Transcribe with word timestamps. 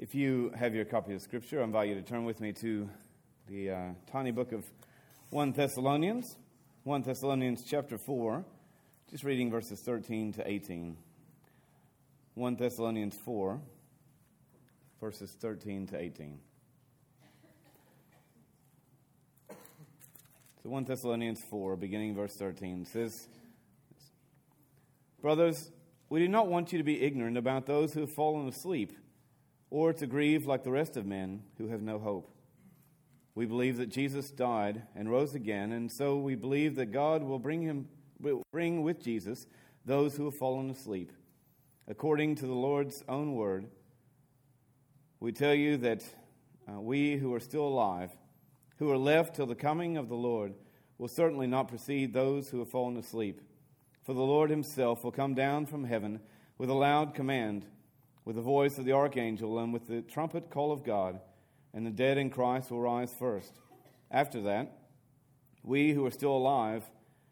If 0.00 0.14
you 0.14 0.50
have 0.56 0.74
your 0.74 0.86
copy 0.86 1.12
of 1.12 1.20
Scripture, 1.20 1.60
I 1.60 1.64
invite 1.64 1.90
you 1.90 1.94
to 1.94 2.00
turn 2.00 2.24
with 2.24 2.40
me 2.40 2.54
to 2.54 2.88
the 3.46 3.70
uh, 3.70 3.88
tiny 4.10 4.30
book 4.30 4.52
of 4.52 4.64
1 5.28 5.52
Thessalonians, 5.52 6.38
1 6.84 7.02
Thessalonians 7.02 7.64
chapter 7.68 7.98
4, 7.98 8.42
just 9.10 9.24
reading 9.24 9.50
verses 9.50 9.78
13 9.80 10.32
to 10.32 10.50
18. 10.50 10.96
1 12.32 12.56
Thessalonians 12.56 13.14
4, 13.14 13.60
verses 15.02 15.32
13 15.38 15.88
to 15.88 16.00
18. 16.00 16.38
So 20.62 20.70
1 20.70 20.84
Thessalonians 20.84 21.42
4, 21.42 21.76
beginning 21.76 22.14
verse 22.14 22.36
13, 22.36 22.86
says, 22.86 23.28
Brothers, 25.20 25.70
we 26.08 26.20
do 26.20 26.28
not 26.28 26.46
want 26.48 26.72
you 26.72 26.78
to 26.78 26.84
be 26.84 27.02
ignorant 27.02 27.36
about 27.36 27.66
those 27.66 27.92
who 27.92 28.00
have 28.00 28.12
fallen 28.12 28.48
asleep, 28.48 28.96
or 29.70 29.92
to 29.92 30.06
grieve 30.06 30.46
like 30.46 30.64
the 30.64 30.70
rest 30.70 30.96
of 30.96 31.06
men 31.06 31.42
who 31.58 31.68
have 31.68 31.82
no 31.82 31.98
hope. 31.98 32.30
We 33.34 33.46
believe 33.46 33.76
that 33.78 33.88
Jesus 33.88 34.30
died 34.30 34.82
and 34.94 35.10
rose 35.10 35.34
again, 35.34 35.72
and 35.72 35.90
so 35.90 36.16
we 36.18 36.34
believe 36.34 36.74
that 36.76 36.92
God 36.92 37.22
will 37.22 37.38
bring 37.38 37.62
him 37.62 37.88
will 38.20 38.42
bring 38.52 38.82
with 38.82 39.02
Jesus 39.02 39.46
those 39.84 40.16
who 40.16 40.26
have 40.26 40.34
fallen 40.34 40.70
asleep. 40.70 41.12
According 41.88 42.36
to 42.36 42.46
the 42.46 42.52
Lord's 42.52 43.02
own 43.08 43.34
word, 43.34 43.66
we 45.20 45.32
tell 45.32 45.54
you 45.54 45.76
that 45.78 46.04
uh, 46.68 46.80
we 46.80 47.16
who 47.16 47.32
are 47.34 47.40
still 47.40 47.66
alive, 47.66 48.10
who 48.78 48.90
are 48.90 48.98
left 48.98 49.34
till 49.34 49.46
the 49.46 49.54
coming 49.54 49.96
of 49.96 50.08
the 50.08 50.14
Lord, 50.14 50.54
will 50.98 51.08
certainly 51.08 51.46
not 51.46 51.68
precede 51.68 52.12
those 52.12 52.50
who 52.50 52.58
have 52.58 52.68
fallen 52.68 52.96
asleep. 52.96 53.40
For 54.02 54.12
the 54.14 54.20
Lord 54.20 54.50
himself 54.50 55.02
will 55.02 55.12
come 55.12 55.34
down 55.34 55.66
from 55.66 55.84
heaven 55.84 56.20
with 56.58 56.68
a 56.68 56.74
loud 56.74 57.14
command, 57.14 57.66
with 58.24 58.36
the 58.36 58.42
voice 58.42 58.78
of 58.78 58.84
the 58.84 58.92
archangel, 58.92 59.58
and 59.58 59.72
with 59.72 59.86
the 59.88 60.02
trumpet 60.02 60.50
call 60.50 60.72
of 60.72 60.84
God, 60.84 61.20
and 61.72 61.86
the 61.86 61.90
dead 61.90 62.18
in 62.18 62.30
Christ 62.30 62.70
will 62.70 62.80
rise 62.80 63.12
first. 63.18 63.52
After 64.10 64.42
that, 64.42 64.76
we 65.62 65.92
who 65.92 66.04
are 66.06 66.10
still 66.10 66.36
alive 66.36 66.84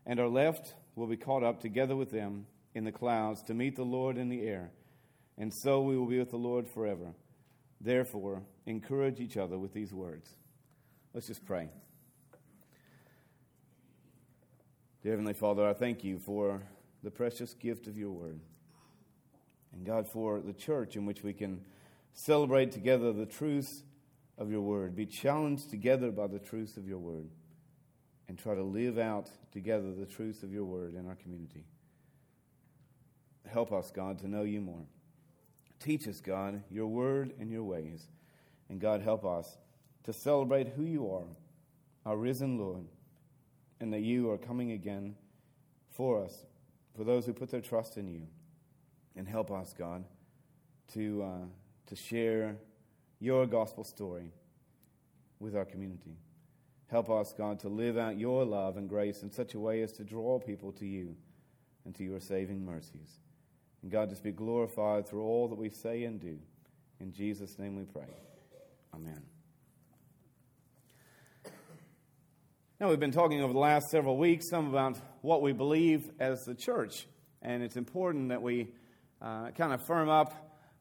and 0.07 0.19
are 0.21 0.29
left 0.29 0.75
will 0.95 1.07
be 1.07 1.17
caught 1.17 1.43
up 1.43 1.61
together 1.61 1.97
with 1.97 2.11
them 2.11 2.47
in 2.75 2.85
the 2.85 2.93
clouds 2.93 3.43
to 3.43 3.55
meet 3.55 3.77
the 3.77 3.85
Lord 3.85 4.17
in 4.17 4.29
the 4.29 4.47
air, 4.47 4.71
and 5.37 5.53
so 5.53 5.81
we 5.83 5.97
will 5.97 6.07
be 6.07 6.19
with 6.19 6.31
the 6.31 6.37
Lord 6.37 6.69
forever. 6.69 7.15
Therefore, 7.81 8.43
encourage 8.67 9.21
each 9.21 9.37
other 9.37 9.59
with 9.59 9.73
these 9.73 9.93
words. 9.93 10.29
Let's 11.15 11.27
just 11.27 11.45
pray. 11.45 11.69
Dear 15.03 15.13
Heavenly 15.13 15.35
Father, 15.35 15.67
I 15.67 15.75
thank 15.75 16.03
you 16.03 16.19
for 16.19 16.61
the 17.03 17.11
precious 17.11 17.55
gift 17.55 17.87
of 17.87 17.97
your 17.97 18.11
word. 18.11 18.41
And 19.73 19.85
God, 19.85 20.09
for 20.09 20.41
the 20.41 20.53
church 20.53 20.97
in 20.97 21.07
which 21.07 21.23
we 21.23 21.33
can 21.33 21.61
celebrate 22.13 22.73
together 22.73 23.13
the 23.13 23.27
truths 23.27 23.83
of 24.37 24.51
your 24.51 24.61
word, 24.61 24.97
be 24.97 25.07
challenged 25.07 25.71
together 25.71 26.11
by 26.11 26.27
the 26.27 26.39
truths 26.39 26.77
of 26.77 26.87
your 26.87 26.99
word, 26.99 27.29
and 28.29 28.39
try 28.39 28.55
to 28.55 28.63
live 28.63 28.99
out 28.99 29.31
together 29.53 29.93
the 29.93 30.07
truths 30.07 30.43
of 30.43 30.53
your 30.53 30.65
word 30.65 30.95
in 30.95 31.09
our 31.09 31.17
community. 31.17 31.65
Help 33.47 33.73
us, 33.73 33.91
God, 33.91 34.19
to 34.21 34.29
know 34.29 34.43
you 34.43 34.61
more. 34.61 34.85
Teach 35.81 36.07
us, 36.09 36.21
God, 36.21 36.63
your 36.71 36.87
word 36.87 37.33
and 37.41 37.51
your 37.51 37.65
ways. 37.65 38.09
And 38.69 38.81
God, 38.81 39.01
help 39.01 39.25
us 39.25 39.57
to 40.05 40.13
celebrate 40.13 40.69
who 40.69 40.83
you 40.83 41.11
are, 41.11 41.29
our 42.05 42.17
risen 42.17 42.59
Lord 42.59 42.85
and 43.81 43.93
that 43.93 44.01
you 44.01 44.31
are 44.31 44.39
coming 44.39 44.73
again 44.73 45.15
for 45.91 46.23
us, 46.25 46.45
for 46.97 47.05
those 47.05 47.27
who 47.27 47.33
put 47.33 47.51
their 47.51 47.61
trust 47.61 47.97
in 47.97 48.09
you. 48.09 48.23
And 49.17 49.27
help 49.27 49.51
us, 49.51 49.75
God, 49.77 50.05
to, 50.95 51.23
uh, 51.23 51.47
to 51.87 51.97
share 51.97 52.57
your 53.21 53.47
gospel 53.47 53.85
story 53.85 54.33
with 55.41 55.57
our 55.57 55.65
community. 55.65 56.17
Help 56.89 57.11
us, 57.11 57.35
God, 57.37 57.61
to 57.61 57.69
live 57.69 57.99
out 57.99 58.19
your 58.19 58.45
love 58.45 58.77
and 58.77 58.89
grace 58.89 59.23
in 59.23 59.31
such 59.31 59.55
a 59.55 59.59
way 59.59 59.83
as 59.83 59.93
to 59.93 60.05
draw 60.05 60.39
people 60.39 60.73
to 60.73 60.87
you 60.87 61.15
and 61.85 61.95
to 61.97 62.05
your 62.05 62.21
saving 62.21 62.65
mercies. 62.65 63.19
And 63.83 63.91
God, 63.91 64.09
just 64.09 64.23
be 64.23 64.33
glorified 64.33 65.07
through 65.07 65.23
all 65.23 65.49
that 65.49 65.59
we 65.59 65.69
say 65.69 66.05
and 66.05 66.21
do. 66.21 66.39
In 67.01 67.13
Jesus' 67.13 67.59
name 67.59 67.77
we 67.77 67.85
pray. 67.85 68.09
Amen. 68.95 69.23
Now, 72.81 72.89
we've 72.91 73.01
been 73.01 73.13
talking 73.13 73.43
over 73.43 73.53
the 73.53 73.59
last 73.59 73.91
several 73.91 74.17
weeks 74.17 74.49
some 74.51 74.69
about 74.69 74.97
what 75.21 75.43
we 75.43 75.53
believe 75.53 76.11
as 76.21 76.45
the 76.45 76.55
church, 76.55 77.07
and 77.43 77.63
it's 77.63 77.77
important 77.77 78.29
that 78.29 78.41
we 78.41 78.69
uh, 79.21 79.51
kind 79.51 79.73
of 79.73 79.83
firm 79.83 80.09
up 80.09 80.33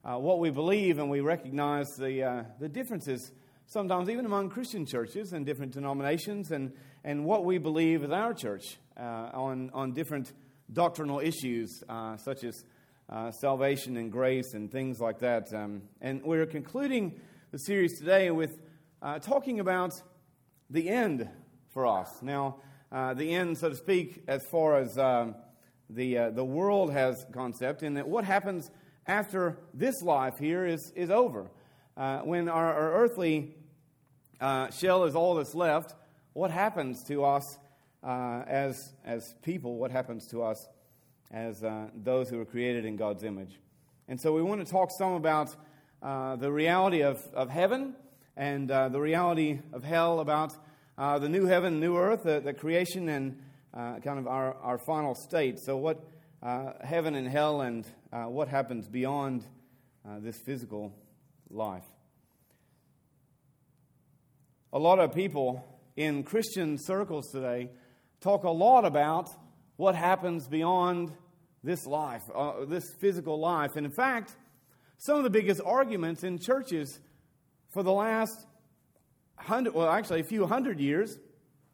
uh, 0.06 0.18
what 0.18 0.40
we 0.40 0.50
believe 0.50 1.00
and 1.00 1.10
we 1.10 1.22
recognize 1.22 1.88
the, 1.98 2.24
uh, 2.24 2.44
the 2.60 2.70
differences 2.70 3.32
sometimes 3.66 4.10
even 4.10 4.26
among 4.26 4.50
Christian 4.50 4.86
churches 4.86 5.34
and 5.34 5.46
different 5.46 5.74
denominations 5.74 6.52
and, 6.52 6.72
and 7.04 7.26
what 7.26 7.44
we 7.44 7.58
believe 7.58 8.04
as 8.04 8.12
our 8.12 8.34
church 8.34 8.78
uh, 8.96 9.30
on, 9.34 9.70
on 9.74 9.94
different 9.94 10.34
doctrinal 10.72 11.20
issues 11.20 11.84
uh, 11.90 12.16
such 12.18 12.44
as 12.44 12.64
uh, 13.10 13.32
salvation 13.32 13.98
and 13.98 14.12
grace 14.12 14.54
and 14.54 14.72
things 14.72 15.00
like 15.00 15.20
that. 15.20 15.54
Um, 15.54 15.82
and 16.00 16.22
we're 16.24 16.46
concluding 16.46 17.20
the 17.52 17.58
series 17.58 17.98
today 17.98 18.32
with 18.32 18.60
talking 19.22 19.60
about 19.60 19.92
the 20.70 20.90
end 20.90 21.28
for 21.70 21.88
us. 21.88 22.22
Now, 22.22 22.58
the 22.92 23.34
end, 23.34 23.58
so 23.58 23.70
to 23.70 23.76
speak, 23.76 24.24
as 24.28 24.46
far 24.52 24.78
as 24.78 24.98
um, 24.98 25.36
the, 25.90 26.18
uh, 26.18 26.30
the 26.32 26.44
world 26.44 26.92
has 26.92 27.26
concept, 27.34 27.84
in 27.84 27.96
that 27.96 28.08
what 28.08 28.24
happens 28.24 28.70
after 29.06 29.58
this 29.74 30.02
life 30.02 30.38
here 30.38 30.66
is, 30.66 30.92
is 30.96 31.10
over. 31.10 31.50
Uh, 31.96 32.20
when 32.20 32.50
our, 32.50 32.74
our 32.74 32.94
earthly 32.94 33.56
uh, 34.42 34.70
shell 34.72 35.06
is 35.06 35.16
all 35.16 35.36
that's 35.36 35.56
left, 35.56 35.96
what 36.34 36.52
happens 36.52 37.04
to 37.06 37.24
us 37.24 37.58
uh, 38.04 38.44
as, 38.48 38.94
as 39.06 39.34
people? 39.42 39.78
What 39.78 39.92
happens 39.92 40.28
to 40.28 40.44
us 40.44 40.68
as 41.32 41.64
uh, 41.64 41.88
those 41.96 42.30
who 42.30 42.40
are 42.40 42.46
created 42.46 42.86
in 42.86 42.96
God's 42.96 43.24
image? 43.24 43.60
And 44.08 44.20
so 44.20 44.34
we 44.34 44.42
want 44.42 44.66
to 44.66 44.72
talk 44.72 44.90
some 44.98 45.14
about 45.14 45.56
the 46.02 46.52
reality 46.52 47.02
of, 47.02 47.26
of 47.34 47.50
heaven 47.50 47.96
and 48.36 48.70
the 48.70 49.00
reality 49.00 49.60
of 49.74 49.84
hell, 49.84 50.20
about 50.20 50.54
uh, 50.98 51.20
the 51.20 51.30
new 51.30 51.46
heaven, 51.46 51.80
new 51.80 51.96
earth, 51.96 52.24
the, 52.24 52.40
the 52.40 52.54
creation, 52.54 53.08
and 53.08 53.40
uh, 53.78 54.00
kind 54.00 54.18
of 54.18 54.28
our, 54.28 54.56
our 54.56 54.78
final 54.80 55.14
state. 55.14 55.60
So, 55.60 55.78
what 55.78 56.04
uh, 56.42 56.74
heaven 56.82 57.16
and 57.16 57.28
hell, 57.28 57.62
and 57.62 57.86
uh, 58.12 58.24
what 58.24 58.48
happens 58.48 58.88
beyond 58.88 59.46
uh, 60.08 60.20
this 60.20 60.38
physical 60.38 60.94
life. 61.50 61.86
A 64.74 64.80
lot 64.80 65.00
of 65.00 65.14
people 65.14 65.64
in 65.96 66.24
Christian 66.24 66.78
circles 66.78 67.30
today 67.32 67.70
talk 68.20 68.44
a 68.44 68.50
lot 68.50 68.86
about 68.86 69.30
what 69.76 69.96
happens 69.96 70.48
beyond 70.48 71.12
this 71.64 71.86
life, 71.86 72.24
uh, 72.34 72.66
this 72.66 72.84
physical 73.00 73.40
life. 73.40 73.76
And 73.76 73.86
in 73.86 73.92
fact, 73.92 74.36
some 74.98 75.18
of 75.18 75.24
the 75.24 75.30
biggest 75.30 75.62
arguments 75.64 76.24
in 76.24 76.40
churches 76.40 77.00
for 77.74 77.84
the 77.84 77.92
last 77.92 78.46
hundred, 79.36 79.74
well, 79.76 79.90
actually 79.90 80.22
a 80.22 80.26
few 80.26 80.48
hundred 80.48 80.80
years, 80.80 81.18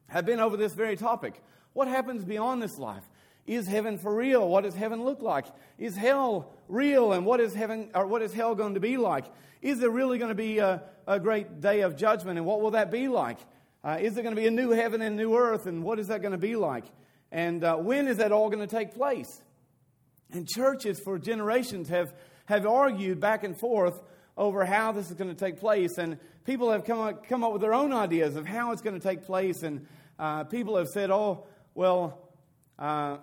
have 0.07 0.25
been 0.25 0.39
over 0.39 0.57
this 0.57 0.73
very 0.73 0.97
topic. 0.97 1.41
What 1.73 1.87
happens 1.87 2.23
beyond 2.23 2.61
this 2.61 2.77
life? 2.77 3.03
Is 3.45 3.67
heaven 3.67 3.97
for 3.97 4.15
real? 4.15 4.47
What 4.47 4.63
does 4.63 4.75
heaven 4.75 5.03
look 5.03 5.21
like? 5.21 5.45
Is 5.77 5.97
hell 5.97 6.53
real? 6.69 7.11
And 7.11 7.25
what 7.25 7.41
is 7.41 7.53
heaven 7.53 7.89
or 7.93 8.07
what 8.07 8.21
is 8.21 8.33
hell 8.33 8.55
going 8.55 8.75
to 8.75 8.79
be 8.79 8.95
like? 8.95 9.25
Is 9.61 9.79
there 9.79 9.89
really 9.89 10.17
going 10.17 10.29
to 10.29 10.35
be 10.35 10.59
a, 10.59 10.83
a 11.07 11.19
great 11.19 11.59
day 11.59 11.81
of 11.81 11.97
judgment? 11.97 12.37
And 12.37 12.47
what 12.47 12.61
will 12.61 12.71
that 12.71 12.89
be 12.89 13.07
like? 13.09 13.39
Uh, 13.83 13.97
is 13.99 14.13
there 14.13 14.23
going 14.23 14.35
to 14.35 14.41
be 14.41 14.47
a 14.47 14.51
new 14.51 14.71
heaven 14.71 15.01
and 15.01 15.17
new 15.17 15.35
earth? 15.35 15.65
And 15.65 15.83
what 15.83 15.99
is 15.99 16.07
that 16.07 16.21
going 16.21 16.31
to 16.31 16.37
be 16.37 16.55
like? 16.55 16.85
And 17.31 17.63
uh, 17.63 17.75
when 17.75 18.07
is 18.07 18.17
that 18.17 18.31
all 18.31 18.49
going 18.49 18.65
to 18.65 18.75
take 18.75 18.93
place? 18.93 19.41
And 20.31 20.47
churches 20.47 20.99
for 20.99 21.19
generations 21.19 21.89
have, 21.89 22.13
have 22.45 22.65
argued 22.65 23.19
back 23.19 23.43
and 23.43 23.59
forth 23.59 24.01
over 24.37 24.63
how 24.65 24.93
this 24.93 25.09
is 25.09 25.15
going 25.15 25.29
to 25.29 25.35
take 25.35 25.59
place. 25.59 25.97
And 25.97 26.17
people 26.45 26.71
have 26.71 26.85
come 26.85 26.99
up, 26.99 27.27
come 27.27 27.43
up 27.43 27.51
with 27.51 27.61
their 27.61 27.73
own 27.73 27.91
ideas 27.91 28.35
of 28.37 28.45
how 28.45 28.71
it's 28.71 28.81
going 28.81 28.99
to 28.99 29.05
take 29.05 29.25
place. 29.25 29.63
And 29.63 29.85
uh, 30.17 30.45
people 30.45 30.77
have 30.77 30.87
said, 30.87 31.11
oh, 31.11 31.45
well, 31.75 32.19
uh, 32.77 33.17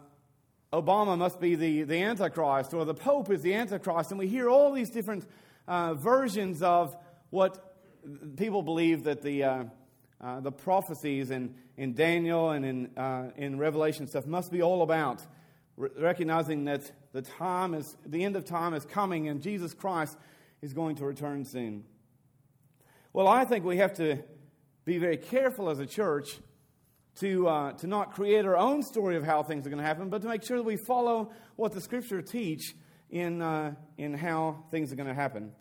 Obama 0.73 1.17
must 1.17 1.41
be 1.41 1.55
the, 1.55 1.83
the 1.83 2.03
Antichrist, 2.03 2.75
or 2.75 2.85
the 2.85 2.95
Pope 2.95 3.31
is 3.31 3.43
the 3.43 3.55
Antichrist. 3.55 4.11
And 4.11 4.19
we 4.19 4.29
hear 4.29 4.49
all 4.49 4.73
these 4.73 4.91
different 4.91 5.27
uh, 5.69 5.95
versions 5.95 6.63
of 6.63 6.97
what 7.31 7.77
people 8.37 8.63
believe 8.63 9.05
that 9.05 9.23
the, 9.23 9.45
uh, 9.45 9.65
uh, 10.21 10.41
the 10.41 10.53
prophecies 10.53 11.31
in, 11.31 11.55
in 11.77 11.95
Daniel 11.95 12.51
and 12.51 12.65
in, 12.65 12.97
uh, 12.97 13.31
in 13.37 13.59
Revelation 13.59 14.07
stuff 14.07 14.27
must 14.27 14.51
be 14.51 14.63
all 14.63 14.83
about. 14.83 15.25
recognizing 15.77 16.65
that 16.65 16.91
the 17.13 17.23
time 17.23 17.75
is, 17.75 17.97
the 18.07 18.25
end 18.25 18.37
of 18.37 18.45
time 18.45 18.75
is 18.75 18.85
coming 18.85 19.29
and 19.29 19.41
Jesus 19.41 19.75
Christ 19.75 20.17
is 20.63 20.73
going 20.73 20.97
to 20.97 21.05
return 21.05 21.45
soon. 21.45 21.85
Well, 23.13 23.27
I 23.27 23.45
think 23.45 23.65
we 23.65 23.79
have 23.79 23.95
to 23.95 24.19
be 24.85 24.99
very 24.99 25.17
careful 25.17 25.69
as 25.69 25.79
a 25.79 25.87
church 25.87 26.39
to, 27.17 27.49
uh, 27.49 27.73
to 27.73 27.87
not 27.87 28.13
create 28.13 28.45
our 28.45 28.57
own 28.57 28.83
story 28.83 29.17
of 29.17 29.25
how 29.25 29.43
things 29.43 29.67
are 29.67 29.71
going 29.71 29.83
to 29.83 29.87
happen, 29.87 30.09
but 30.09 30.23
to 30.23 30.29
make 30.29 30.45
sure 30.45 30.57
that 30.57 30.63
we 30.63 30.77
follow 30.77 31.31
what 31.57 31.73
the 31.73 31.81
Scripture 31.81 32.23
teach 32.23 32.75
in, 33.11 33.43
uh, 33.43 33.75
in 33.99 34.15
how 34.15 34.65
things 34.71 34.93
are 34.93 34.97
going 34.97 35.09
to 35.09 35.15
happen. 35.15 35.53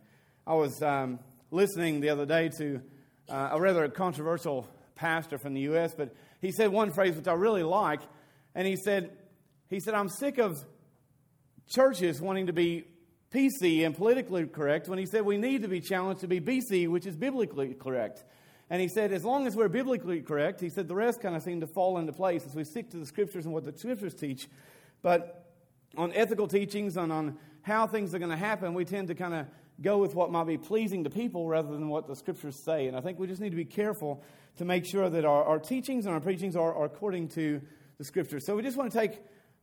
I 0.46 0.54
was 0.54 0.82
um, 0.82 1.20
listening 1.52 2.00
the 2.00 2.10
other 2.10 2.26
day 2.26 2.50
to 2.58 2.82
uh, 3.28 3.50
a 3.52 3.60
rather 3.60 3.88
controversial 3.90 4.68
pastor 4.96 5.38
from 5.38 5.54
the 5.54 5.62
U.S., 5.62 5.94
but 5.96 6.14
he 6.42 6.52
said 6.52 6.72
one 6.72 6.92
phrase 6.92 7.16
which 7.16 7.28
I 7.28 7.34
really 7.34 7.64
like, 7.64 8.02
and 8.56 8.68
he 8.68 8.76
said, 8.76 9.12
he 9.70 9.80
said, 9.80 9.94
I'm 9.94 10.10
sick 10.10 10.38
of 10.38 10.58
churches 11.68 12.22
wanting 12.22 12.48
to 12.48 12.54
be 12.54 12.86
PC 13.34 13.86
and 13.86 13.96
politically 13.96 14.48
correct 14.48 14.88
when 14.88 14.98
he 14.98 15.06
said 15.06 15.24
we 15.24 15.38
need 15.38 15.62
to 15.62 15.68
be 15.68 15.82
challenged 15.82 16.22
to 16.22 16.28
be 16.28 16.42
BC, 16.42 16.88
which 16.88 17.06
is 17.06 17.16
biblically 17.16 17.76
correct. 17.76 18.24
And 18.70 18.82
he 18.82 18.88
said, 18.88 19.12
as 19.12 19.26
long 19.26 19.48
as 19.48 19.56
we're 19.56 19.68
biblically 19.68 20.22
correct, 20.22 20.62
he 20.62 20.70
said 20.70 20.88
the 20.88 20.96
rest 20.96 21.22
kind 21.22 21.36
of 21.36 21.42
seem 21.42 21.62
to 21.62 21.68
fall 21.68 21.98
into 21.98 22.14
place 22.14 22.46
as 22.46 22.54
we 22.54 22.64
stick 22.64 22.92
to 22.92 22.98
the 22.98 23.06
scriptures 23.06 23.46
and 23.46 23.54
what 23.54 23.64
the 23.64 23.76
scriptures 23.76 24.14
teach. 24.14 24.48
But 25.02 25.54
on 25.98 26.14
ethical 26.14 26.48
teachings 26.48 26.96
and 26.96 27.12
on 27.12 27.40
how 27.64 27.88
things 27.88 28.14
are 28.14 28.20
going 28.20 28.32
to 28.32 28.38
happen, 28.38 28.76
we 28.76 28.86
tend 28.86 29.08
to 29.08 29.16
kind 29.16 29.34
of 29.34 29.48
go 29.82 29.98
with 29.98 30.14
what 30.14 30.32
might 30.32 30.46
be 30.46 30.58
pleasing 30.58 31.04
to 31.06 31.10
people 31.10 31.48
rather 31.48 31.72
than 31.72 31.90
what 31.90 32.08
the 32.08 32.16
scriptures 32.16 32.56
say. 32.56 32.88
And 32.88 32.96
I 32.96 33.02
think 33.02 33.18
we 33.18 33.26
just 33.26 33.42
need 33.42 33.52
to 33.52 33.56
be 33.56 33.66
careful 33.66 34.24
to 34.58 34.66
make 34.66 34.86
sure 34.86 35.10
that 35.10 35.26
our, 35.26 35.44
our 35.46 35.60
teachings 35.60 36.06
and 36.06 36.14
our 36.14 36.22
preachings 36.22 36.56
are, 36.56 36.74
are, 36.74 36.86
according 36.86 37.30
to 37.30 37.62
the 37.98 38.04
scriptures. 38.04 38.46
So 38.46 38.56
we 38.56 38.62
just 38.62 38.78
want 38.78 38.92
to 38.92 39.00
take 39.00 39.14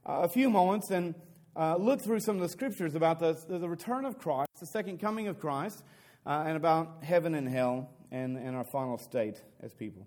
uh, 0.05 0.23
a 0.23 0.29
few 0.29 0.51
moments 0.51 0.91
and 0.91 1.15
uh, 1.55 1.77
look 1.77 2.01
through 2.01 2.21
some 2.21 2.37
of 2.37 2.43
the 2.43 2.49
scriptures 2.49 2.95
about 2.95 3.21
the, 3.21 3.39
the 3.49 3.69
return 3.69 4.05
of 4.05 4.19
Christ, 4.19 4.49
the 4.59 4.67
second 4.67 4.99
coming 4.99 5.29
of 5.29 5.39
Christ, 5.39 5.83
uh, 6.25 6.45
and 6.47 6.57
about 6.57 7.05
heaven 7.05 7.35
and 7.35 7.49
hell 7.49 7.91
and, 8.11 8.37
and 8.37 8.57
our 8.57 8.65
final 8.65 8.99
state 8.99 9.43
as 9.61 9.73
people. 9.75 10.07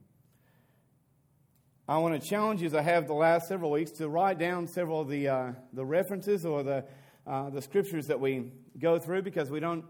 I 1.88 1.98
want 1.98 2.22
to 2.22 2.28
challenge 2.28 2.62
you, 2.62 2.68
as 2.68 2.76
I 2.76 2.84
have 2.84 3.08
the 3.08 3.14
last 3.14 3.48
several 3.48 3.72
weeks, 3.72 3.92
to 3.94 4.08
write 4.08 4.38
down 4.38 4.68
several 4.68 5.02
of 5.02 5.10
the, 5.10 5.28
uh, 5.28 5.52
the 5.74 5.84
references 5.84 6.46
or 6.46 6.62
the, 6.62 6.86
uh, 7.26 7.50
the 7.50 7.62
scriptures 7.62 8.08
that 8.08 8.20
we 8.20 8.52
go 8.78 9.00
through 9.00 9.24
because 9.24 9.50
we 9.50 9.60
don't, 9.60 9.84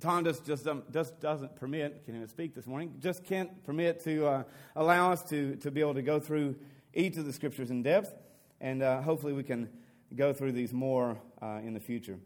time 0.00 0.24
just, 0.24 0.44
just, 0.44 0.66
um, 0.66 0.82
just 0.92 1.20
doesn't 1.20 1.54
permit, 1.54 2.02
can't 2.04 2.16
even 2.16 2.28
speak 2.28 2.56
this 2.56 2.66
morning, 2.66 2.96
just 2.98 3.22
can't 3.22 3.62
permit 3.64 4.02
to 4.02 4.26
uh, 4.26 4.42
allow 4.74 5.12
us 5.12 5.22
to, 5.22 5.54
to 5.56 5.70
be 5.70 5.80
able 5.80 5.94
to 5.94 6.02
go 6.02 6.18
through 6.18 6.56
each 6.92 7.16
of 7.16 7.24
the 7.24 7.32
scriptures 7.32 7.70
in 7.70 7.84
depth. 7.84 8.12
And 8.60 8.82
uh, 8.82 9.00
hopefully 9.00 9.32
we 9.32 9.44
can 9.44 9.68
go 10.16 10.32
through 10.32 10.52
these 10.52 10.72
more 10.72 11.18
uh, 11.40 11.60
in 11.64 11.72
the 11.72 11.80
future. 11.80 12.18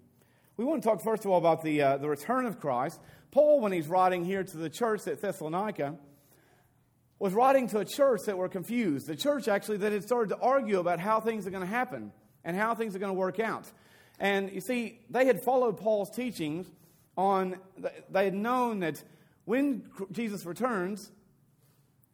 We 0.58 0.64
want 0.64 0.82
to 0.82 0.88
talk, 0.88 1.02
first 1.02 1.26
of 1.26 1.30
all, 1.30 1.36
about 1.36 1.62
the, 1.62 1.82
uh, 1.82 1.96
the 1.98 2.08
return 2.08 2.46
of 2.46 2.60
Christ. 2.60 2.98
Paul, 3.30 3.60
when 3.60 3.72
he's 3.72 3.88
writing 3.88 4.24
here 4.24 4.42
to 4.42 4.56
the 4.56 4.70
church 4.70 5.06
at 5.06 5.20
Thessalonica, 5.20 5.96
was 7.18 7.34
writing 7.34 7.68
to 7.68 7.80
a 7.80 7.84
church 7.84 8.22
that 8.24 8.38
were 8.38 8.48
confused. 8.48 9.06
The 9.06 9.16
church, 9.16 9.48
actually, 9.48 9.78
that 9.78 9.92
had 9.92 10.02
started 10.02 10.30
to 10.30 10.38
argue 10.38 10.80
about 10.80 10.98
how 10.98 11.20
things 11.20 11.46
are 11.46 11.50
going 11.50 11.62
to 11.62 11.66
happen 11.66 12.10
and 12.42 12.56
how 12.56 12.74
things 12.74 12.96
are 12.96 12.98
going 12.98 13.12
to 13.12 13.18
work 13.18 13.38
out. 13.38 13.70
And 14.18 14.50
you 14.50 14.62
see, 14.62 15.00
they 15.10 15.26
had 15.26 15.42
followed 15.42 15.76
Paul's 15.76 16.08
teachings 16.08 16.66
on, 17.18 17.56
they 18.10 18.24
had 18.24 18.34
known 18.34 18.80
that 18.80 19.02
when 19.44 19.90
Jesus 20.10 20.46
returns, 20.46 21.12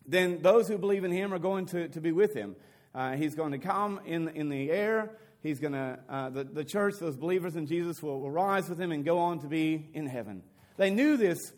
then 0.05 0.43
those 0.43 0.67
who 0.67 0.79
believe 0.79 1.05
in 1.05 1.13
him 1.13 1.33
are 1.33 1.39
going 1.39 1.67
to, 1.67 1.89
to 1.91 2.01
be 2.01 2.11
with 2.11 2.35
him. 2.35 2.57
Uh, 2.93 3.13
he's 3.13 3.37
going 3.37 3.53
to 3.53 3.59
come 3.59 4.01
in, 4.05 4.29
in 4.31 4.49
the 4.49 4.69
air. 4.73 5.17
He's 5.43 5.59
going 5.59 5.73
to, 5.73 5.99
uh, 6.09 6.31
the, 6.31 6.45
the 6.45 6.65
church, 6.65 6.95
those 7.01 7.17
believers 7.17 7.57
in 7.57 7.67
Jesus 7.67 8.01
will, 8.01 8.21
will 8.21 8.31
rise 8.31 8.69
with 8.69 8.81
him 8.81 8.93
and 8.93 9.05
go 9.05 9.19
on 9.19 9.41
to 9.41 9.49
be 9.49 9.91
in 9.93 10.07
heaven. 10.07 10.43
They 10.77 10.91
knew 10.91 11.17
this, 11.17 11.53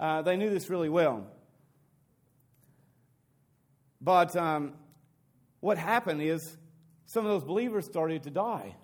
uh, 0.00 0.22
they 0.22 0.36
knew 0.36 0.48
this 0.50 0.70
really 0.70 0.88
well. 0.88 1.26
But 4.00 4.34
um, 4.34 4.74
what 5.60 5.76
happened 5.76 6.22
is 6.22 6.56
some 7.06 7.26
of 7.26 7.32
those 7.32 7.44
believers 7.44 7.84
started 7.84 8.22
to 8.22 8.30
die. 8.30 8.76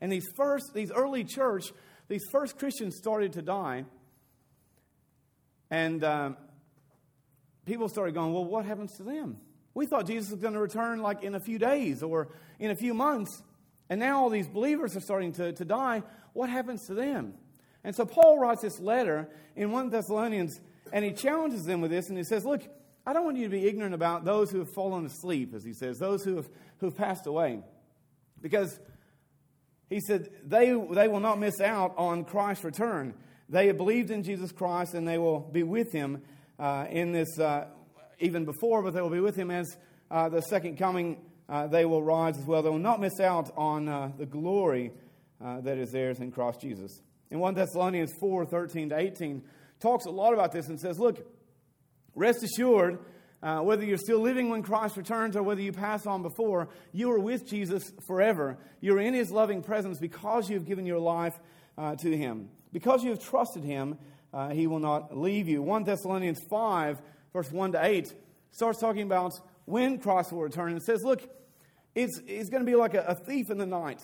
And 0.00 0.10
these 0.10 0.26
first, 0.36 0.72
these 0.74 0.90
early 0.90 1.24
church, 1.24 1.72
these 2.08 2.24
first 2.30 2.58
Christians 2.58 2.96
started 2.96 3.34
to 3.34 3.42
die. 3.42 3.84
And 5.70 6.02
um, 6.04 6.36
people 7.66 7.88
started 7.88 8.14
going, 8.14 8.32
well, 8.32 8.44
what 8.44 8.64
happens 8.64 8.96
to 8.98 9.02
them? 9.02 9.38
We 9.74 9.86
thought 9.86 10.06
Jesus 10.06 10.30
was 10.30 10.40
going 10.40 10.54
to 10.54 10.60
return 10.60 11.02
like 11.02 11.22
in 11.22 11.34
a 11.34 11.40
few 11.40 11.58
days 11.58 12.02
or 12.02 12.28
in 12.58 12.70
a 12.70 12.76
few 12.76 12.94
months. 12.94 13.42
And 13.88 14.00
now 14.00 14.22
all 14.22 14.30
these 14.30 14.48
believers 14.48 14.96
are 14.96 15.00
starting 15.00 15.32
to, 15.32 15.52
to 15.52 15.64
die. 15.64 16.02
What 16.32 16.50
happens 16.50 16.86
to 16.86 16.94
them? 16.94 17.34
And 17.84 17.94
so 17.94 18.04
Paul 18.04 18.38
writes 18.38 18.62
this 18.62 18.80
letter 18.80 19.28
in 19.54 19.70
1 19.70 19.90
Thessalonians, 19.90 20.60
and 20.92 21.04
he 21.04 21.12
challenges 21.12 21.64
them 21.64 21.80
with 21.80 21.90
this, 21.90 22.08
and 22.08 22.18
he 22.18 22.24
says, 22.24 22.44
Look, 22.44 22.62
I 23.06 23.12
don't 23.12 23.24
want 23.24 23.36
you 23.36 23.44
to 23.44 23.50
be 23.50 23.68
ignorant 23.68 23.94
about 23.94 24.24
those 24.24 24.50
who 24.50 24.58
have 24.58 24.72
fallen 24.74 25.06
asleep, 25.06 25.54
as 25.54 25.64
he 25.64 25.72
says, 25.72 25.98
those 25.98 26.24
who 26.24 26.36
have, 26.36 26.48
who 26.78 26.86
have 26.86 26.96
passed 26.96 27.26
away. 27.26 27.60
Because 28.42 28.80
he 29.88 30.00
said, 30.00 30.30
they, 30.44 30.70
they 30.90 31.06
will 31.06 31.20
not 31.20 31.38
miss 31.38 31.60
out 31.60 31.94
on 31.96 32.24
Christ's 32.24 32.64
return. 32.64 33.14
They 33.48 33.68
have 33.68 33.76
believed 33.76 34.10
in 34.10 34.24
Jesus 34.24 34.50
Christ, 34.50 34.94
and 34.94 35.06
they 35.06 35.18
will 35.18 35.38
be 35.38 35.62
with 35.62 35.92
him 35.92 36.22
uh, 36.58 36.86
in 36.90 37.12
this, 37.12 37.38
uh, 37.38 37.66
even 38.18 38.44
before, 38.44 38.82
but 38.82 38.94
they 38.94 39.00
will 39.00 39.10
be 39.10 39.20
with 39.20 39.36
him 39.36 39.52
as 39.52 39.76
uh, 40.10 40.28
the 40.28 40.42
second 40.42 40.76
coming. 40.76 41.18
Uh, 41.48 41.66
they 41.66 41.84
will 41.84 42.02
rise 42.02 42.38
as 42.38 42.44
well. 42.44 42.62
They 42.62 42.70
will 42.70 42.78
not 42.78 43.00
miss 43.00 43.20
out 43.20 43.50
on 43.56 43.88
uh, 43.88 44.10
the 44.16 44.26
glory 44.26 44.92
uh, 45.44 45.60
that 45.60 45.78
is 45.78 45.92
theirs 45.92 46.18
in 46.18 46.32
Christ 46.32 46.60
Jesus. 46.60 47.00
In 47.30 47.38
1 47.38 47.54
Thessalonians 47.54 48.12
4 48.18 48.46
13 48.46 48.90
to 48.90 48.98
18, 48.98 49.42
talks 49.80 50.06
a 50.06 50.10
lot 50.10 50.32
about 50.32 50.52
this 50.52 50.68
and 50.68 50.80
says, 50.80 50.98
Look, 50.98 51.26
rest 52.14 52.42
assured, 52.42 52.98
uh, 53.42 53.60
whether 53.60 53.84
you're 53.84 53.98
still 53.98 54.20
living 54.20 54.48
when 54.48 54.62
Christ 54.62 54.96
returns 54.96 55.36
or 55.36 55.42
whether 55.42 55.60
you 55.60 55.72
pass 55.72 56.06
on 56.06 56.22
before, 56.22 56.68
you 56.92 57.10
are 57.12 57.18
with 57.18 57.46
Jesus 57.46 57.92
forever. 58.06 58.58
You're 58.80 59.00
in 59.00 59.14
his 59.14 59.30
loving 59.30 59.62
presence 59.62 59.98
because 59.98 60.48
you've 60.48 60.64
given 60.64 60.86
your 60.86 60.98
life 60.98 61.38
uh, 61.76 61.94
to 61.96 62.16
him. 62.16 62.48
Because 62.72 63.04
you 63.04 63.10
have 63.10 63.22
trusted 63.22 63.62
him, 63.62 63.98
uh, 64.32 64.50
he 64.50 64.66
will 64.66 64.80
not 64.80 65.16
leave 65.16 65.48
you. 65.48 65.62
1 65.62 65.84
Thessalonians 65.84 66.40
5, 66.50 67.00
verse 67.32 67.50
1 67.50 67.72
to 67.72 67.84
8, 67.84 68.12
starts 68.50 68.80
talking 68.80 69.02
about 69.02 69.32
when 69.66 69.98
Christ 69.98 70.32
will 70.32 70.42
return 70.42 70.72
and 70.72 70.82
says, 70.82 71.04
Look, 71.04 71.22
it's, 71.94 72.20
it's 72.26 72.48
going 72.48 72.64
to 72.64 72.70
be 72.70 72.76
like 72.76 72.94
a, 72.94 73.02
a 73.02 73.14
thief 73.14 73.50
in 73.50 73.58
the 73.58 73.66
night, 73.66 74.02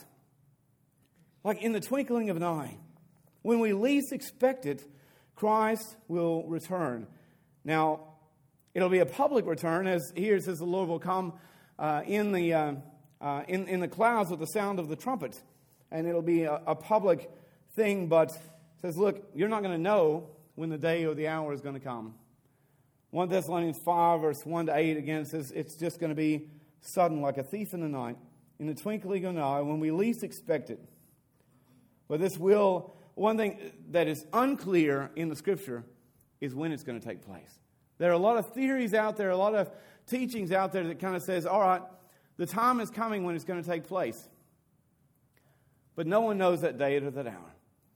like 1.44 1.62
in 1.62 1.72
the 1.72 1.80
twinkling 1.80 2.30
of 2.30 2.36
an 2.36 2.44
eye. 2.44 2.76
When 3.42 3.60
we 3.60 3.72
least 3.72 4.12
expect 4.12 4.66
it, 4.66 4.84
Christ 5.34 5.96
will 6.08 6.44
return. 6.44 7.06
Now, 7.64 8.00
it'll 8.74 8.88
be 8.88 9.00
a 9.00 9.06
public 9.06 9.46
return, 9.46 9.86
as 9.86 10.12
here 10.14 10.36
it 10.36 10.44
says 10.44 10.58
the 10.58 10.64
Lord 10.64 10.88
will 10.88 10.98
come 10.98 11.34
uh, 11.78 12.02
in, 12.06 12.32
the, 12.32 12.54
uh, 12.54 12.74
uh, 13.20 13.42
in, 13.48 13.66
in 13.68 13.80
the 13.80 13.88
clouds 13.88 14.30
with 14.30 14.40
the 14.40 14.46
sound 14.46 14.78
of 14.78 14.88
the 14.88 14.96
trumpet. 14.96 15.40
And 15.90 16.06
it'll 16.06 16.22
be 16.22 16.44
a, 16.44 16.60
a 16.66 16.74
public 16.74 17.30
thing, 17.74 18.06
but 18.08 18.30
says, 18.80 18.96
look, 18.96 19.28
you're 19.34 19.48
not 19.48 19.62
going 19.62 19.74
to 19.74 19.82
know 19.82 20.28
when 20.54 20.70
the 20.70 20.78
day 20.78 21.04
or 21.04 21.14
the 21.14 21.28
hour 21.28 21.52
is 21.52 21.60
going 21.60 21.74
to 21.74 21.80
come. 21.80 22.14
1 23.12 23.28
Thessalonians 23.28 23.78
5, 23.78 24.20
verse 24.22 24.46
1 24.46 24.66
to 24.66 24.76
8 24.76 24.96
again 24.96 25.26
says, 25.26 25.52
it's 25.52 25.74
just 25.74 26.00
going 26.00 26.08
to 26.08 26.16
be 26.16 26.48
sudden, 26.80 27.20
like 27.20 27.36
a 27.36 27.42
thief 27.42 27.74
in 27.74 27.80
the 27.80 27.88
night, 27.88 28.16
in 28.58 28.66
the 28.66 28.74
twinkling 28.74 29.26
of 29.26 29.36
an 29.36 29.42
eye, 29.42 29.60
when 29.60 29.80
we 29.80 29.90
least 29.90 30.24
expect 30.24 30.70
it. 30.70 30.80
But 32.08 32.20
this 32.20 32.38
will 32.38 32.94
one 33.14 33.36
thing 33.36 33.58
that 33.90 34.08
is 34.08 34.24
unclear 34.32 35.10
in 35.14 35.28
the 35.28 35.36
scripture 35.36 35.84
is 36.40 36.54
when 36.54 36.72
it's 36.72 36.82
going 36.84 36.98
to 36.98 37.06
take 37.06 37.20
place. 37.20 37.58
There 37.98 38.08
are 38.08 38.14
a 38.14 38.18
lot 38.18 38.38
of 38.38 38.54
theories 38.54 38.94
out 38.94 39.18
there, 39.18 39.28
a 39.28 39.36
lot 39.36 39.54
of 39.54 39.70
teachings 40.06 40.50
out 40.50 40.72
there 40.72 40.84
that 40.84 40.98
kind 40.98 41.14
of 41.14 41.22
says, 41.22 41.44
all 41.44 41.60
right, 41.60 41.82
the 42.38 42.46
time 42.46 42.80
is 42.80 42.88
coming 42.88 43.24
when 43.24 43.34
it's 43.34 43.44
going 43.44 43.62
to 43.62 43.68
take 43.68 43.84
place. 43.84 44.26
But 45.94 46.06
no 46.06 46.22
one 46.22 46.38
knows 46.38 46.62
that 46.62 46.78
day 46.78 46.96
or 46.96 47.10
that 47.10 47.26
hour. 47.26 47.54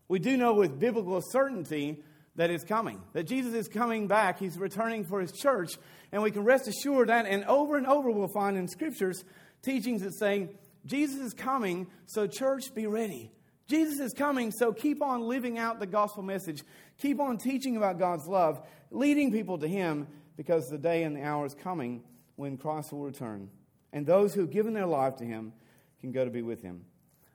We 0.09 0.19
do 0.19 0.37
know 0.37 0.53
with 0.53 0.79
biblical 0.79 1.23
certainty 1.23 2.03
that 2.37 2.51
it's 2.51 2.65
coming, 2.65 3.01
that 3.13 3.25
Jesus 3.25 3.55
is 3.55 3.69
coming 3.69 4.07
back. 4.07 4.39
He's 4.39 4.59
returning 4.59 5.05
for 5.05 5.21
his 5.21 5.33
church, 5.33 5.73
and 6.13 6.23
we 6.23 6.31
can 6.31 6.45
rest 6.45 6.69
assured 6.69 7.09
that. 7.09 7.27
And 7.27 7.45
over 7.45 7.77
and 7.77 7.87
over, 7.87 8.11
we'll 8.11 8.29
find 8.29 8.57
in 8.57 8.69
scriptures 8.69 9.25
teachings 9.63 10.03
that 10.03 10.15
say, 10.15 10.51
Jesus 10.85 11.19
is 11.19 11.35
coming, 11.35 11.89
so 12.07 12.27
church, 12.27 12.75
be 12.75 12.87
ready. 12.87 13.33
Jesus 13.69 13.99
is 13.99 14.13
coming, 14.13 14.53
so 14.53 14.73
keep 14.73 15.03
on 15.03 15.23
living 15.23 15.59
out 15.59 15.81
the 15.81 15.87
gospel 15.87 16.23
message. 16.23 16.63
Keep 16.99 17.21
on 17.21 17.39
teaching 17.39 17.77
about 17.77 17.99
God's 17.99 18.29
love, 18.29 18.65
leading 18.91 19.33
people 19.33 19.59
to 19.59 19.67
Him, 19.67 20.07
because 20.37 20.69
the 20.69 20.79
day 20.79 21.03
and 21.03 21.17
the 21.17 21.23
hour 21.23 21.45
is 21.47 21.55
coming 21.55 22.05
when 22.37 22.57
Christ 22.59 22.93
will 22.93 23.01
return. 23.01 23.51
And 23.93 24.07
those 24.07 24.35
who 24.35 24.43
have 24.43 24.51
given 24.51 24.75
their 24.75 24.87
life 24.87 25.17
to 25.17 25.25
Him 25.25 25.53
can 26.01 26.13
go 26.13 26.25
to 26.25 26.31
be 26.31 26.43
with 26.43 26.63
Him. 26.63 26.85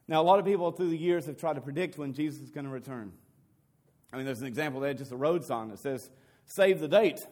Now, 0.08 0.22
a 0.22 0.24
lot 0.24 0.40
of 0.40 0.46
people 0.46 0.72
through 0.72 0.92
the 0.92 0.98
years 0.98 1.26
have 1.26 1.38
tried 1.38 1.56
to 1.56 1.62
predict 1.62 1.98
when 1.98 2.14
Jesus 2.14 2.42
is 2.42 2.52
going 2.52 2.66
to 2.66 2.72
return. 2.72 3.12
I 4.12 4.18
mean, 4.18 4.26
there's 4.26 4.42
an 4.42 4.48
example 4.48 4.82
there, 4.82 4.94
just 4.94 5.12
a 5.12 5.18
road 5.18 5.44
sign 5.44 5.70
that 5.70 5.80
says, 5.80 6.10
Save 6.46 6.80
the 6.80 6.88
date. 6.88 7.26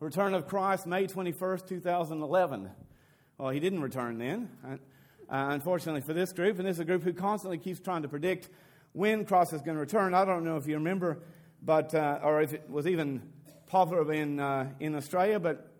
Return 0.00 0.34
of 0.34 0.46
Christ, 0.46 0.86
May 0.86 1.06
21st, 1.06 1.66
2011. 1.66 2.70
Well, 3.38 3.50
he 3.50 3.60
didn't 3.60 3.80
return 3.80 4.18
then 4.18 4.48
uh, 5.30 5.48
unfortunately 5.50 6.00
for 6.00 6.12
this 6.12 6.32
group. 6.32 6.58
And 6.58 6.66
this 6.66 6.76
is 6.76 6.80
a 6.80 6.84
group 6.84 7.02
who 7.02 7.12
constantly 7.12 7.58
keeps 7.58 7.80
trying 7.80 8.02
to 8.02 8.08
predict 8.08 8.48
when 8.92 9.24
Christ 9.24 9.52
is 9.52 9.62
going 9.62 9.76
to 9.76 9.80
return. 9.80 10.14
I 10.14 10.24
don't 10.24 10.44
know 10.44 10.56
if 10.56 10.66
you 10.66 10.74
remember, 10.74 11.18
but 11.62 11.94
uh, 11.94 12.18
or 12.22 12.42
if 12.42 12.52
it 12.52 12.68
was 12.68 12.86
even 12.86 13.22
popular 13.66 14.12
in, 14.12 14.40
uh, 14.40 14.70
in 14.80 14.94
Australia, 14.94 15.40
but 15.40 15.70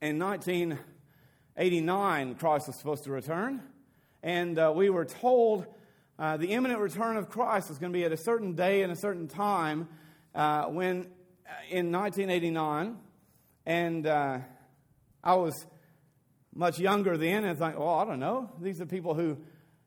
in 0.00 0.18
1989, 0.18 2.34
Christ 2.36 2.68
was 2.68 2.76
supposed 2.76 3.04
to 3.04 3.10
return. 3.10 3.62
And 4.22 4.58
uh, 4.58 4.72
we 4.74 4.88
were 4.90 5.04
told 5.04 5.66
uh, 6.18 6.38
the 6.38 6.48
imminent 6.48 6.80
return 6.80 7.18
of 7.18 7.28
Christ 7.28 7.70
is 7.70 7.78
going 7.78 7.92
to 7.92 7.98
be 7.98 8.04
at 8.04 8.12
a 8.12 8.16
certain 8.16 8.54
day 8.54 8.82
and 8.82 8.90
a 8.90 8.96
certain 8.96 9.28
time. 9.28 9.88
uh, 10.34 10.64
when 10.64 11.06
uh, 11.46 11.52
in 11.70 11.92
1989, 11.92 12.96
and 13.66 14.06
uh, 14.06 14.38
I 15.22 15.34
was 15.34 15.66
much 16.54 16.78
younger 16.78 17.18
then, 17.18 17.44
and 17.44 17.58
thought, 17.58 17.78
well, 17.78 17.96
I 17.96 18.04
don't 18.06 18.18
know. 18.18 18.50
These 18.62 18.80
are 18.80 18.86
people 18.86 19.14
who 19.14 19.36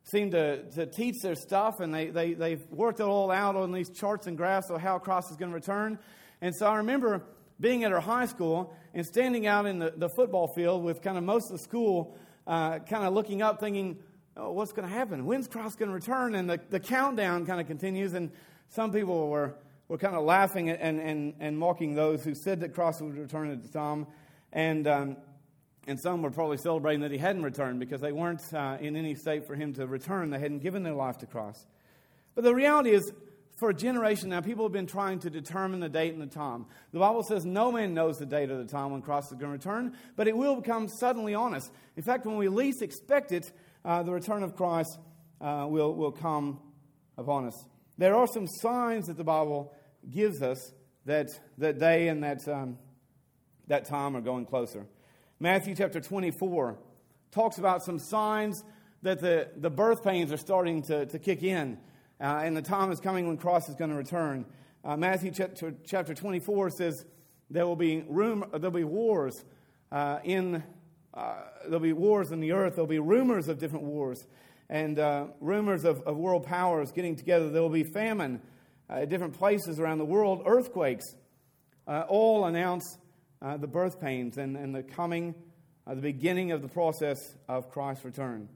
seem 0.04 0.30
to, 0.30 0.62
to 0.70 0.86
teach 0.86 1.16
their 1.20 1.34
stuff, 1.34 1.80
and 1.80 1.92
they, 1.92 2.10
they, 2.10 2.34
they've 2.34 2.64
worked 2.70 3.00
it 3.00 3.04
all 3.04 3.32
out 3.32 3.56
on 3.56 3.72
these 3.72 3.90
charts 3.90 4.28
and 4.28 4.36
graphs 4.36 4.70
of 4.70 4.80
how 4.80 4.98
Christ 4.98 5.32
is 5.32 5.36
going 5.36 5.50
to 5.50 5.54
return. 5.56 5.98
And 6.40 6.54
so 6.54 6.66
I 6.66 6.76
remember 6.76 7.24
being 7.58 7.82
at 7.82 7.92
our 7.92 8.00
high 8.00 8.26
school 8.26 8.72
and 8.94 9.04
standing 9.04 9.48
out 9.48 9.66
in 9.66 9.80
the, 9.80 9.92
the 9.96 10.08
football 10.08 10.46
field 10.54 10.84
with 10.84 11.02
kind 11.02 11.18
of 11.18 11.24
most 11.24 11.50
of 11.50 11.58
the 11.58 11.64
school 11.64 12.16
uh, 12.46 12.78
kind 12.78 13.04
of 13.04 13.12
looking 13.14 13.42
up, 13.42 13.60
thinking, 13.60 13.98
oh, 14.36 14.52
what's 14.52 14.72
going 14.72 14.88
to 14.88 14.94
happen? 14.94 15.26
When's 15.26 15.48
Christ 15.48 15.78
going 15.78 15.88
to 15.88 15.94
return? 15.94 16.34
And 16.34 16.48
the, 16.48 16.60
the 16.70 16.80
countdown 16.80 17.46
kind 17.46 17.60
of 17.60 17.66
continues, 17.66 18.14
and 18.14 18.30
some 18.68 18.92
people 18.92 19.28
were, 19.28 19.54
were 19.88 19.98
kind 19.98 20.14
of 20.14 20.24
laughing 20.24 20.70
and, 20.70 21.00
and, 21.00 21.34
and 21.40 21.58
mocking 21.58 21.94
those 21.94 22.24
who 22.24 22.34
said 22.34 22.60
that 22.60 22.74
Christ 22.74 23.02
would 23.02 23.16
return 23.16 23.50
at 23.50 23.62
the 23.62 23.68
time. 23.68 24.06
And, 24.52 24.86
um, 24.86 25.16
and 25.86 26.00
some 26.00 26.22
were 26.22 26.30
probably 26.30 26.58
celebrating 26.58 27.00
that 27.02 27.10
he 27.10 27.18
hadn't 27.18 27.42
returned 27.42 27.80
because 27.80 28.00
they 28.00 28.12
weren't 28.12 28.42
uh, 28.54 28.78
in 28.80 28.96
any 28.96 29.14
state 29.14 29.46
for 29.46 29.54
him 29.54 29.72
to 29.74 29.86
return. 29.86 30.30
They 30.30 30.38
hadn't 30.38 30.60
given 30.60 30.82
their 30.82 30.94
life 30.94 31.18
to 31.18 31.26
Christ. 31.26 31.66
But 32.34 32.44
the 32.44 32.54
reality 32.54 32.90
is, 32.90 33.12
for 33.58 33.70
a 33.70 33.74
generation 33.74 34.30
now, 34.30 34.40
people 34.40 34.64
have 34.64 34.72
been 34.72 34.86
trying 34.86 35.18
to 35.18 35.30
determine 35.30 35.80
the 35.80 35.88
date 35.88 36.14
and 36.14 36.22
the 36.22 36.26
time. 36.26 36.64
The 36.92 36.98
Bible 36.98 37.22
says 37.22 37.44
no 37.44 37.70
man 37.70 37.92
knows 37.92 38.18
the 38.18 38.24
date 38.24 38.50
or 38.50 38.56
the 38.56 38.64
time 38.64 38.90
when 38.92 39.02
Christ 39.02 39.32
is 39.32 39.38
going 39.38 39.50
to 39.50 39.68
return, 39.68 39.96
but 40.16 40.28
it 40.28 40.36
will 40.36 40.62
come 40.62 40.88
suddenly 40.88 41.34
on 41.34 41.54
us. 41.54 41.70
In 41.96 42.02
fact, 42.02 42.24
when 42.24 42.36
we 42.36 42.48
least 42.48 42.80
expect 42.80 43.32
it, 43.32 43.52
uh, 43.84 44.02
the 44.02 44.12
return 44.12 44.42
of 44.42 44.56
Christ 44.56 44.98
uh, 45.40 45.66
will, 45.68 45.94
will 45.94 46.12
come 46.12 46.60
upon 47.16 47.46
us. 47.46 47.64
There 47.98 48.14
are 48.14 48.26
some 48.26 48.46
signs 48.46 49.06
that 49.06 49.16
the 49.16 49.24
Bible 49.24 49.74
gives 50.08 50.42
us 50.42 50.72
that 51.06 51.28
that 51.58 51.78
day 51.78 52.08
and 52.08 52.22
that, 52.22 52.46
um, 52.48 52.78
that 53.68 53.84
time 53.84 54.16
are 54.16 54.20
going 54.20 54.46
closer. 54.46 54.86
Matthew 55.38 55.74
chapter 55.74 56.00
24 56.00 56.78
talks 57.30 57.58
about 57.58 57.82
some 57.82 57.98
signs 57.98 58.62
that 59.02 59.20
the, 59.20 59.48
the 59.56 59.70
birth 59.70 60.04
pains 60.04 60.32
are 60.32 60.36
starting 60.36 60.82
to, 60.82 61.06
to 61.06 61.18
kick 61.18 61.42
in. 61.42 61.78
Uh, 62.20 62.42
and 62.44 62.56
the 62.56 62.62
time 62.62 62.92
is 62.92 63.00
coming 63.00 63.26
when 63.26 63.38
Christ 63.38 63.68
is 63.70 63.74
going 63.74 63.90
to 63.90 63.96
return. 63.96 64.44
Uh, 64.84 64.96
Matthew 64.96 65.30
chapter, 65.30 65.74
chapter 65.86 66.14
24 66.14 66.70
says 66.70 67.04
there 67.48 67.66
will 67.66 67.76
be, 67.76 68.04
room, 68.08 68.44
there'll 68.52 68.70
be 68.70 68.84
wars 68.84 69.44
uh, 69.90 70.18
in 70.24 70.62
uh, 71.14 71.34
there'll 71.64 71.80
be 71.80 71.92
wars 71.92 72.30
in 72.30 72.40
the 72.40 72.52
earth. 72.52 72.74
There'll 72.74 72.86
be 72.86 72.98
rumors 72.98 73.48
of 73.48 73.58
different 73.58 73.84
wars 73.84 74.24
and 74.68 74.98
uh, 74.98 75.26
rumors 75.40 75.84
of, 75.84 76.00
of, 76.02 76.16
world 76.16 76.46
powers 76.46 76.92
getting 76.92 77.16
together. 77.16 77.50
There 77.50 77.62
will 77.62 77.68
be 77.68 77.82
famine 77.82 78.40
uh, 78.88 79.00
at 79.00 79.08
different 79.08 79.34
places 79.34 79.80
around 79.80 79.98
the 79.98 80.04
world, 80.04 80.42
earthquakes. 80.46 81.04
all 81.86 82.44
announce 82.44 82.96
the 83.40 83.66
birth 83.66 84.00
pains 84.00 84.38
and, 84.38 84.56
and 84.56 84.74
the 84.74 84.82
coming, 84.82 85.34
the 85.86 85.96
beginning 85.96 86.52
of 86.52 86.62
the 86.62 86.68
process 86.68 87.18
of 87.48 87.68
Christ's 87.70 88.04
return. 88.04 88.48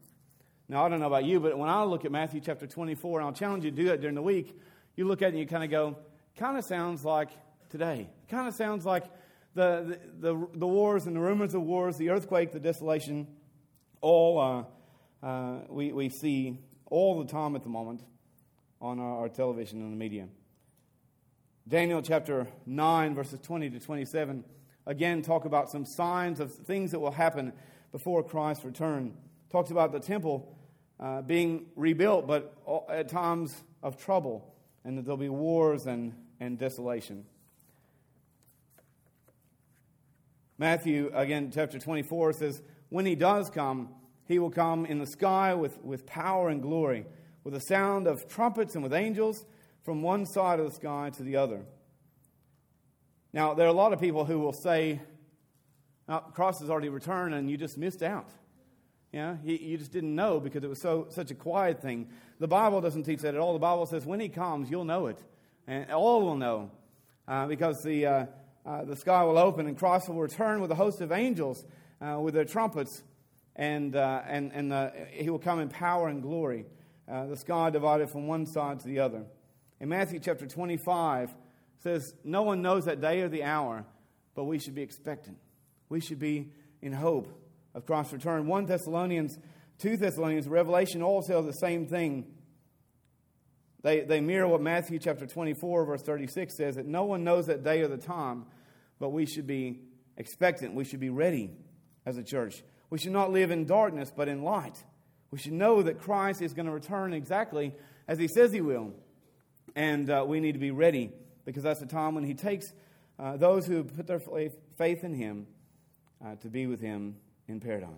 Now, 0.69 0.87
I 0.87 0.89
don't 0.89 1.01
know 1.01 1.07
about 1.07 1.25
you, 1.25 1.41
but 1.41 1.59
when 1.59 1.69
I 1.69 1.83
look 1.85 2.07
at 2.07 2.13
Matthew 2.13 2.41
chapter 2.41 2.67
24, 2.67 3.21
and 3.21 3.27
I'll 3.27 3.35
challenge 3.35 3.65
you 3.65 3.71
to 3.71 3.77
do 3.77 3.85
that 3.89 4.01
during 4.01 4.15
the 4.15 4.23
week, 4.23 4.59
you 4.97 5.07
look 5.07 5.21
at 5.21 5.27
it 5.27 5.29
and 5.31 5.39
you 5.39 5.47
kind 5.47 5.63
of 5.63 5.71
go, 5.71 5.97
kind 6.39 6.57
of 6.57 6.65
sounds 6.65 7.05
like 7.05 7.29
today. 7.69 8.09
Kind 8.31 8.49
of 8.49 8.55
sounds 8.55 8.87
like 8.87 9.05
the, 9.55 9.99
the, 10.19 10.49
the, 10.55 10.67
wars 10.67 11.07
and 11.07 11.17
the 11.17 11.21
rumors 11.21 11.55
of 11.55 11.63
wars, 11.63 11.97
the 11.97 12.11
earthquake, 12.11 12.53
the 12.53 12.61
desolation, 12.61 13.27
all 14.01 14.39
uh, 14.39 15.27
uh, 15.27 15.61
we, 15.69 15.93
we 15.93 16.09
see 16.09 16.59
all 16.87 17.23
the 17.23 17.31
time 17.31 17.57
at 17.57 17.63
the 17.63 17.69
moment 17.69 18.03
on 18.81 18.99
our, 19.01 19.21
our 19.21 19.29
television 19.29 19.81
and 19.81 19.93
the 19.93 19.97
media. 19.97 20.29
Daniel 21.67 22.03
chapter 22.03 22.47
9, 22.67 23.15
verses 23.15 23.41
20 23.41 23.71
to 23.71 23.81
27, 23.81 24.45
again 24.87 25.23
talk 25.23 25.45
about 25.45 25.71
some 25.71 25.87
signs 25.87 26.41
of 26.41 26.53
things 26.53 26.91
that 26.91 27.01
will 27.01 27.11
happen 27.11 27.53
before 27.93 28.23
Christ's 28.23 28.65
return 28.65 29.17
talks 29.55 29.71
about 29.71 29.93
the 29.93 30.01
temple 30.01 30.59
uh, 30.99 31.23
being 31.23 31.67
rebuilt, 31.77 32.27
but 32.27 32.57
at 32.89 33.09
times 33.09 33.55
of 33.85 33.97
trouble, 33.97 34.53
and 34.85 34.99
that 34.99 35.05
there'll 35.05 35.17
be 35.17 35.29
wars 35.29 35.87
and, 35.87 36.13
and 36.41 36.59
desolation. 36.59 37.25
Matthew, 40.65 41.11
again, 41.13 41.51
chapter 41.55 41.79
24 41.79 42.33
says, 42.33 42.63
When 42.89 43.05
he 43.05 43.15
does 43.15 43.51
come, 43.51 43.91
he 44.25 44.39
will 44.39 44.51
come 44.51 44.87
in 44.87 44.99
the 44.99 45.07
sky 45.07 45.53
with, 45.53 45.79
with 45.85 46.07
power 46.07 46.49
and 46.49 46.63
glory, 46.63 47.05
with 47.45 47.55
a 47.55 47.61
sound 47.61 48.07
of 48.07 48.27
trumpets 48.29 48.75
and 48.75 48.83
with 48.83 48.95
angels 48.95 49.45
from 49.83 50.01
one 50.01 50.25
side 50.25 50.61
of 50.61 50.65
the 50.65 50.75
sky 50.75 51.11
to 51.19 51.23
the 51.23 51.37
other. 51.37 51.67
Now, 53.31 53.53
there 53.53 53.67
are 53.67 53.69
a 53.69 53.75
lot 53.75 53.93
of 53.93 54.01
people 54.01 54.25
who 54.25 54.39
will 54.39 54.55
say, 54.55 55.03
oh, 56.09 56.21
Christ 56.33 56.61
has 56.61 56.71
already 56.71 56.89
returned 56.89 57.35
and 57.35 57.51
you 57.51 57.59
just 57.59 57.77
missed 57.77 58.03
out. 58.03 58.31
Yeah, 59.13 59.37
you, 59.45 59.57
you 59.57 59.77
just 59.77 59.93
didn't 59.93 60.15
know 60.15 60.41
because 60.41 60.65
it 60.65 60.71
was 60.71 60.81
so 60.81 61.09
such 61.11 61.31
a 61.31 61.35
quiet 61.35 61.83
thing. 61.83 62.09
The 62.39 62.49
Bible 62.49 62.81
doesn't 62.81 63.03
teach 63.03 63.21
that 63.21 63.35
at 63.35 63.41
all. 63.43 63.53
The 63.53 63.59
Bible 63.59 63.85
says 63.85 64.07
when 64.07 64.19
He 64.19 64.31
comes, 64.31 64.71
you'll 64.71 64.87
know 64.87 65.09
it, 65.09 65.23
and 65.67 65.93
all 65.93 66.23
will 66.23 66.39
know, 66.39 66.71
uh, 67.29 67.49
because 67.49 67.83
the 67.83 68.07
uh, 68.07 68.27
uh, 68.67 68.85
the 68.85 68.97
sky 68.97 69.23
will 69.25 69.39
open 69.39 69.67
and 69.67 69.79
Christ 69.79 70.09
will 70.09 70.21
return 70.21 70.61
with 70.61 70.71
a 70.71 70.75
host 70.75 71.01
of 71.01 71.13
angels 71.13 71.65
uh, 72.01 72.19
with 72.21 72.35
their 72.35 72.45
trumpets, 72.45 73.03
and 73.57 73.95
uh, 73.95 74.23
and 74.27 74.53
and 74.53 74.73
uh, 74.73 74.91
He 75.11 75.31
will 75.31 75.39
come 75.39 75.61
in 75.61 75.69
power 75.69 76.09
and 76.09 76.23
glory. 76.23 76.67
the 77.07 77.37
sky 77.37 77.71
divided 77.71 78.11
from 78.11 78.27
one 78.27 78.47
side 78.47 78.81
to 78.81 78.87
the 78.89 79.01
other. 79.01 79.25
In 79.81 79.89
Matthew 79.89 80.19
chapter 80.19 80.47
twenty-five 80.47 81.35
says, 81.83 82.15
"No 82.25 82.43
one 82.43 82.63
knows 82.63 82.87
that 82.87 83.01
day 83.01 83.21
or 83.21 83.29
the 83.29 83.45
hour, 83.45 83.85
but 84.35 84.45
we 84.45 84.59
should 84.59 84.75
be 84.75 84.83
expectant. 84.83 85.39
We 85.89 86.01
should 86.01 86.19
be 86.19 86.51
in 86.81 86.93
hope." 86.93 87.41
of 87.75 87.87
Christ's 87.87 88.13
return. 88.13 88.47
1 88.47 88.67
Thessalonians, 88.67 89.39
2 89.79 89.97
Thessalonians, 89.97 90.49
Revelation 90.49 91.03
all 91.03 91.23
tell 91.23 91.43
the 91.43 91.53
same 91.53 91.87
thing. 91.87 92.27
They, 93.83 94.01
they 94.01 94.21
mirror 94.21 94.49
what 94.49 94.63
Matthew 94.63 94.99
chapter 94.99 95.27
24, 95.27 95.85
verse 95.85 96.03
36 96.03 96.57
says 96.57 96.77
that 96.77 96.87
no 96.87 97.05
one 97.05 97.25
knows 97.25 97.47
that 97.47 97.63
day 97.63 97.83
or 97.83 97.89
the 97.89 97.99
time, 97.99 98.47
but 99.05 99.11
we 99.11 99.27
should 99.27 99.47
be 99.47 99.81
expectant. 100.17 100.73
We 100.73 100.83
should 100.83 100.99
be 100.99 101.11
ready 101.11 101.51
as 102.07 102.17
a 102.17 102.23
church. 102.23 102.63
We 102.89 102.97
should 102.97 103.13
not 103.13 103.31
live 103.31 103.51
in 103.51 103.67
darkness, 103.67 104.11
but 104.11 104.29
in 104.29 104.43
light. 104.43 104.83
We 105.31 105.37
should 105.39 105.53
know 105.53 105.83
that 105.83 106.01
Christ 106.01 106.41
is 106.41 106.55
going 106.55 106.65
to 106.65 106.73
return 106.73 107.13
exactly 107.13 107.75
as 108.09 108.19
he 108.19 108.29
says 108.29 108.51
he 108.51 108.63
will. 108.63 108.95
And 109.77 110.09
uh, 110.09 110.25
we 110.27 110.41
need 110.41 110.53
to 110.53 110.59
be 110.59 110.71
ready 110.71 111.13
because 111.45 111.63
that's 111.63 111.81
the 111.81 111.87
time 111.87 112.15
when 112.15 112.25
he 112.25 112.33
takes 112.33 112.65
uh, 113.19 113.37
those 113.37 113.67
who 113.67 113.85
put 113.85 114.07
their 114.07 114.23
faith 114.79 115.05
in 115.05 115.13
him 115.13 115.49
uh, 116.25 116.37
to 116.37 116.49
be 116.49 116.67
with 116.67 116.81
him 116.81 117.17
in 117.47 117.61
paradise. 117.61 117.91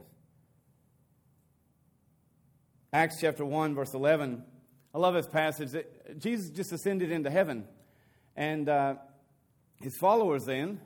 Acts 2.93 3.19
chapter 3.21 3.45
1, 3.45 3.77
verse 3.77 3.95
11. 3.95 4.43
I 4.93 4.99
love 4.99 5.15
this 5.15 5.29
passage. 5.29 5.71
Jesus 6.19 6.51
just 6.51 6.73
ascended 6.73 7.13
into 7.13 7.31
heaven. 7.31 7.69
And 8.35 8.69
uh, 8.69 8.97
his 9.81 9.97
followers 9.99 10.47
then 10.47 10.81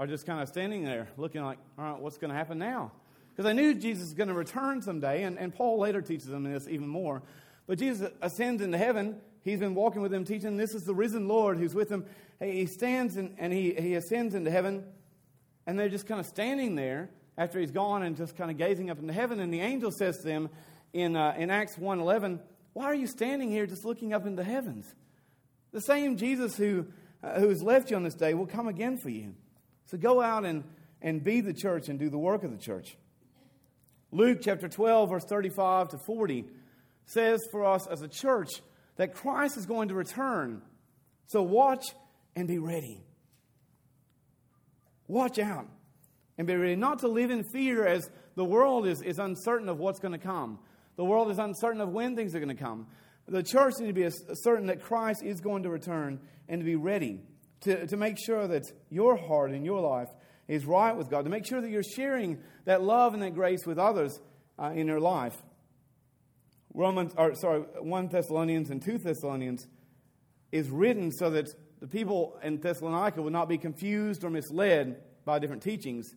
are 0.00 0.06
just 0.06 0.24
kind 0.24 0.40
of 0.40 0.48
standing 0.48 0.82
there 0.82 1.08
looking 1.18 1.44
like, 1.44 1.58
all 1.78 1.84
right, 1.84 2.00
what's 2.00 2.16
going 2.16 2.30
to 2.30 2.34
happen 2.34 2.58
now? 2.58 2.90
Because 3.28 3.44
they 3.44 3.52
knew 3.52 3.74
Jesus 3.74 4.08
is 4.08 4.14
going 4.14 4.28
to 4.28 4.34
return 4.34 4.80
someday. 4.80 5.24
And, 5.24 5.38
and 5.38 5.54
Paul 5.54 5.78
later 5.78 6.00
teaches 6.00 6.28
them 6.28 6.42
this 6.44 6.66
even 6.68 6.88
more. 6.88 7.22
But 7.66 7.78
Jesus 7.78 8.10
ascends 8.22 8.62
into 8.62 8.78
heaven. 8.78 9.20
He's 9.44 9.60
been 9.60 9.74
walking 9.74 10.00
with 10.00 10.10
them, 10.10 10.24
teaching. 10.24 10.56
This 10.56 10.74
is 10.74 10.84
the 10.84 10.94
risen 10.94 11.28
Lord 11.28 11.58
who's 11.58 11.74
with 11.74 11.90
them. 11.90 12.06
He 12.40 12.64
stands 12.64 13.18
and, 13.18 13.36
and 13.38 13.52
he, 13.52 13.74
he 13.74 13.94
ascends 13.94 14.34
into 14.34 14.50
heaven. 14.50 14.84
And 15.66 15.78
they're 15.78 15.90
just 15.90 16.06
kind 16.06 16.18
of 16.18 16.24
standing 16.24 16.76
there 16.76 17.10
after 17.36 17.60
he's 17.60 17.70
gone 17.70 18.02
and 18.02 18.16
just 18.16 18.38
kind 18.38 18.50
of 18.50 18.56
gazing 18.56 18.88
up 18.88 18.98
into 19.00 19.12
heaven. 19.12 19.38
And 19.38 19.52
the 19.52 19.60
angel 19.60 19.90
says 19.90 20.16
to 20.20 20.24
them 20.24 20.48
in, 20.94 21.14
uh, 21.14 21.34
in 21.36 21.50
Acts 21.50 21.76
1.11, 21.76 22.40
why 22.72 22.86
are 22.86 22.94
you 22.94 23.06
standing 23.06 23.50
here 23.50 23.66
just 23.66 23.84
looking 23.84 24.14
up 24.14 24.24
into 24.24 24.42
heavens? 24.42 24.94
The 25.72 25.82
same 25.82 26.16
Jesus 26.16 26.56
who, 26.56 26.86
uh, 27.22 27.38
who 27.38 27.50
has 27.50 27.62
left 27.62 27.90
you 27.90 27.96
on 27.96 28.02
this 28.02 28.14
day 28.14 28.32
will 28.32 28.46
come 28.46 28.66
again 28.66 28.96
for 28.96 29.10
you. 29.10 29.34
So 29.86 29.98
go 29.98 30.20
out 30.20 30.44
and, 30.44 30.64
and 31.02 31.22
be 31.22 31.40
the 31.40 31.52
church 31.52 31.88
and 31.88 31.98
do 31.98 32.08
the 32.10 32.18
work 32.18 32.44
of 32.44 32.50
the 32.50 32.58
church. 32.58 32.96
Luke 34.12 34.38
chapter 34.42 34.68
12, 34.68 35.10
verse 35.10 35.24
35 35.24 35.90
to 35.90 35.98
40 35.98 36.44
says 37.06 37.40
for 37.50 37.64
us 37.64 37.86
as 37.86 38.02
a 38.02 38.08
church 38.08 38.50
that 38.96 39.14
Christ 39.14 39.56
is 39.56 39.66
going 39.66 39.88
to 39.88 39.94
return. 39.94 40.62
So 41.26 41.42
watch 41.42 41.84
and 42.36 42.46
be 42.46 42.58
ready. 42.58 43.04
Watch 45.06 45.38
out 45.38 45.66
and 46.38 46.46
be 46.46 46.54
ready 46.54 46.76
not 46.76 47.00
to 47.00 47.08
live 47.08 47.30
in 47.30 47.44
fear 47.44 47.86
as 47.86 48.08
the 48.36 48.44
world 48.44 48.86
is, 48.86 49.02
is 49.02 49.18
uncertain 49.18 49.68
of 49.68 49.78
what's 49.78 49.98
going 49.98 50.12
to 50.12 50.18
come. 50.18 50.58
The 50.96 51.04
world 51.04 51.30
is 51.30 51.38
uncertain 51.38 51.80
of 51.80 51.90
when 51.90 52.16
things 52.16 52.34
are 52.34 52.40
going 52.40 52.56
to 52.56 52.62
come. 52.62 52.86
The 53.26 53.42
church 53.42 53.74
needs 53.80 53.88
to 53.88 53.92
be 53.92 54.34
certain 54.34 54.66
that 54.66 54.82
Christ 54.82 55.22
is 55.22 55.40
going 55.40 55.62
to 55.64 55.70
return 55.70 56.20
and 56.48 56.60
to 56.60 56.64
be 56.64 56.76
ready 56.76 57.20
to, 57.62 57.86
to 57.86 57.96
make 57.96 58.16
sure 58.18 58.46
that 58.48 58.64
your 58.90 59.16
heart 59.16 59.50
and 59.50 59.64
your 59.64 59.80
life 59.80 60.08
is 60.48 60.64
right 60.64 60.96
with 60.96 61.08
God, 61.10 61.24
to 61.24 61.30
make 61.30 61.46
sure 61.46 61.60
that 61.60 61.70
you're 61.70 61.82
sharing 61.82 62.38
that 62.64 62.82
love 62.82 63.14
and 63.14 63.22
that 63.22 63.34
grace 63.34 63.66
with 63.66 63.78
others 63.78 64.20
uh, 64.58 64.72
in 64.74 64.86
your 64.86 65.00
life. 65.00 65.40
Romans, 66.74 67.12
or 67.16 67.34
sorry, 67.34 67.60
1 67.80 68.08
Thessalonians 68.08 68.70
and 68.70 68.82
2 68.82 68.98
Thessalonians 68.98 69.66
is 70.52 70.68
written 70.70 71.12
so 71.12 71.30
that 71.30 71.48
the 71.80 71.86
people 71.86 72.38
in 72.42 72.58
Thessalonica 72.58 73.22
would 73.22 73.32
not 73.32 73.48
be 73.48 73.58
confused 73.58 74.24
or 74.24 74.30
misled 74.30 75.00
by 75.24 75.38
different 75.38 75.62
teachings, 75.62 76.14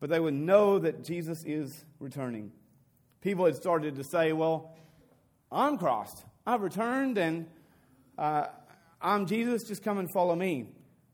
but 0.00 0.10
they 0.10 0.20
would 0.20 0.34
know 0.34 0.78
that 0.78 1.04
Jesus 1.04 1.44
is 1.44 1.84
returning. 1.98 2.52
People 3.20 3.44
had 3.44 3.54
started 3.54 3.96
to 3.96 4.04
say, 4.04 4.32
Well, 4.32 4.74
I'm 5.52 5.78
Christ. 5.78 6.24
I've 6.46 6.62
returned, 6.62 7.18
and 7.18 7.46
uh, 8.16 8.46
I'm 9.00 9.26
Jesus, 9.26 9.64
just 9.64 9.82
come 9.82 9.98
and 9.98 10.10
follow 10.12 10.34
me. 10.34 10.68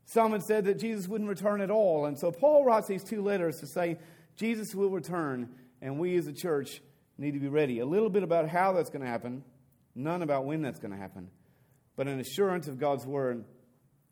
Some 0.05 0.31
had 0.31 0.43
said 0.43 0.65
that 0.65 0.79
Jesus 0.79 1.07
wouldn't 1.07 1.29
return 1.29 1.61
at 1.61 1.71
all. 1.71 2.05
And 2.05 2.17
so 2.17 2.31
Paul 2.31 2.63
writes 2.63 2.87
these 2.87 3.03
two 3.03 3.21
letters 3.21 3.59
to 3.59 3.67
say 3.67 3.97
Jesus 4.37 4.73
will 4.73 4.89
return, 4.89 5.49
and 5.81 5.99
we 5.99 6.15
as 6.17 6.27
a 6.27 6.33
church 6.33 6.81
need 7.17 7.33
to 7.33 7.39
be 7.39 7.47
ready. 7.47 7.79
A 7.79 7.85
little 7.85 8.09
bit 8.09 8.23
about 8.23 8.47
how 8.49 8.73
that's 8.73 8.89
going 8.89 9.01
to 9.01 9.07
happen, 9.07 9.43
none 9.95 10.21
about 10.21 10.45
when 10.45 10.61
that's 10.61 10.79
going 10.79 10.91
to 10.91 10.97
happen, 10.97 11.29
but 11.95 12.07
an 12.07 12.19
assurance 12.19 12.67
of 12.67 12.79
God's 12.79 13.05
word 13.05 13.43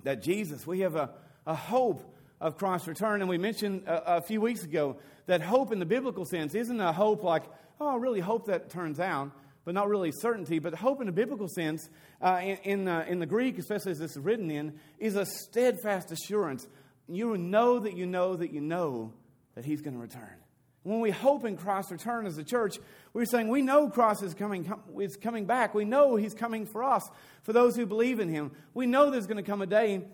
that 0.03 0.21
Jesus, 0.21 0.65
we 0.65 0.81
have 0.81 0.95
a, 0.95 1.11
a 1.45 1.55
hope 1.55 2.15
of 2.39 2.57
Christ's 2.57 2.87
return. 2.87 3.21
And 3.21 3.29
we 3.29 3.37
mentioned 3.37 3.87
a, 3.87 4.17
a 4.17 4.21
few 4.21 4.41
weeks 4.41 4.63
ago 4.63 4.97
that 5.25 5.41
hope 5.41 5.71
in 5.71 5.79
the 5.79 5.85
biblical 5.85 6.25
sense 6.25 6.55
isn't 6.55 6.79
a 6.79 6.91
hope 6.91 7.23
like, 7.23 7.43
oh, 7.79 7.87
I 7.87 7.95
really 7.97 8.19
hope 8.19 8.47
that 8.47 8.69
turns 8.69 8.99
out 8.99 9.31
but 9.65 9.73
not 9.73 9.89
really 9.89 10.11
certainty. 10.11 10.59
But 10.59 10.75
hope 10.75 11.01
in 11.01 11.09
a 11.09 11.11
biblical 11.11 11.47
sense, 11.49 11.89
uh, 12.21 12.39
in, 12.41 12.57
in, 12.63 12.87
uh, 12.87 13.05
in 13.07 13.19
the 13.19 13.25
Greek, 13.25 13.57
especially 13.57 13.91
as 13.91 13.99
this 13.99 14.11
is 14.11 14.19
written 14.19 14.49
in, 14.49 14.79
is 14.99 15.15
a 15.15 15.25
steadfast 15.25 16.11
assurance. 16.11 16.67
You 17.07 17.35
know 17.37 17.79
that 17.79 17.97
you 17.97 18.05
know 18.05 18.35
that 18.35 18.53
you 18.53 18.61
know 18.61 19.13
that 19.55 19.65
He's 19.65 19.81
going 19.81 19.95
to 19.95 19.99
return. 19.99 20.37
When 20.83 20.99
we 20.99 21.09
hope 21.09 21.45
in 21.45 21.57
Christ's 21.57 21.91
return 21.91 22.27
as 22.27 22.37
a 22.37 22.43
church, 22.43 22.77
we're 23.11 23.25
saying 23.25 23.47
we 23.47 23.63
know 23.63 23.89
Christ 23.89 24.21
is 24.21 24.35
coming, 24.35 24.71
is 24.99 25.17
coming 25.17 25.45
back. 25.45 25.73
We 25.73 25.83
know 25.83 26.15
He's 26.15 26.35
coming 26.35 26.67
for 26.67 26.83
us, 26.83 27.01
for 27.41 27.53
those 27.53 27.75
who 27.75 27.87
believe 27.87 28.19
in 28.19 28.29
Him. 28.29 28.51
We 28.75 28.85
know 28.85 29.09
there's 29.09 29.27
going 29.27 29.43
to 29.43 29.49
come 29.49 29.63
a 29.63 29.67
day 29.67 30.05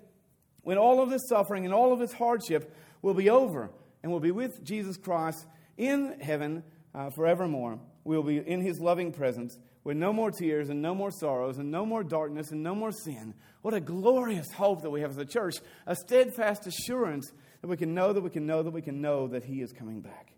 when 0.63 0.77
all 0.77 1.01
of 1.01 1.09
this 1.09 1.23
suffering 1.27 1.65
and 1.65 1.73
all 1.73 1.91
of 1.91 1.99
this 1.99 2.13
hardship 2.13 2.73
will 3.01 3.13
be 3.13 3.29
over 3.29 3.69
and 4.01 4.11
we'll 4.11 4.21
be 4.21 4.31
with 4.31 4.63
Jesus 4.63 4.95
Christ 4.95 5.45
in 5.77 6.19
heaven 6.21 6.63
uh, 6.93 7.09
forevermore 7.09 7.79
we 8.03 8.15
will 8.15 8.23
be 8.23 8.37
in 8.37 8.61
his 8.61 8.79
loving 8.79 9.11
presence 9.11 9.57
with 9.83 9.97
no 9.97 10.13
more 10.13 10.31
tears 10.31 10.69
and 10.69 10.81
no 10.81 10.93
more 10.93 11.11
sorrows 11.11 11.57
and 11.57 11.71
no 11.71 11.85
more 11.85 12.03
darkness 12.03 12.51
and 12.51 12.63
no 12.63 12.75
more 12.75 12.91
sin. 12.91 13.33
What 13.61 13.73
a 13.73 13.79
glorious 13.79 14.51
hope 14.51 14.81
that 14.81 14.89
we 14.89 15.01
have 15.01 15.11
as 15.11 15.17
a 15.17 15.25
church, 15.25 15.55
a 15.85 15.95
steadfast 15.95 16.67
assurance 16.67 17.31
that 17.61 17.67
we 17.67 17.77
can 17.77 17.93
know 17.93 18.13
that 18.13 18.21
we 18.21 18.29
can 18.29 18.45
know 18.45 18.63
that 18.63 18.71
we 18.71 18.81
can 18.81 19.01
know 19.01 19.27
that 19.27 19.43
he 19.43 19.61
is 19.61 19.71
coming 19.71 20.01
back. 20.01 20.33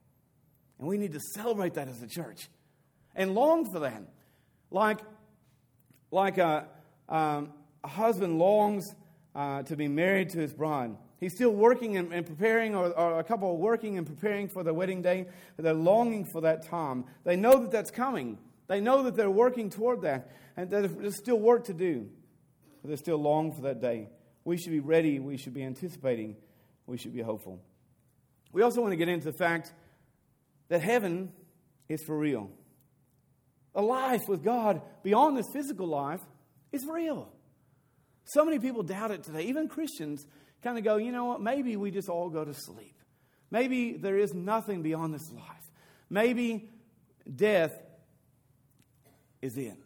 And 0.79 0.87
we 0.87 0.97
need 0.97 1.13
to 1.13 1.19
celebrate 1.33 1.75
that 1.75 1.87
as 1.87 2.01
a 2.01 2.07
church 2.07 2.49
and 3.15 3.33
long 3.33 3.71
for 3.71 3.79
that. 3.79 4.03
Like, 4.71 4.99
like 6.11 6.37
a, 6.37 6.67
um, 7.07 7.53
a 7.83 7.87
husband 7.87 8.39
longs 8.39 8.85
uh, 9.35 9.63
to 9.63 9.75
be 9.75 9.87
married 9.87 10.29
to 10.31 10.39
his 10.39 10.53
bride. 10.53 10.95
He's 11.19 11.33
still 11.33 11.51
working 11.51 11.97
and, 11.97 12.11
and 12.13 12.25
preparing, 12.25 12.75
or, 12.75 12.87
or, 12.87 13.19
a 13.19 13.23
couple 13.23 13.49
are 13.49 13.53
working 13.53 13.97
and 13.97 14.05
preparing 14.05 14.49
for 14.49 14.63
the 14.63 14.73
wedding 14.73 15.01
day. 15.01 15.27
They're 15.57 15.73
longing 15.73 16.25
for 16.25 16.41
that 16.41 16.67
time. 16.67 17.05
They 17.23 17.35
know 17.35 17.59
that 17.61 17.71
that's 17.71 17.91
coming. 17.91 18.37
They 18.67 18.81
know 18.81 19.03
that 19.03 19.15
they're 19.15 19.31
working 19.31 19.69
toward 19.69 20.01
that, 20.01 20.31
and 20.57 20.69
there's 20.69 21.17
still 21.17 21.39
work 21.39 21.65
to 21.65 21.73
do. 21.73 22.09
But 22.81 22.89
they 22.89 22.95
still 22.97 23.17
long 23.17 23.53
for 23.53 23.61
that 23.61 23.81
day. 23.81 24.09
We 24.43 24.57
should 24.57 24.71
be 24.71 24.81
ready. 24.81 25.19
We 25.19 25.37
should 25.37 25.53
be 25.53 25.63
anticipating. 25.63 26.35
We 26.85 26.97
should 26.97 27.13
be 27.13 27.21
hopeful. 27.21 27.61
We 28.51 28.61
also 28.61 28.81
want 28.81 28.91
to 28.91 28.97
get 28.97 29.07
into 29.07 29.31
the 29.31 29.37
fact 29.37 29.73
that 30.67 30.81
heaven 30.81 31.31
is 31.87 32.03
for 32.05 32.17
real. 32.17 32.51
A 33.75 33.81
life 33.81 34.21
with 34.27 34.43
God 34.43 34.81
beyond 35.03 35.37
this 35.37 35.47
physical 35.53 35.87
life 35.87 36.21
is 36.71 36.85
real. 36.85 37.31
So 38.25 38.45
many 38.45 38.59
people 38.59 38.83
doubt 38.83 39.11
it 39.11 39.23
today, 39.23 39.43
even 39.43 39.67
Christians 39.67 40.25
kind 40.63 40.77
of 40.77 40.83
go, 40.83 40.97
you 40.97 41.11
know 41.11 41.25
what, 41.25 41.41
maybe 41.41 41.75
we 41.75 41.91
just 41.91 42.09
all 42.09 42.29
go 42.29 42.43
to 42.45 42.53
sleep. 42.53 42.95
Maybe 43.51 43.97
there 43.97 44.17
is 44.17 44.33
nothing 44.33 44.81
beyond 44.81 45.13
this 45.13 45.31
life. 45.31 45.71
Maybe 46.09 46.69
death 47.35 47.77
is 49.41 49.57
in. 49.57 49.77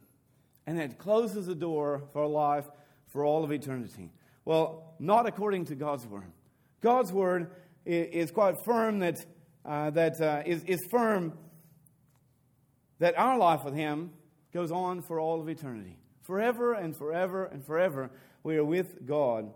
And 0.65 0.80
it 0.80 0.97
closes 0.97 1.47
the 1.47 1.56
door 1.56 2.04
for 2.13 2.28
life 2.28 2.65
for 3.08 3.25
all 3.25 3.43
of 3.43 3.51
eternity. 3.51 4.12
Well, 4.45 4.95
not 4.99 5.28
according 5.28 5.65
to 5.65 5.75
God's 5.75 6.06
word. 6.06 6.32
God's 6.82 7.12
word 7.12 7.51
is 7.86 8.32
quite 8.32 8.56
firm 8.63 8.99
that, 8.99 9.25
uh, 9.65 9.89
that 9.91 10.21
uh, 10.21 10.43
is, 10.45 10.63
is 10.65 10.80
firm 10.89 11.34
that 12.99 13.17
our 13.17 13.38
life 13.38 13.63
with 13.63 13.73
Him 13.73 14.12
goes 14.54 14.71
on 14.71 15.01
for 15.01 15.19
all 15.19 15.41
of 15.41 15.49
eternity. 15.49 15.97
Forever 16.21 16.73
and 16.73 16.95
forever 16.95 17.45
and 17.45 17.65
forever, 17.65 18.12
we 18.43 18.58
are 18.58 18.65
with 18.65 19.06
God 19.06 19.51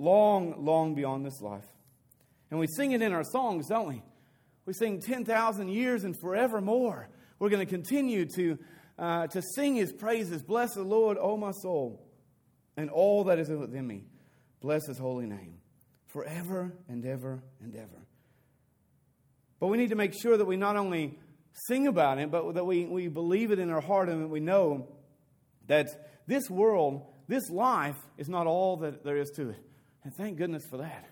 long, 0.00 0.64
long 0.64 0.94
beyond 0.94 1.24
this 1.24 1.40
life. 1.40 1.66
And 2.50 2.58
we 2.58 2.66
sing 2.66 2.92
it 2.92 3.02
in 3.02 3.12
our 3.12 3.24
songs, 3.24 3.68
don't 3.68 3.88
we? 3.88 4.02
We 4.66 4.72
sing 4.72 5.00
10,000 5.00 5.68
years 5.68 6.04
and 6.04 6.18
forevermore. 6.20 7.08
We're 7.38 7.50
going 7.50 7.66
to 7.66 7.70
continue 7.70 8.26
to, 8.36 8.58
uh, 8.98 9.26
to 9.28 9.42
sing 9.54 9.76
his 9.76 9.92
praises. 9.92 10.42
Bless 10.42 10.74
the 10.74 10.82
Lord, 10.82 11.16
O 11.20 11.36
my 11.36 11.52
soul, 11.52 12.02
and 12.76 12.90
all 12.90 13.24
that 13.24 13.38
is 13.38 13.48
within 13.48 13.86
me. 13.86 14.04
Bless 14.60 14.86
his 14.86 14.98
holy 14.98 15.26
name 15.26 15.58
forever 16.08 16.72
and 16.88 17.06
ever 17.06 17.42
and 17.62 17.74
ever. 17.76 18.06
But 19.60 19.68
we 19.68 19.78
need 19.78 19.90
to 19.90 19.96
make 19.96 20.14
sure 20.20 20.36
that 20.36 20.44
we 20.44 20.56
not 20.56 20.76
only 20.76 21.18
sing 21.68 21.86
about 21.86 22.18
it, 22.18 22.30
but 22.30 22.54
that 22.54 22.64
we, 22.64 22.86
we 22.86 23.08
believe 23.08 23.50
it 23.52 23.58
in 23.58 23.70
our 23.70 23.80
heart 23.80 24.08
and 24.08 24.22
that 24.22 24.28
we 24.28 24.40
know 24.40 24.88
that 25.66 25.86
this 26.26 26.48
world, 26.50 27.06
this 27.28 27.48
life, 27.50 27.96
is 28.18 28.28
not 28.28 28.46
all 28.46 28.78
that 28.78 29.04
there 29.04 29.16
is 29.16 29.30
to 29.36 29.50
it. 29.50 29.69
And 30.04 30.14
thank 30.14 30.38
goodness 30.38 30.64
for 30.66 30.78
that. 30.78 31.06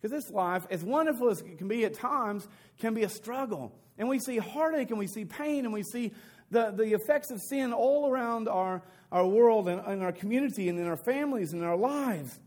Because 0.00 0.24
this 0.24 0.32
life, 0.32 0.66
as 0.70 0.82
wonderful 0.82 1.30
as 1.30 1.40
it 1.40 1.58
can 1.58 1.68
be 1.68 1.84
at 1.84 1.94
times, 1.94 2.46
can 2.78 2.94
be 2.94 3.02
a 3.02 3.08
struggle. 3.08 3.72
And 3.98 4.08
we 4.08 4.18
see 4.18 4.38
heartache 4.38 4.90
and 4.90 4.98
we 4.98 5.06
see 5.06 5.24
pain 5.24 5.64
and 5.64 5.72
we 5.72 5.82
see 5.82 6.12
the, 6.50 6.70
the 6.70 6.92
effects 6.92 7.30
of 7.30 7.40
sin 7.40 7.72
all 7.72 8.10
around 8.10 8.48
our, 8.48 8.82
our 9.10 9.26
world 9.26 9.68
and, 9.68 9.80
and 9.86 10.02
our 10.02 10.12
community 10.12 10.68
and 10.68 10.78
in 10.78 10.86
our 10.86 10.96
families 10.96 11.52
and 11.52 11.62
in 11.62 11.68
our 11.68 11.76
lives. 11.76 12.38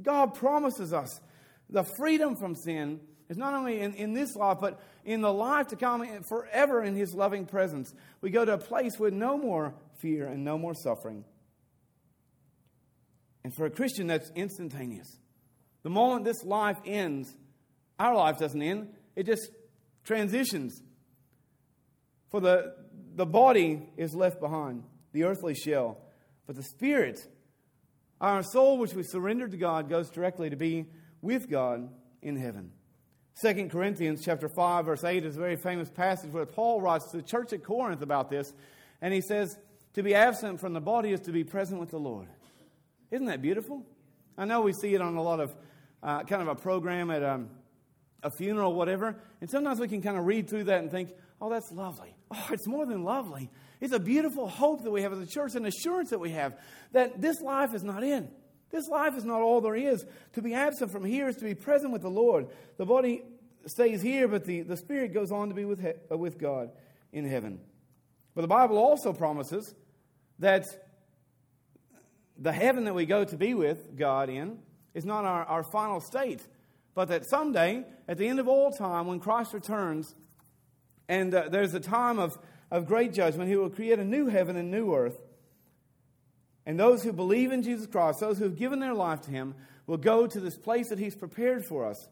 God 0.00 0.34
promises 0.34 0.92
us 0.92 1.20
the 1.68 1.84
freedom 1.84 2.36
from 2.36 2.54
sin 2.54 3.00
is 3.28 3.38
not 3.38 3.54
only 3.54 3.80
in, 3.80 3.94
in 3.94 4.12
this 4.12 4.36
life, 4.36 4.58
but 4.60 4.80
in 5.04 5.22
the 5.22 5.32
life 5.32 5.68
to 5.68 5.76
come 5.76 6.22
forever 6.22 6.82
in 6.82 6.94
His 6.94 7.14
loving 7.14 7.46
presence. 7.46 7.94
We 8.20 8.30
go 8.30 8.44
to 8.44 8.54
a 8.54 8.58
place 8.58 8.98
with 8.98 9.14
no 9.14 9.38
more 9.38 9.74
fear 9.96 10.26
and 10.26 10.44
no 10.44 10.58
more 10.58 10.74
suffering. 10.74 11.24
And 13.44 13.54
for 13.54 13.66
a 13.66 13.70
Christian, 13.70 14.06
that's 14.06 14.30
instantaneous. 14.34 15.18
The 15.82 15.90
moment 15.90 16.24
this 16.24 16.44
life 16.44 16.78
ends, 16.84 17.34
our 17.98 18.14
life 18.14 18.38
doesn't 18.38 18.62
end, 18.62 18.88
it 19.16 19.26
just 19.26 19.50
transitions. 20.04 20.80
For 22.30 22.40
the, 22.40 22.74
the 23.14 23.26
body 23.26 23.88
is 23.96 24.14
left 24.14 24.40
behind, 24.40 24.84
the 25.12 25.24
earthly 25.24 25.54
shell, 25.54 25.98
but 26.46 26.56
the 26.56 26.62
spirit, 26.62 27.18
our 28.20 28.42
soul, 28.42 28.78
which 28.78 28.94
we 28.94 29.02
surrendered 29.02 29.50
to 29.50 29.56
God, 29.56 29.88
goes 29.88 30.08
directly 30.08 30.50
to 30.50 30.56
be 30.56 30.86
with 31.20 31.50
God 31.50 31.88
in 32.22 32.36
heaven. 32.36 32.72
2 33.40 33.68
Corinthians 33.68 34.22
chapter 34.24 34.48
5, 34.48 34.86
verse 34.86 35.04
8 35.04 35.24
is 35.24 35.36
a 35.36 35.40
very 35.40 35.56
famous 35.56 35.90
passage 35.90 36.30
where 36.30 36.46
Paul 36.46 36.80
writes 36.80 37.10
to 37.10 37.16
the 37.16 37.22
church 37.22 37.52
at 37.52 37.64
Corinth 37.64 38.02
about 38.02 38.30
this, 38.30 38.52
and 39.00 39.12
he 39.12 39.20
says, 39.20 39.58
To 39.94 40.02
be 40.02 40.14
absent 40.14 40.60
from 40.60 40.74
the 40.74 40.80
body 40.80 41.12
is 41.12 41.20
to 41.20 41.32
be 41.32 41.42
present 41.42 41.80
with 41.80 41.90
the 41.90 41.98
Lord. 41.98 42.28
Isn't 43.12 43.26
that 43.26 43.42
beautiful? 43.42 43.84
I 44.38 44.46
know 44.46 44.62
we 44.62 44.72
see 44.72 44.94
it 44.94 45.02
on 45.02 45.16
a 45.16 45.22
lot 45.22 45.38
of 45.38 45.54
uh, 46.02 46.22
kind 46.22 46.40
of 46.40 46.48
a 46.48 46.54
program 46.54 47.10
at 47.10 47.22
um, 47.22 47.50
a 48.22 48.30
funeral, 48.30 48.72
whatever, 48.72 49.14
and 49.42 49.50
sometimes 49.50 49.78
we 49.78 49.86
can 49.86 50.00
kind 50.00 50.16
of 50.16 50.24
read 50.24 50.48
through 50.48 50.64
that 50.64 50.78
and 50.80 50.90
think, 50.90 51.10
oh, 51.38 51.50
that's 51.50 51.70
lovely. 51.70 52.16
Oh, 52.30 52.48
it's 52.50 52.66
more 52.66 52.86
than 52.86 53.04
lovely. 53.04 53.50
It's 53.82 53.92
a 53.92 54.00
beautiful 54.00 54.48
hope 54.48 54.84
that 54.84 54.90
we 54.90 55.02
have 55.02 55.12
as 55.12 55.18
a 55.18 55.26
church, 55.26 55.54
an 55.54 55.66
assurance 55.66 56.08
that 56.08 56.20
we 56.20 56.30
have 56.30 56.58
that 56.92 57.20
this 57.20 57.42
life 57.42 57.74
is 57.74 57.84
not 57.84 58.02
in. 58.02 58.30
This 58.70 58.88
life 58.88 59.14
is 59.14 59.26
not 59.26 59.42
all 59.42 59.60
there 59.60 59.76
is. 59.76 60.06
To 60.32 60.40
be 60.40 60.54
absent 60.54 60.90
from 60.90 61.04
here 61.04 61.28
is 61.28 61.36
to 61.36 61.44
be 61.44 61.54
present 61.54 61.92
with 61.92 62.00
the 62.00 62.08
Lord. 62.08 62.46
The 62.78 62.86
body 62.86 63.22
stays 63.66 64.00
here, 64.00 64.26
but 64.26 64.46
the, 64.46 64.62
the 64.62 64.78
spirit 64.78 65.12
goes 65.12 65.30
on 65.30 65.50
to 65.50 65.54
be 65.54 65.66
with, 65.66 65.82
he- 65.82 65.92
uh, 66.10 66.16
with 66.16 66.38
God 66.38 66.70
in 67.12 67.28
heaven. 67.28 67.60
But 68.34 68.40
the 68.40 68.48
Bible 68.48 68.78
also 68.78 69.12
promises 69.12 69.74
that 70.38 70.64
the 72.42 72.52
heaven 72.52 72.84
that 72.84 72.94
we 72.94 73.06
go 73.06 73.24
to 73.24 73.36
be 73.36 73.54
with 73.54 73.96
God 73.96 74.28
in 74.28 74.58
is 74.94 75.04
not 75.04 75.24
our, 75.24 75.44
our 75.44 75.62
final 75.62 76.00
state, 76.00 76.44
but 76.92 77.06
that 77.08 77.24
someday, 77.24 77.84
at 78.08 78.18
the 78.18 78.26
end 78.26 78.40
of 78.40 78.48
all 78.48 78.72
time, 78.72 79.06
when 79.06 79.20
Christ 79.20 79.54
returns, 79.54 80.14
and 81.08 81.32
uh, 81.32 81.48
there's 81.48 81.72
a 81.72 81.80
time 81.80 82.18
of, 82.18 82.36
of 82.70 82.86
great 82.86 83.12
judgment, 83.12 83.48
He 83.48 83.54
will 83.54 83.70
create 83.70 84.00
a 84.00 84.04
new 84.04 84.26
heaven 84.26 84.56
and 84.56 84.72
new 84.72 84.92
earth. 84.92 85.18
And 86.66 86.78
those 86.78 87.04
who 87.04 87.12
believe 87.12 87.52
in 87.52 87.62
Jesus 87.62 87.86
Christ, 87.86 88.18
those 88.18 88.38
who 88.38 88.44
have 88.44 88.56
given 88.56 88.80
their 88.80 88.94
life 88.94 89.20
to 89.22 89.30
Him, 89.30 89.54
will 89.86 89.96
go 89.96 90.26
to 90.26 90.40
this 90.40 90.58
place 90.58 90.88
that 90.88 90.98
He's 90.98 91.14
prepared 91.14 91.64
for 91.64 91.86
us. 91.86 92.08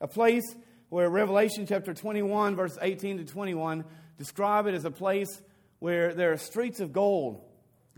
A 0.00 0.08
place 0.08 0.56
where 0.88 1.08
Revelation 1.08 1.66
chapter 1.68 1.94
21, 1.94 2.56
verse 2.56 2.76
18 2.82 3.18
to 3.18 3.24
21, 3.24 3.84
describe 4.18 4.66
it 4.66 4.74
as 4.74 4.84
a 4.84 4.90
place 4.90 5.40
where 5.78 6.12
there 6.12 6.32
are 6.32 6.36
streets 6.36 6.80
of 6.80 6.92
gold 6.92 7.40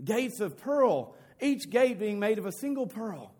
gates 0.03 0.39
of 0.39 0.57
pearl, 0.57 1.15
each 1.41 1.69
gate 1.69 1.99
being 1.99 2.19
made 2.19 2.37
of 2.37 2.45
a 2.45 2.51
single 2.51 2.87
pearl. 2.87 3.33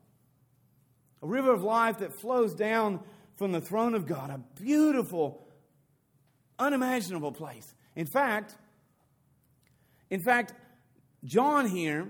A 1.21 1.27
river 1.27 1.51
of 1.51 1.63
life 1.63 1.99
that 1.99 2.13
flows 2.13 2.53
down 2.53 2.99
from 3.35 3.51
the 3.51 3.61
throne 3.61 3.95
of 3.95 4.05
God, 4.05 4.29
a 4.29 4.39
beautiful, 4.61 5.47
unimaginable 6.59 7.31
place. 7.31 7.73
In 7.95 8.05
fact, 8.05 8.55
in 10.09 10.19
fact, 10.19 10.53
John 11.23 11.67
here 11.67 12.09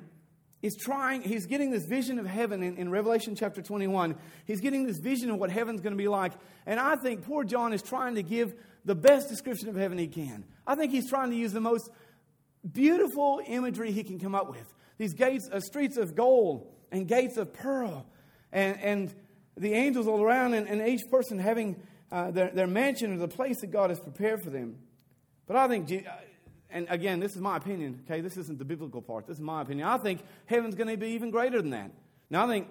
is 0.61 0.75
trying, 0.75 1.21
he's 1.21 1.45
getting 1.45 1.71
this 1.71 1.85
vision 1.85 2.19
of 2.19 2.25
heaven 2.25 2.63
in, 2.63 2.77
in, 2.77 2.89
Revelation 2.89 3.35
chapter 3.35 3.61
21. 3.61 4.15
He's 4.45 4.59
getting 4.59 4.87
this 4.87 4.97
vision 4.97 5.29
of 5.29 5.37
what 5.37 5.51
heaven's 5.51 5.81
going 5.81 5.93
to 5.93 5.97
be 5.97 6.07
like. 6.07 6.33
And 6.65 6.79
I 6.79 6.95
think 6.95 7.23
poor 7.23 7.43
John 7.43 7.73
is 7.73 7.81
trying 7.81 8.15
to 8.15 8.23
give 8.23 8.55
the 8.83 8.95
best 8.95 9.29
description 9.29 9.69
of 9.69 9.75
heaven 9.75 9.97
he 9.97 10.07
can. 10.07 10.45
I 10.65 10.75
think 10.75 10.91
he's 10.91 11.09
trying 11.09 11.29
to 11.29 11.35
use 11.35 11.53
the 11.53 11.61
most 11.61 11.89
beautiful 12.73 13.41
imagery 13.45 13.91
he 13.91 14.03
can 14.03 14.19
come 14.19 14.35
up 14.35 14.49
with. 14.49 14.73
These 14.97 15.13
gates, 15.13 15.49
uh, 15.51 15.59
streets 15.59 15.97
of 15.97 16.15
gold 16.15 16.67
and 16.91 17.07
gates 17.07 17.37
of 17.37 17.53
pearl, 17.53 18.05
and, 18.51 18.79
and 18.79 19.15
the 19.55 19.73
angels 19.73 20.07
all 20.07 20.21
around, 20.21 20.53
and, 20.53 20.67
and 20.67 20.87
each 20.87 21.01
person 21.11 21.39
having 21.39 21.81
uh, 22.11 22.31
their, 22.31 22.49
their 22.49 22.67
mansion 22.67 23.13
or 23.13 23.17
the 23.17 23.27
place 23.27 23.59
that 23.61 23.67
God 23.67 23.89
has 23.89 23.99
prepared 23.99 24.41
for 24.41 24.49
them. 24.49 24.77
But 25.47 25.57
I 25.57 25.67
think, 25.67 25.91
uh, 25.91 26.11
and 26.69 26.87
again, 26.89 27.19
this 27.19 27.35
is 27.35 27.41
my 27.41 27.57
opinion, 27.57 28.01
okay? 28.05 28.21
This 28.21 28.37
isn't 28.37 28.59
the 28.59 28.65
biblical 28.65 29.01
part. 29.01 29.27
This 29.27 29.37
is 29.37 29.41
my 29.41 29.61
opinion. 29.61 29.87
I 29.87 29.97
think 29.97 30.21
heaven's 30.45 30.75
going 30.75 30.89
to 30.89 30.97
be 30.97 31.09
even 31.09 31.31
greater 31.31 31.61
than 31.61 31.71
that. 31.71 31.91
Now, 32.29 32.45
I 32.45 32.47
think, 32.47 32.67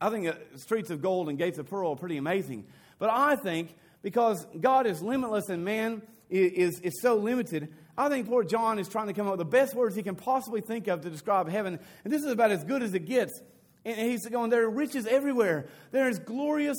I 0.00 0.10
think 0.10 0.28
uh, 0.28 0.34
streets 0.56 0.90
of 0.90 1.02
gold 1.02 1.28
and 1.28 1.38
gates 1.38 1.58
of 1.58 1.68
pearl 1.68 1.92
are 1.92 1.96
pretty 1.96 2.16
amazing. 2.16 2.66
But 2.98 3.10
I 3.10 3.36
think 3.36 3.74
because 4.04 4.46
God 4.60 4.86
is 4.86 5.02
limitless 5.02 5.48
and 5.48 5.64
man 5.64 6.02
is, 6.28 6.78
is, 6.80 7.00
so 7.00 7.16
limited, 7.16 7.72
I 7.96 8.10
think 8.10 8.28
poor 8.28 8.44
John 8.44 8.78
is 8.78 8.86
trying 8.86 9.06
to 9.06 9.14
come 9.14 9.26
up 9.26 9.32
with 9.32 9.38
the 9.38 9.46
best 9.46 9.74
words 9.74 9.96
he 9.96 10.02
can 10.02 10.14
possibly 10.14 10.60
think 10.60 10.88
of 10.88 11.00
to 11.00 11.10
describe 11.10 11.48
heaven. 11.48 11.78
And 12.04 12.12
this 12.12 12.22
is 12.22 12.30
about 12.30 12.50
as 12.50 12.62
good 12.64 12.82
as 12.82 12.92
it 12.92 13.06
gets. 13.06 13.40
And 13.84 13.98
he's 13.98 14.26
going, 14.28 14.50
There 14.50 14.64
are 14.64 14.70
riches 14.70 15.06
everywhere. 15.06 15.68
There 15.90 16.08
is 16.08 16.18
glorious 16.18 16.76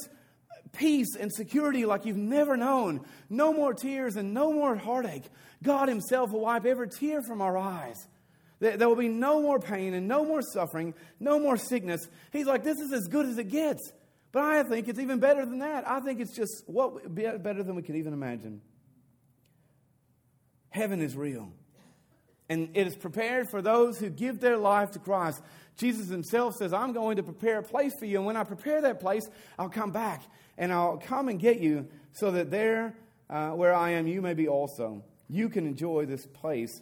peace 0.71 1.15
and 1.19 1.33
security 1.33 1.85
like 1.85 2.05
you've 2.05 2.15
never 2.15 2.55
known. 2.55 3.01
No 3.27 3.51
more 3.53 3.73
tears 3.73 4.17
and 4.17 4.33
no 4.33 4.53
more 4.53 4.75
heartache. 4.75 5.23
God 5.63 5.89
Himself 5.89 6.31
will 6.31 6.41
wipe 6.41 6.65
every 6.65 6.89
tear 6.89 7.23
from 7.23 7.41
our 7.41 7.57
eyes. 7.57 8.07
There 8.59 8.87
will 8.87 8.95
be 8.95 9.09
no 9.09 9.41
more 9.41 9.59
pain 9.59 9.95
and 9.95 10.07
no 10.07 10.25
more 10.25 10.41
suffering, 10.43 10.93
no 11.19 11.39
more 11.39 11.57
sickness. 11.57 12.07
He's 12.31 12.45
like, 12.45 12.63
This 12.63 12.77
is 12.77 12.93
as 12.93 13.07
good 13.07 13.25
as 13.25 13.39
it 13.39 13.49
gets. 13.49 13.91
But 14.35 14.43
I 14.43 14.63
think 14.63 14.89
it's 14.89 14.99
even 14.99 15.19
better 15.19 15.45
than 15.45 15.59
that. 15.59 15.87
I 15.89 16.01
think 16.01 16.19
it's 16.19 16.33
just 16.33 16.67
what 16.67 17.15
better 17.15 17.63
than 17.63 17.73
we 17.73 17.81
could 17.81 17.95
even 17.95 18.11
imagine. 18.11 18.59
Heaven 20.67 21.01
is 21.01 21.15
real. 21.15 21.53
And 22.49 22.67
it 22.73 22.85
is 22.85 22.97
prepared 22.97 23.49
for 23.49 23.61
those 23.61 23.97
who 23.97 24.09
give 24.09 24.41
their 24.41 24.57
life 24.57 24.91
to 24.91 24.99
Christ. 24.99 25.41
Jesus 25.77 26.09
himself 26.09 26.57
says, 26.57 26.73
I'm 26.73 26.91
going 26.91 27.15
to 27.15 27.23
prepare 27.23 27.59
a 27.59 27.63
place 27.63 27.93
for 27.97 28.03
you. 28.03 28.17
And 28.17 28.25
when 28.25 28.35
I 28.35 28.43
prepare 28.43 28.81
that 28.81 28.99
place, 28.99 29.25
I'll 29.57 29.69
come 29.69 29.91
back 29.91 30.21
and 30.57 30.73
I'll 30.73 30.97
come 30.97 31.29
and 31.29 31.39
get 31.39 31.61
you 31.61 31.87
so 32.11 32.31
that 32.31 32.51
there 32.51 32.93
uh, 33.29 33.51
where 33.51 33.73
I 33.73 33.91
am, 33.91 34.05
you 34.05 34.21
may 34.21 34.33
be 34.33 34.49
also. 34.49 35.01
You 35.29 35.47
can 35.47 35.65
enjoy 35.65 36.07
this 36.07 36.25
place 36.25 36.81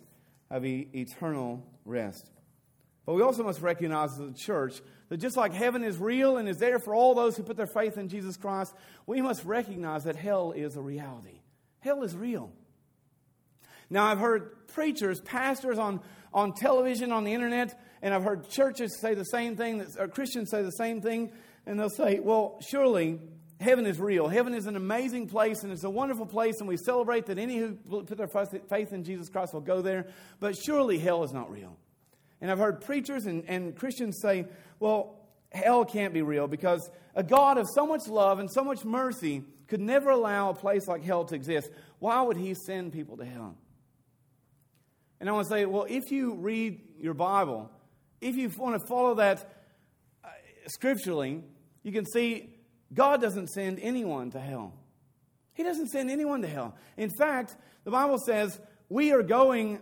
of 0.50 0.66
e- 0.66 0.88
eternal 0.96 1.64
rest. 1.86 2.32
But 3.06 3.14
we 3.14 3.22
also 3.22 3.44
must 3.44 3.62
recognize 3.62 4.14
as 4.14 4.20
a 4.30 4.34
church 4.34 4.82
that 5.10 5.18
just 5.18 5.38
like 5.38 5.54
heaven 5.54 5.84
is 5.84 5.98
real 5.98 6.38
and 6.38 6.48
is 6.48 6.58
there 6.58 6.80
for 6.80 6.96
all 6.96 7.14
those 7.14 7.38
who 7.38 7.44
put 7.44 7.58
their 7.58 7.68
faith 7.68 7.98
in 7.98 8.10
Jesus 8.10 8.38
Christ, 8.38 8.74
we 9.06 9.22
must 9.22 9.44
recognize 9.46 10.06
that 10.06 10.16
hell 10.16 10.52
is 10.52 10.76
a 10.76 10.82
reality. 10.82 11.42
Hell 11.80 12.04
is 12.04 12.16
real. 12.16 12.52
Now, 13.90 14.06
I've 14.06 14.20
heard 14.20 14.68
preachers, 14.68 15.22
pastors 15.22 15.78
on, 15.78 16.00
on 16.34 16.54
television, 16.54 17.12
on 17.12 17.24
the 17.24 17.34
internet, 17.34 17.80
and 18.02 18.14
I've 18.14 18.24
heard 18.24 18.50
churches 18.50 18.98
say 19.00 19.14
the 19.14 19.26
same 19.26 19.56
thing, 19.56 19.86
or 20.00 20.08
Christians 20.08 20.50
say 20.50 20.64
the 20.64 20.72
same 20.72 21.02
thing, 21.02 21.32
and 21.66 21.80
they'll 21.80 21.90
say, 21.90 22.20
well, 22.20 22.58
surely 22.68 23.20
heaven 23.60 23.86
is 23.86 24.00
real. 24.00 24.28
Heaven 24.28 24.54
is 24.54 24.66
an 24.66 24.76
amazing 24.76 25.28
place, 25.28 25.64
and 25.64 25.72
it's 25.72 25.84
a 25.84 25.90
wonderful 25.90 26.26
place, 26.26 26.56
and 26.60 26.68
we 26.68 26.78
celebrate 26.78 27.28
that 27.28 27.38
any 27.38 27.58
who 27.58 27.74
put 27.74 28.18
their 28.18 28.28
faith 28.28 28.94
in 28.94 29.04
Jesus 29.04 29.30
Christ 29.30 29.54
will 29.54 29.62
go 29.62 29.82
there, 29.82 30.08
but 30.40 30.56
surely 30.58 30.98
hell 30.98 31.24
is 31.24 31.34
not 31.34 31.52
real. 31.52 31.78
And 32.44 32.52
I've 32.52 32.60
heard 32.60 32.82
preachers 32.82 33.26
and, 33.26 33.46
and 33.48 33.74
Christians 33.74 34.20
say, 34.22 34.46
well, 34.78 35.16
hell 35.54 35.86
can't 35.86 36.14
be 36.14 36.22
real 36.22 36.46
because 36.46 36.92
a 37.16 37.24
God 37.24 37.58
of 37.58 37.70
so 37.74 37.88
much 37.88 38.10
love 38.10 38.40
and 38.40 38.52
so 38.52 38.66
much 38.66 38.84
mercy 38.84 39.44
could 39.70 39.80
never 39.80 40.10
allow 40.10 40.50
a 40.50 40.54
place 40.54 40.86
like 40.86 41.06
hell 41.06 41.24
to 41.24 41.36
exist. 41.36 41.70
Why 42.00 42.22
would 42.22 42.36
he 42.36 42.54
send 42.54 42.92
people 42.92 43.16
to 43.16 43.24
hell? 43.24 43.56
And 45.22 45.30
I 45.30 45.32
want 45.32 45.48
to 45.48 45.54
say, 45.54 45.66
well, 45.66 45.86
if 45.88 46.12
you 46.12 46.34
read 46.34 46.82
your 47.00 47.14
Bible, 47.14 47.72
if 48.20 48.36
you 48.36 48.52
want 48.58 48.78
to 48.78 48.86
follow 48.88 49.16
that 49.16 49.50
uh, 50.22 50.28
scripturally, 50.68 51.42
you 51.82 51.94
can 51.94 52.06
see 52.06 52.58
God 52.94 53.22
doesn't 53.22 53.52
send 53.52 53.80
anyone 53.80 54.32
to 54.32 54.40
hell. 54.42 54.74
He 55.54 55.64
doesn't 55.64 55.92
send 55.92 56.12
anyone 56.12 56.42
to 56.42 56.50
hell. 56.50 56.76
In 56.98 57.10
fact, 57.10 57.56
the 57.86 57.92
Bible 57.92 58.18
says 58.18 58.60
we 58.90 59.14
are 59.14 59.24
going 59.24 59.80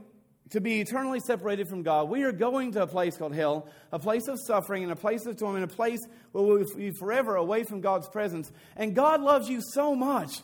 to 0.51 0.61
be 0.61 0.81
eternally 0.81 1.19
separated 1.19 1.67
from 1.67 1.81
God. 1.81 2.09
We 2.09 2.23
are 2.23 2.31
going 2.31 2.73
to 2.73 2.83
a 2.83 2.87
place 2.87 3.17
called 3.17 3.33
hell, 3.33 3.67
a 3.91 3.99
place 3.99 4.27
of 4.27 4.37
suffering 4.45 4.83
and 4.83 4.91
a 4.91 4.97
place 4.97 5.25
of 5.25 5.37
torment, 5.37 5.63
a 5.63 5.75
place 5.75 5.99
where 6.31 6.43
we'll 6.43 6.65
be 6.75 6.91
forever 6.91 7.35
away 7.35 7.63
from 7.63 7.81
God's 7.81 8.07
presence. 8.09 8.51
And 8.75 8.93
God 8.93 9.21
loves 9.21 9.49
you 9.49 9.61
so 9.73 9.95
much 9.95 10.41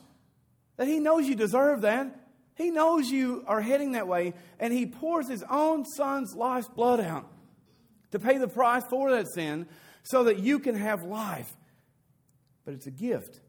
that 0.77 0.87
He 0.87 0.99
knows 0.99 1.27
you 1.27 1.35
deserve 1.35 1.81
that. 1.81 2.07
He 2.55 2.71
knows 2.71 3.09
you 3.09 3.43
are 3.47 3.61
heading 3.61 3.91
that 3.91 4.07
way, 4.07 4.33
and 4.59 4.73
He 4.73 4.85
pours 4.85 5.29
His 5.29 5.43
own 5.49 5.85
Son's 5.85 6.33
life's 6.35 6.69
blood 6.69 7.01
out 7.01 7.29
to 8.11 8.19
pay 8.19 8.37
the 8.37 8.47
price 8.47 8.83
for 8.89 9.11
that 9.11 9.27
sin 9.27 9.67
so 10.03 10.23
that 10.23 10.39
you 10.39 10.59
can 10.59 10.75
have 10.75 11.03
life. 11.03 11.51
But 12.63 12.73
it's 12.73 12.87
a 12.87 12.91
gift, 12.91 13.41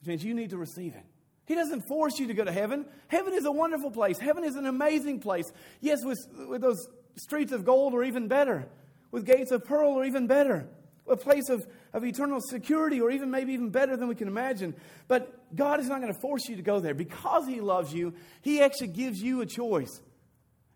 which 0.00 0.08
means 0.08 0.24
you 0.24 0.34
need 0.34 0.50
to 0.50 0.58
receive 0.58 0.94
it. 0.94 1.04
He 1.46 1.54
doesn't 1.54 1.82
force 1.88 2.18
you 2.18 2.26
to 2.26 2.34
go 2.34 2.44
to 2.44 2.52
heaven. 2.52 2.86
Heaven 3.08 3.32
is 3.32 3.44
a 3.44 3.52
wonderful 3.52 3.90
place. 3.90 4.18
Heaven 4.18 4.44
is 4.44 4.56
an 4.56 4.66
amazing 4.66 5.20
place. 5.20 5.50
Yes, 5.80 6.04
with, 6.04 6.18
with 6.48 6.60
those 6.60 6.86
streets 7.16 7.52
of 7.52 7.64
gold 7.64 7.94
or 7.94 8.04
even 8.04 8.28
better, 8.28 8.68
with 9.10 9.24
gates 9.24 9.52
of 9.52 9.64
pearl 9.64 9.92
or 9.92 10.04
even 10.04 10.26
better 10.26 10.68
a 11.08 11.16
place 11.16 11.48
of, 11.48 11.66
of 11.92 12.04
eternal 12.04 12.40
security, 12.40 13.00
or 13.00 13.10
even 13.10 13.30
maybe 13.30 13.52
even 13.52 13.70
better 13.70 13.96
than 13.96 14.08
we 14.08 14.14
can 14.14 14.28
imagine. 14.28 14.74
But 15.08 15.54
God 15.54 15.80
is 15.80 15.88
not 15.88 16.00
going 16.00 16.12
to 16.12 16.20
force 16.20 16.48
you 16.48 16.56
to 16.56 16.62
go 16.62 16.80
there. 16.80 16.94
Because 16.94 17.46
He 17.46 17.60
loves 17.60 17.92
you, 17.92 18.14
He 18.42 18.60
actually 18.60 18.88
gives 18.88 19.20
you 19.20 19.40
a 19.40 19.46
choice. 19.46 20.00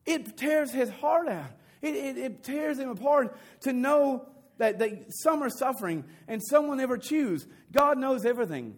It 0.06 0.36
tears 0.36 0.70
His 0.72 0.90
heart 0.90 1.28
out, 1.28 1.50
it, 1.82 1.94
it, 1.94 2.18
it 2.18 2.42
tears 2.42 2.78
Him 2.78 2.90
apart 2.90 3.36
to 3.62 3.72
know 3.72 4.28
that, 4.58 4.78
that 4.78 5.06
some 5.08 5.42
are 5.42 5.50
suffering 5.50 6.04
and 6.28 6.40
some 6.42 6.68
will 6.68 6.76
never 6.76 6.98
choose. 6.98 7.46
God 7.72 7.98
knows 7.98 8.24
everything. 8.24 8.76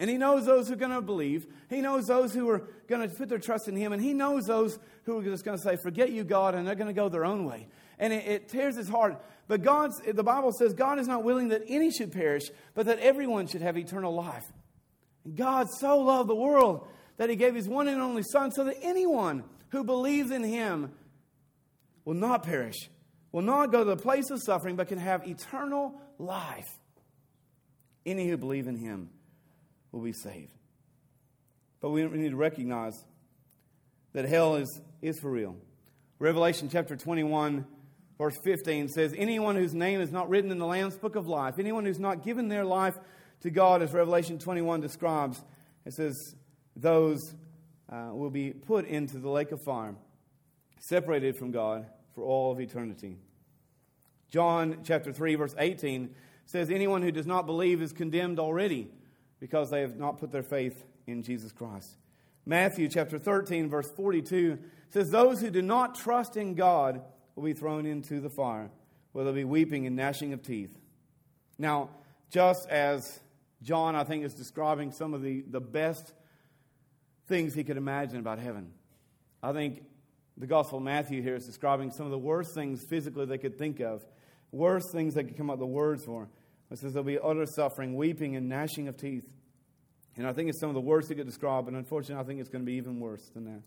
And 0.00 0.08
he 0.08 0.16
knows 0.16 0.46
those 0.46 0.66
who 0.66 0.72
are 0.72 0.78
going 0.78 0.92
to 0.92 1.02
believe. 1.02 1.46
He 1.68 1.82
knows 1.82 2.06
those 2.06 2.32
who 2.32 2.48
are 2.48 2.66
going 2.88 3.06
to 3.06 3.14
put 3.14 3.28
their 3.28 3.38
trust 3.38 3.68
in 3.68 3.76
him. 3.76 3.92
And 3.92 4.02
he 4.02 4.14
knows 4.14 4.46
those 4.46 4.78
who 5.04 5.18
are 5.18 5.22
just 5.22 5.44
going 5.44 5.58
to 5.58 5.62
say, 5.62 5.76
Forget 5.76 6.10
you, 6.10 6.24
God, 6.24 6.54
and 6.54 6.66
they're 6.66 6.74
going 6.74 6.88
to 6.88 6.94
go 6.94 7.10
their 7.10 7.26
own 7.26 7.44
way. 7.44 7.68
And 7.98 8.14
it, 8.14 8.26
it 8.26 8.48
tears 8.48 8.76
his 8.76 8.88
heart. 8.88 9.22
But 9.46 9.62
God's, 9.62 10.00
the 10.00 10.24
Bible 10.24 10.52
says 10.52 10.72
God 10.72 10.98
is 10.98 11.06
not 11.06 11.22
willing 11.22 11.48
that 11.48 11.64
any 11.68 11.90
should 11.90 12.12
perish, 12.12 12.44
but 12.72 12.86
that 12.86 12.98
everyone 13.00 13.46
should 13.46 13.60
have 13.60 13.76
eternal 13.76 14.14
life. 14.14 14.50
And 15.26 15.36
God 15.36 15.68
so 15.68 15.98
loved 15.98 16.30
the 16.30 16.34
world 16.34 16.88
that 17.18 17.28
he 17.28 17.36
gave 17.36 17.54
his 17.54 17.68
one 17.68 17.86
and 17.86 18.00
only 18.00 18.22
Son 18.22 18.52
so 18.52 18.64
that 18.64 18.78
anyone 18.80 19.44
who 19.68 19.84
believes 19.84 20.30
in 20.30 20.42
him 20.42 20.92
will 22.06 22.14
not 22.14 22.42
perish, 22.42 22.88
will 23.32 23.42
not 23.42 23.70
go 23.70 23.80
to 23.80 23.90
the 23.90 23.96
place 23.98 24.30
of 24.30 24.40
suffering, 24.42 24.76
but 24.76 24.88
can 24.88 24.98
have 24.98 25.28
eternal 25.28 26.00
life. 26.18 26.78
Any 28.06 28.26
who 28.30 28.38
believe 28.38 28.66
in 28.66 28.76
him 28.76 29.10
will 29.92 30.00
be 30.00 30.12
saved. 30.12 30.52
But 31.80 31.90
we 31.90 32.04
need 32.04 32.30
to 32.30 32.36
recognize 32.36 33.04
that 34.12 34.24
hell 34.24 34.56
is, 34.56 34.80
is 35.00 35.18
for 35.18 35.30
real. 35.30 35.56
Revelation 36.18 36.68
chapter 36.70 36.96
21, 36.96 37.64
verse 38.18 38.36
15 38.36 38.88
says, 38.88 39.14
Anyone 39.16 39.56
whose 39.56 39.74
name 39.74 40.00
is 40.00 40.12
not 40.12 40.28
written 40.28 40.50
in 40.50 40.58
the 40.58 40.66
Lamb's 40.66 40.96
book 40.96 41.16
of 41.16 41.26
life, 41.26 41.58
anyone 41.58 41.86
who's 41.86 41.98
not 41.98 42.22
given 42.22 42.48
their 42.48 42.64
life 42.64 42.98
to 43.40 43.50
God, 43.50 43.82
as 43.82 43.92
Revelation 43.92 44.38
21 44.38 44.80
describes, 44.80 45.42
it 45.86 45.94
says, 45.94 46.34
those 46.76 47.34
uh, 47.90 48.10
will 48.12 48.30
be 48.30 48.52
put 48.52 48.86
into 48.86 49.18
the 49.18 49.30
lake 49.30 49.52
of 49.52 49.62
fire, 49.62 49.94
separated 50.78 51.36
from 51.36 51.50
God 51.50 51.86
for 52.14 52.22
all 52.22 52.52
of 52.52 52.60
eternity. 52.60 53.16
John 54.30 54.78
chapter 54.84 55.12
3, 55.12 55.34
verse 55.36 55.54
18 55.58 56.14
says, 56.46 56.70
Anyone 56.70 57.02
who 57.02 57.10
does 57.10 57.26
not 57.26 57.46
believe 57.46 57.82
is 57.82 57.92
condemned 57.92 58.38
already 58.38 58.88
because 59.40 59.70
they 59.70 59.80
have 59.80 59.96
not 59.96 60.18
put 60.18 60.30
their 60.30 60.42
faith 60.42 60.84
in 61.06 61.22
Jesus 61.22 61.50
Christ. 61.50 61.96
Matthew 62.46 62.88
chapter 62.88 63.18
13, 63.18 63.68
verse 63.68 63.90
42 63.90 64.58
says, 64.90 65.10
Those 65.10 65.40
who 65.40 65.50
do 65.50 65.62
not 65.62 65.94
trust 65.94 66.36
in 66.36 66.54
God 66.54 67.02
will 67.34 67.44
be 67.44 67.52
thrown 67.52 67.86
into 67.86 68.20
the 68.20 68.30
fire, 68.30 68.70
where 69.12 69.24
there'll 69.24 69.34
be 69.34 69.44
weeping 69.44 69.86
and 69.86 69.96
gnashing 69.96 70.32
of 70.32 70.42
teeth. 70.42 70.76
Now, 71.58 71.90
just 72.30 72.68
as 72.68 73.20
John, 73.62 73.94
I 73.94 74.04
think, 74.04 74.24
is 74.24 74.34
describing 74.34 74.92
some 74.92 75.14
of 75.14 75.22
the, 75.22 75.42
the 75.48 75.60
best 75.60 76.12
things 77.26 77.54
he 77.54 77.64
could 77.64 77.76
imagine 77.76 78.18
about 78.18 78.38
heaven, 78.38 78.72
I 79.42 79.52
think 79.52 79.82
the 80.36 80.46
Gospel 80.46 80.78
of 80.78 80.84
Matthew 80.84 81.22
here 81.22 81.34
is 81.34 81.46
describing 81.46 81.90
some 81.90 82.06
of 82.06 82.12
the 82.12 82.18
worst 82.18 82.54
things 82.54 82.82
physically 82.82 83.26
they 83.26 83.38
could 83.38 83.58
think 83.58 83.80
of, 83.80 84.04
worst 84.52 84.90
things 84.90 85.14
they 85.14 85.24
could 85.24 85.36
come 85.36 85.50
up 85.50 85.58
with 85.58 85.60
the 85.60 85.66
words 85.66 86.04
for. 86.04 86.28
It 86.70 86.78
says 86.78 86.92
there'll 86.92 87.04
be 87.04 87.18
utter 87.18 87.46
suffering, 87.46 87.96
weeping, 87.96 88.36
and 88.36 88.48
gnashing 88.48 88.88
of 88.88 88.96
teeth. 88.96 89.28
And 90.16 90.26
I 90.26 90.32
think 90.32 90.48
it's 90.48 90.60
some 90.60 90.70
of 90.70 90.74
the 90.74 90.80
worst 90.80 91.08
he 91.08 91.14
could 91.14 91.26
describe, 91.26 91.64
but 91.64 91.74
unfortunately, 91.74 92.22
I 92.22 92.26
think 92.26 92.40
it's 92.40 92.48
going 92.48 92.64
to 92.64 92.66
be 92.66 92.76
even 92.76 93.00
worse 93.00 93.28
than 93.34 93.44
that 93.44 93.62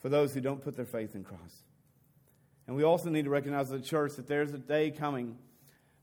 for 0.00 0.08
those 0.08 0.32
who 0.32 0.40
don't 0.40 0.62
put 0.62 0.76
their 0.76 0.86
faith 0.86 1.14
in 1.14 1.24
Christ. 1.24 1.64
And 2.66 2.76
we 2.76 2.84
also 2.84 3.10
need 3.10 3.24
to 3.24 3.30
recognize 3.30 3.72
as 3.72 3.80
a 3.80 3.84
church 3.84 4.12
that 4.16 4.28
there's 4.28 4.52
a 4.52 4.58
day 4.58 4.90
coming. 4.90 5.36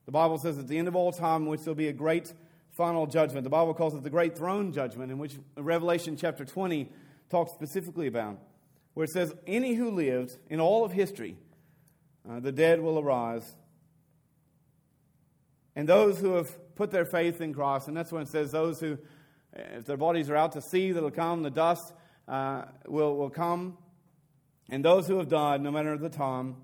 The 0.06 0.12
Bible 0.12 0.38
says 0.38 0.58
at 0.58 0.67
the 0.67 0.78
end 0.78 0.88
of 0.88 0.95
all 0.95 1.12
time, 1.12 1.43
in 1.43 1.49
which 1.49 1.62
there'll 1.62 1.75
be 1.75 1.88
a 1.88 1.93
great 1.93 2.34
final 2.71 3.08
judgment. 3.08 3.43
The 3.43 3.49
Bible 3.49 3.73
calls 3.73 3.93
it 3.93 4.04
the 4.04 4.10
great 4.10 4.38
throne 4.38 4.73
judgment, 4.73 5.12
in 5.12 5.17
which 5.17 5.36
Revelation 5.56 6.17
chapter 6.17 6.43
20 6.43 6.89
talks 7.30 7.54
specifically 7.54 8.08
about 8.08 8.39
where 8.93 9.04
it 9.04 9.12
says, 9.12 9.34
Any 9.47 9.75
who 9.75 9.91
lived 9.91 10.38
in 10.49 10.60
all 10.60 10.84
of 10.84 10.91
history, 10.91 11.38
uh, 12.30 12.39
the 12.39 12.51
dead 12.51 12.82
will 12.82 12.99
arise. 12.99 13.56
And 15.76 15.90
those 15.90 16.20
who 16.20 16.34
have 16.36 16.76
put 16.76 16.92
their 16.92 17.06
faith 17.06 17.42
in 17.42 17.54
Christ, 17.54 17.88
and 17.88 17.98
that's 17.98 18.12
when 18.12 18.22
it 18.22 18.28
says, 18.28 18.52
Those 18.52 18.80
who, 18.80 18.98
if 19.54 19.86
their 19.86 19.98
bodies 19.98 20.30
are 20.30 20.36
out 20.36 20.54
to 20.54 20.62
sea, 20.62 20.92
that'll 20.92 21.12
come, 21.12 21.44
the 21.44 21.50
dust 21.50 21.94
uh, 22.28 22.64
will, 22.88 23.16
will 23.16 23.30
come. 23.30 23.78
And 24.70 24.84
those 24.84 25.08
who 25.08 25.18
have 25.18 25.28
died, 25.28 25.62
no 25.62 25.72
matter 25.72 25.98
the 25.98 26.10
time, 26.10 26.56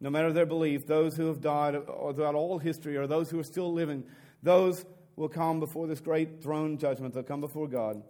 no 0.00 0.10
matter 0.10 0.32
their 0.32 0.46
belief, 0.46 0.86
those 0.86 1.16
who 1.16 1.26
have 1.26 1.40
died 1.40 1.74
throughout 1.86 2.34
all 2.34 2.58
history, 2.58 2.96
or 2.96 3.06
those 3.06 3.30
who 3.30 3.38
are 3.38 3.44
still 3.44 3.72
living, 3.72 4.04
those 4.42 4.84
will 5.16 5.28
come 5.28 5.60
before 5.60 5.86
this 5.86 6.00
great 6.00 6.42
throne 6.42 6.78
judgment. 6.78 7.14
They'll 7.14 7.22
come 7.22 7.40
before 7.40 7.68
God 7.68 8.02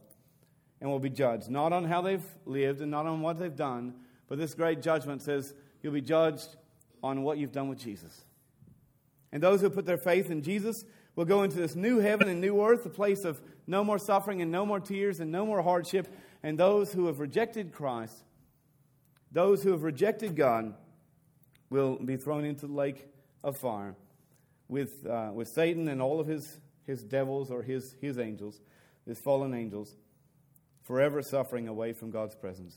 and 0.80 0.90
will 0.90 0.98
be 0.98 1.10
judged, 1.10 1.50
not 1.50 1.72
on 1.72 1.84
how 1.84 2.00
they've 2.00 2.24
lived 2.44 2.80
and 2.80 2.90
not 2.90 3.06
on 3.06 3.20
what 3.20 3.38
they've 3.38 3.54
done, 3.54 3.94
but 4.28 4.38
this 4.38 4.54
great 4.54 4.82
judgment 4.82 5.22
says 5.22 5.54
you'll 5.82 5.92
be 5.92 6.00
judged 6.00 6.56
on 7.02 7.22
what 7.22 7.38
you've 7.38 7.52
done 7.52 7.68
with 7.68 7.78
Jesus. 7.78 8.24
And 9.32 9.42
those 9.42 9.60
who 9.60 9.70
put 9.70 9.86
their 9.86 9.96
faith 9.96 10.30
in 10.30 10.42
Jesus 10.42 10.84
will 11.16 11.24
go 11.24 11.42
into 11.42 11.56
this 11.56 11.74
new 11.74 11.98
heaven 11.98 12.28
and 12.28 12.40
new 12.40 12.62
earth, 12.62 12.84
a 12.86 12.90
place 12.90 13.24
of 13.24 13.40
no 13.66 13.82
more 13.82 13.98
suffering 13.98 14.42
and 14.42 14.50
no 14.50 14.66
more 14.66 14.80
tears 14.80 15.20
and 15.20 15.32
no 15.32 15.46
more 15.46 15.62
hardship. 15.62 16.08
And 16.42 16.58
those 16.58 16.92
who 16.92 17.06
have 17.06 17.18
rejected 17.18 17.72
Christ, 17.72 18.24
those 19.30 19.62
who 19.62 19.72
have 19.72 19.82
rejected 19.82 20.36
God, 20.36 20.74
will 21.70 21.96
be 21.96 22.16
thrown 22.16 22.44
into 22.44 22.66
the 22.66 22.72
lake 22.74 23.06
of 23.42 23.56
fire 23.56 23.94
with, 24.68 25.06
uh, 25.06 25.30
with 25.32 25.48
Satan 25.48 25.88
and 25.88 26.02
all 26.02 26.20
of 26.20 26.26
his, 26.26 26.58
his 26.86 27.02
devils 27.02 27.50
or 27.50 27.62
his, 27.62 27.96
his 28.00 28.18
angels, 28.18 28.60
his 29.06 29.18
fallen 29.18 29.54
angels 29.54 29.96
forever 30.82 31.22
suffering 31.22 31.68
away 31.68 31.92
from 31.92 32.10
God's 32.10 32.34
presence. 32.34 32.76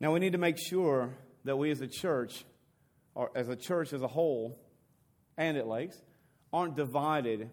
Now, 0.00 0.12
we 0.12 0.20
need 0.20 0.32
to 0.32 0.38
make 0.38 0.58
sure 0.58 1.10
that 1.44 1.56
we 1.56 1.70
as 1.70 1.80
a 1.80 1.86
church, 1.86 2.44
or 3.14 3.30
as 3.34 3.48
a 3.48 3.56
church 3.56 3.92
as 3.92 4.02
a 4.02 4.08
whole, 4.08 4.58
and 5.36 5.56
at 5.56 5.66
Lakes, 5.66 6.00
aren't 6.52 6.76
divided 6.76 7.50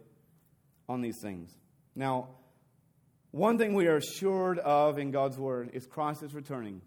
on 0.88 1.02
these 1.02 1.20
things. 1.22 1.56
Now, 1.96 2.30
one 3.32 3.58
thing 3.58 3.74
we 3.74 3.88
are 3.88 3.98
assured 3.98 4.60
of 4.60 4.98
in 4.98 5.12
God's 5.12 5.38
Word 5.38 5.70
is 5.74 5.86
Christ 5.86 6.24
is 6.24 6.34
returning. 6.34 6.82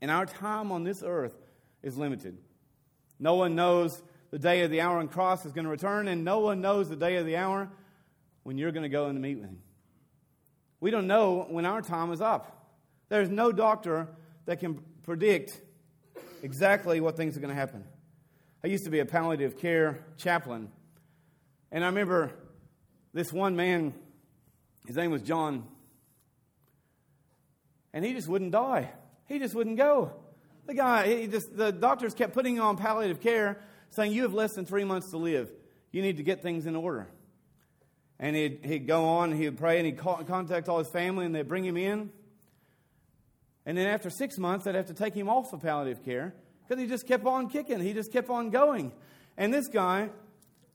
And 0.00 0.10
our 0.10 0.26
time 0.26 0.72
on 0.72 0.84
this 0.84 1.02
earth 1.04 1.36
is 1.82 1.96
limited. 1.96 2.38
No 3.18 3.34
one 3.34 3.54
knows 3.54 4.02
the 4.30 4.38
day 4.38 4.62
of 4.62 4.70
the 4.70 4.80
hour 4.80 4.98
when 4.98 5.08
Christ 5.08 5.46
is 5.46 5.52
going 5.52 5.64
to 5.64 5.70
return, 5.70 6.08
and 6.08 6.24
no 6.24 6.40
one 6.40 6.60
knows 6.60 6.88
the 6.88 6.96
day 6.96 7.16
of 7.16 7.26
the 7.26 7.36
hour 7.36 7.70
when 8.42 8.58
you're 8.58 8.72
going 8.72 8.82
to 8.82 8.88
go 8.88 9.06
and 9.06 9.20
meet 9.20 9.36
with 9.36 9.46
Him. 9.46 9.58
We 10.80 10.90
don't 10.90 11.06
know 11.06 11.46
when 11.48 11.64
our 11.64 11.80
time 11.80 12.12
is 12.12 12.20
up. 12.20 12.68
There's 13.08 13.30
no 13.30 13.52
doctor 13.52 14.08
that 14.46 14.60
can 14.60 14.80
predict 15.02 15.60
exactly 16.42 17.00
what 17.00 17.16
things 17.16 17.36
are 17.36 17.40
going 17.40 17.54
to 17.54 17.58
happen. 17.58 17.84
I 18.64 18.68
used 18.68 18.84
to 18.84 18.90
be 18.90 19.00
a 19.00 19.04
palliative 19.04 19.58
care 19.58 19.98
chaplain, 20.16 20.70
and 21.70 21.84
I 21.84 21.88
remember 21.88 22.32
this 23.12 23.30
one 23.30 23.56
man, 23.56 23.92
his 24.86 24.96
name 24.96 25.10
was 25.10 25.20
John, 25.20 25.64
and 27.92 28.02
he 28.02 28.14
just 28.14 28.26
wouldn't 28.26 28.52
die. 28.52 28.90
He 29.28 29.38
just 29.38 29.54
wouldn't 29.54 29.76
go. 29.76 30.14
The 30.64 30.72
guy, 30.72 31.14
he 31.14 31.26
just, 31.26 31.54
the 31.54 31.72
doctors 31.72 32.14
kept 32.14 32.32
putting 32.32 32.56
him 32.56 32.62
on 32.62 32.78
palliative 32.78 33.20
care, 33.20 33.60
saying, 33.90 34.12
You 34.12 34.22
have 34.22 34.32
less 34.32 34.54
than 34.54 34.64
three 34.64 34.84
months 34.84 35.10
to 35.10 35.18
live. 35.18 35.52
You 35.92 36.00
need 36.00 36.16
to 36.16 36.22
get 36.22 36.40
things 36.40 36.64
in 36.64 36.74
order. 36.74 37.06
And 38.18 38.34
he'd, 38.34 38.60
he'd 38.64 38.86
go 38.86 39.04
on, 39.04 39.32
and 39.32 39.38
he 39.38 39.44
would 39.44 39.58
pray, 39.58 39.76
and 39.76 39.84
he'd 39.84 39.98
call, 39.98 40.24
contact 40.24 40.70
all 40.70 40.78
his 40.78 40.88
family, 40.90 41.26
and 41.26 41.34
they'd 41.34 41.46
bring 41.46 41.66
him 41.66 41.76
in. 41.76 42.08
And 43.66 43.76
then 43.76 43.88
after 43.88 44.08
six 44.08 44.38
months, 44.38 44.64
they'd 44.64 44.74
have 44.74 44.86
to 44.86 44.94
take 44.94 45.12
him 45.12 45.28
off 45.28 45.52
of 45.52 45.60
palliative 45.60 46.02
care 46.02 46.34
because 46.66 46.82
he 46.82 46.88
just 46.88 47.06
kept 47.06 47.26
on 47.26 47.48
kicking. 47.48 47.80
He 47.80 47.92
just 47.92 48.12
kept 48.12 48.30
on 48.30 48.50
going. 48.50 48.92
And 49.36 49.52
this 49.52 49.68
guy, 49.68 50.10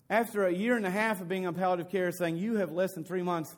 after 0.09 0.45
a 0.45 0.53
year 0.53 0.75
and 0.75 0.85
a 0.85 0.89
half 0.89 1.21
of 1.21 1.27
being 1.27 1.47
on 1.47 1.53
palliative 1.53 1.91
care, 1.91 2.11
saying, 2.11 2.37
You 2.37 2.57
have 2.57 2.71
less 2.71 2.93
than 2.93 3.03
three 3.03 3.21
months, 3.21 3.55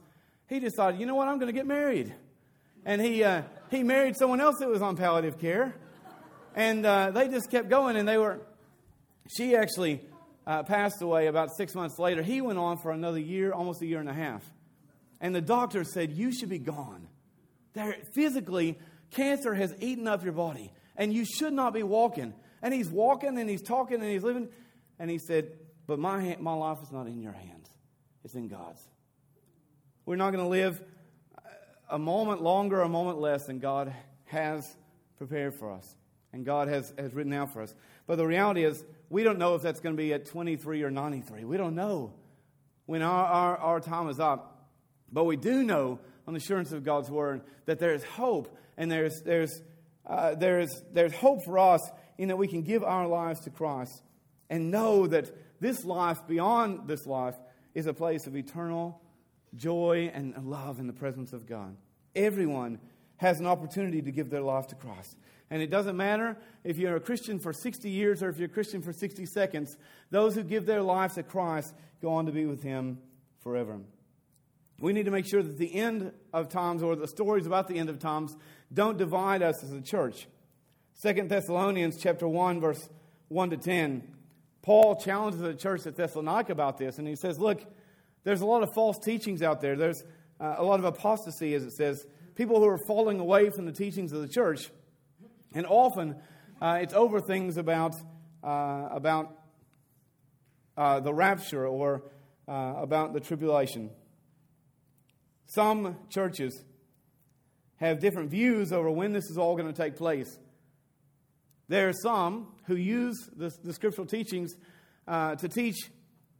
he 0.47 0.59
decided, 0.59 0.99
You 0.99 1.05
know 1.05 1.15
what? 1.15 1.27
I'm 1.27 1.37
going 1.37 1.47
to 1.47 1.53
get 1.53 1.65
married. 1.65 2.13
And 2.85 3.01
he, 3.01 3.23
uh, 3.23 3.43
he 3.69 3.83
married 3.83 4.17
someone 4.17 4.41
else 4.41 4.57
that 4.59 4.67
was 4.67 4.81
on 4.81 4.97
palliative 4.97 5.39
care. 5.39 5.75
And 6.55 6.85
uh, 6.85 7.11
they 7.11 7.27
just 7.27 7.49
kept 7.49 7.69
going, 7.69 7.95
and 7.95 8.07
they 8.07 8.17
were, 8.17 8.41
she 9.29 9.55
actually 9.55 10.01
uh, 10.45 10.63
passed 10.63 11.01
away 11.01 11.27
about 11.27 11.55
six 11.55 11.75
months 11.75 11.97
later. 11.99 12.21
He 12.21 12.41
went 12.41 12.59
on 12.59 12.77
for 12.77 12.91
another 12.91 13.19
year, 13.19 13.53
almost 13.53 13.81
a 13.81 13.85
year 13.85 13.99
and 13.99 14.09
a 14.09 14.13
half. 14.13 14.43
And 15.21 15.33
the 15.35 15.41
doctor 15.41 15.83
said, 15.83 16.11
You 16.11 16.33
should 16.33 16.49
be 16.49 16.59
gone. 16.59 17.07
There, 17.73 17.95
physically, 18.13 18.77
cancer 19.11 19.53
has 19.53 19.73
eaten 19.79 20.07
up 20.07 20.23
your 20.23 20.33
body, 20.33 20.73
and 20.95 21.13
you 21.13 21.25
should 21.25 21.54
not 21.54 21.73
be 21.73 21.84
walking. 21.84 22.34
And 22.62 22.73
he's 22.73 22.89
walking 22.89 23.38
and 23.39 23.49
he's 23.49 23.62
talking 23.62 24.01
and 24.01 24.10
he's 24.12 24.23
living. 24.23 24.49
And 24.99 25.10
he 25.10 25.17
said, 25.17 25.51
But 25.88 25.99
my, 25.99 26.38
my 26.39 26.54
life 26.54 26.80
is 26.84 26.91
not 26.91 27.08
in 27.08 27.21
your 27.21 27.34
hands, 27.34 27.69
it's 28.23 28.36
in 28.36 28.47
God's. 28.47 28.82
We're 30.06 30.15
not 30.15 30.32
going 30.32 30.43
to 30.43 30.49
live 30.49 30.82
a 31.89 31.99
moment 31.99 32.41
longer, 32.41 32.82
a 32.82 32.89
moment 32.89 33.19
less 33.19 33.45
than 33.45 33.60
God 33.60 33.93
has 34.25 34.67
prepared 35.17 35.54
for 35.56 35.71
us 35.71 35.95
and 36.34 36.45
God 36.45 36.67
has, 36.67 36.93
has 36.97 37.13
written 37.13 37.34
out 37.34 37.51
for 37.54 37.62
us. 37.62 37.73
But 38.08 38.17
the 38.17 38.25
reality 38.25 38.63
is, 38.63 38.84
we 39.10 39.23
don't 39.23 39.38
know 39.38 39.56
if 39.56 39.62
that's 39.62 39.80
going 39.80 39.95
to 39.95 40.01
be 40.01 40.13
at 40.13 40.25
23 40.25 40.84
or 40.84 40.91
93. 40.91 41.43
We 41.43 41.58
don't 41.58 41.75
know 41.75 42.13
when 42.86 43.01
our, 43.01 43.25
our, 43.25 43.58
our 43.58 43.80
time 43.80 44.10
is 44.10 44.19
up. 44.19 44.69
But 45.12 45.25
we 45.25 45.36
do 45.36 45.63
know, 45.63 45.99
on 46.25 46.34
the 46.34 46.38
assurance 46.38 46.71
of 46.71 46.84
God's 46.84 47.10
word, 47.10 47.41
that 47.65 47.80
there 47.80 47.93
is 47.93 48.04
hope 48.04 48.58
and 48.77 48.89
there's, 48.89 49.21
there's, 49.23 49.62
uh, 50.05 50.35
there's, 50.35 50.81
there's 50.93 51.13
hope 51.13 51.43
for 51.43 51.59
us 51.59 51.81
in 52.17 52.29
that 52.29 52.37
we 52.37 52.47
can 52.47 52.61
give 52.61 52.83
our 52.83 53.07
lives 53.07 53.41
to 53.41 53.49
Christ 53.49 54.01
and 54.49 54.71
know 54.71 55.07
that 55.07 55.31
this 55.61 55.85
life, 55.85 56.27
beyond 56.27 56.87
this 56.87 57.05
life, 57.05 57.35
is 57.73 57.85
a 57.85 57.93
place 57.93 58.27
of 58.27 58.35
eternal 58.35 59.01
joy 59.55 60.11
and 60.13 60.35
love 60.45 60.79
in 60.79 60.87
the 60.87 60.93
presence 60.93 61.33
of 61.33 61.47
God. 61.47 61.75
Everyone 62.15 62.79
has 63.17 63.39
an 63.39 63.45
opportunity 63.45 64.01
to 64.01 64.11
give 64.11 64.29
their 64.29 64.41
life 64.41 64.67
to 64.67 64.75
Christ. 64.75 65.15
And 65.49 65.61
it 65.61 65.69
doesn't 65.69 65.97
matter 65.97 66.37
if 66.63 66.77
you're 66.77 66.95
a 66.95 67.01
Christian 67.01 67.37
for 67.37 67.53
60 67.53 67.89
years 67.89 68.23
or 68.23 68.29
if 68.29 68.37
you're 68.37 68.47
a 68.47 68.51
Christian 68.51 68.81
for 68.81 68.93
60 68.93 69.25
seconds, 69.25 69.77
those 70.09 70.33
who 70.33 70.43
give 70.43 70.65
their 70.65 70.81
lives 70.81 71.15
to 71.15 71.23
Christ 71.23 71.73
go 72.01 72.13
on 72.13 72.25
to 72.25 72.31
be 72.31 72.45
with 72.45 72.63
Him 72.63 72.99
forever. 73.43 73.79
We 74.81 74.93
need 74.93 75.05
to 75.05 75.11
make 75.11 75.27
sure 75.27 75.43
that 75.43 75.59
the 75.59 75.75
end 75.75 76.11
of 76.33 76.49
times 76.49 76.81
or 76.81 76.95
the 76.95 77.07
stories 77.07 77.45
about 77.45 77.67
the 77.67 77.77
end 77.77 77.89
of 77.89 77.99
times 77.99 78.35
don't 78.73 78.97
divide 78.97 79.43
us 79.43 79.63
as 79.63 79.71
a 79.71 79.79
church. 79.79 80.27
Second 80.93 81.29
Thessalonians 81.29 81.97
chapter 81.97 82.27
1 82.27 82.59
verse 82.59 82.89
1 83.27 83.51
to 83.51 83.57
10. 83.57 84.15
Paul 84.63 84.95
challenges 84.95 85.39
the 85.39 85.53
church 85.53 85.85
at 85.85 85.95
Thessalonica 85.95 86.51
about 86.51 86.79
this 86.79 86.97
and 86.97 87.07
he 87.07 87.15
says, 87.15 87.37
"Look, 87.37 87.63
there's 88.23 88.41
a 88.41 88.45
lot 88.45 88.63
of 88.63 88.73
false 88.73 88.97
teachings 88.97 89.43
out 89.43 89.61
there. 89.61 89.75
There's 89.75 90.03
uh, 90.39 90.55
a 90.57 90.63
lot 90.63 90.79
of 90.79 90.85
apostasy 90.85 91.53
as 91.53 91.63
it 91.63 91.73
says, 91.73 92.03
people 92.33 92.57
who 92.57 92.67
are 92.67 92.79
falling 92.87 93.19
away 93.19 93.51
from 93.51 93.65
the 93.65 93.71
teachings 93.71 94.11
of 94.11 94.21
the 94.21 94.27
church." 94.27 94.71
And 95.53 95.67
often 95.67 96.15
uh, 96.59 96.79
it's 96.81 96.95
over 96.95 97.21
things 97.21 97.57
about, 97.57 97.95
uh, 98.43 98.87
about 98.91 99.37
uh, 100.75 101.01
the 101.01 101.13
rapture 101.13 101.67
or 101.67 102.01
uh, 102.47 102.73
about 102.77 103.13
the 103.13 103.19
tribulation. 103.19 103.91
Some 105.53 105.97
churches 106.09 106.63
have 107.77 107.99
different 107.99 108.29
views 108.29 108.71
over 108.71 108.89
when 108.89 109.13
this 109.13 109.29
is 109.29 109.37
all 109.37 109.55
going 109.55 109.71
to 109.71 109.73
take 109.73 109.95
place. 109.95 110.37
There 111.67 111.89
are 111.89 111.93
some 111.93 112.47
who 112.65 112.75
use 112.75 113.17
the, 113.35 113.51
the 113.63 113.73
scriptural 113.73 114.07
teachings 114.07 114.55
uh, 115.07 115.35
to 115.35 115.47
teach 115.47 115.77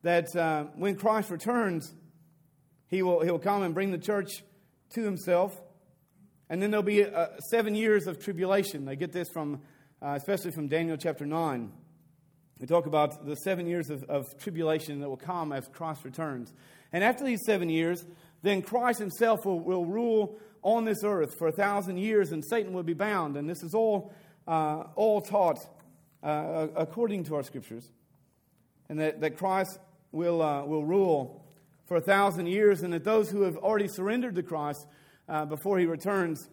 that 0.04 0.36
uh, 0.36 0.66
when 0.76 0.96
Christ 0.96 1.30
returns, 1.30 1.94
he 2.88 3.02
will, 3.02 3.22
he'll 3.22 3.40
come 3.40 3.64
and 3.64 3.74
bring 3.74 3.92
the 3.92 3.98
church 3.98 4.44
to 4.92 5.04
himself 5.04 5.60
and 6.52 6.62
then 6.62 6.70
there'll 6.70 6.84
be 6.84 7.06
uh, 7.06 7.28
seven 7.50 7.76
years 7.76 8.08
of 8.08 8.20
tribulation. 8.20 8.84
They 8.84 8.98
get 8.98 9.14
this 9.14 9.30
from, 9.30 9.62
uh, 10.02 10.16
especially 10.18 10.52
from 10.52 10.68
Daniel 10.68 10.98
chapter 10.98 11.26
9. 11.26 11.72
We 12.60 12.68
talk 12.68 12.88
about 12.88 13.26
the 13.26 13.36
seven 13.38 13.68
years 13.68 13.90
of, 13.90 14.04
of 14.04 14.38
tribulation 14.38 15.00
that 15.00 15.08
will 15.08 15.16
come 15.16 15.54
as 15.54 15.70
Christ 15.70 16.04
returns. 16.04 16.52
And 16.92 17.06
after 17.06 17.24
these 17.24 17.40
seven 17.46 17.70
years, 17.70 18.06
then 18.42 18.62
Christ 18.62 19.00
himself 19.00 19.46
will, 19.46 19.60
will 19.60 19.86
rule 19.86 20.40
on 20.64 20.86
this 20.86 21.04
earth 21.04 21.36
for 21.38 21.48
a 21.48 21.52
thousand 21.52 21.98
years, 21.98 22.32
and 22.32 22.44
Satan 22.44 22.74
will 22.74 22.84
be 22.84 22.94
bound. 22.94 23.38
And 23.38 23.50
this 23.50 23.64
is 23.64 23.74
all, 23.74 24.14
uh, 24.48 24.84
all 24.96 25.22
taught 25.22 25.60
uh, 26.24 26.68
according 26.76 27.26
to 27.26 27.36
our 27.36 27.44
scriptures. 27.44 27.90
And 28.90 29.00
that, 29.00 29.22
that 29.22 29.38
Christ 29.38 29.80
will, 30.12 30.42
uh, 30.42 30.64
will 30.66 30.86
rule 30.86 31.46
for 31.86 31.98
a 31.98 32.02
thousand 32.02 32.48
years, 32.48 32.84
and 32.84 32.94
that 32.94 33.04
those 33.04 33.30
who 33.30 33.42
have 33.42 33.58
already 33.58 33.88
surrendered 33.88 34.36
to 34.36 34.44
Christ 34.44 34.88
uh, 35.28 35.46
before 35.46 35.80
he 35.80 35.86
returns 35.86 36.50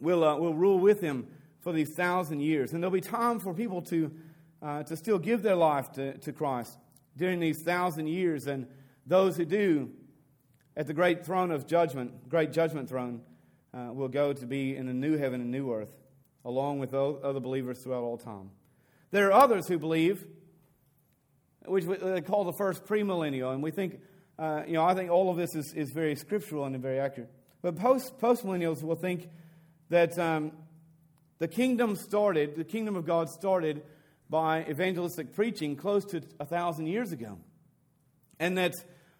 will, 0.00 0.24
uh, 0.24 0.36
will 0.36 0.54
rule 0.54 0.78
with 0.78 1.00
him 1.00 1.26
for 1.60 1.72
these 1.72 1.94
thousand 1.94 2.40
years. 2.40 2.72
And 2.72 2.82
there'll 2.82 2.92
be 2.92 3.00
time 3.00 3.40
for 3.40 3.54
people 3.54 3.82
to, 3.82 4.12
uh, 4.62 4.82
to 4.84 4.96
still 4.96 5.18
give 5.18 5.42
their 5.42 5.56
life 5.56 5.92
to, 5.92 6.16
to 6.18 6.32
Christ 6.32 6.78
during 7.16 7.40
these 7.40 7.62
thousand 7.62 8.08
years. 8.08 8.46
And 8.46 8.66
those 9.06 9.36
who 9.36 9.44
do, 9.44 9.90
at 10.76 10.86
the 10.86 10.94
great 10.94 11.24
throne 11.24 11.50
of 11.50 11.66
judgment, 11.66 12.28
great 12.28 12.52
judgment 12.52 12.88
throne, 12.88 13.20
uh, 13.72 13.92
will 13.92 14.08
go 14.08 14.32
to 14.32 14.46
be 14.46 14.76
in 14.76 14.88
a 14.88 14.92
new 14.92 15.16
heaven 15.16 15.40
and 15.40 15.50
new 15.50 15.72
earth, 15.72 15.92
along 16.44 16.78
with 16.78 16.94
other 16.94 17.40
believers 17.40 17.78
throughout 17.80 18.02
all 18.02 18.18
time. 18.18 18.50
There 19.10 19.28
are 19.28 19.32
others 19.32 19.68
who 19.68 19.78
believe, 19.78 20.26
which 21.66 21.84
they 21.84 22.20
call 22.20 22.44
the 22.44 22.52
first 22.52 22.84
premillennial, 22.84 23.52
and 23.52 23.62
we 23.62 23.70
think, 23.70 24.00
uh, 24.38 24.62
you 24.66 24.74
know, 24.74 24.84
I 24.84 24.94
think 24.94 25.10
all 25.10 25.30
of 25.30 25.36
this 25.36 25.54
is, 25.54 25.72
is 25.74 25.90
very 25.92 26.16
scriptural 26.16 26.64
and 26.64 26.76
very 26.80 26.98
accurate. 26.98 27.30
But 27.62 27.76
post 27.76 28.18
postmillennials 28.18 28.82
will 28.82 28.96
think 28.96 29.28
that 29.88 30.18
um, 30.18 30.52
the 31.38 31.48
kingdom 31.48 31.96
started, 31.96 32.56
the 32.56 32.64
kingdom 32.64 32.96
of 32.96 33.06
God 33.06 33.28
started 33.28 33.82
by 34.28 34.64
evangelistic 34.68 35.34
preaching 35.34 35.76
close 35.76 36.04
to 36.06 36.22
a 36.40 36.44
thousand 36.44 36.86
years 36.86 37.12
ago, 37.12 37.38
and 38.38 38.58
that 38.58 38.74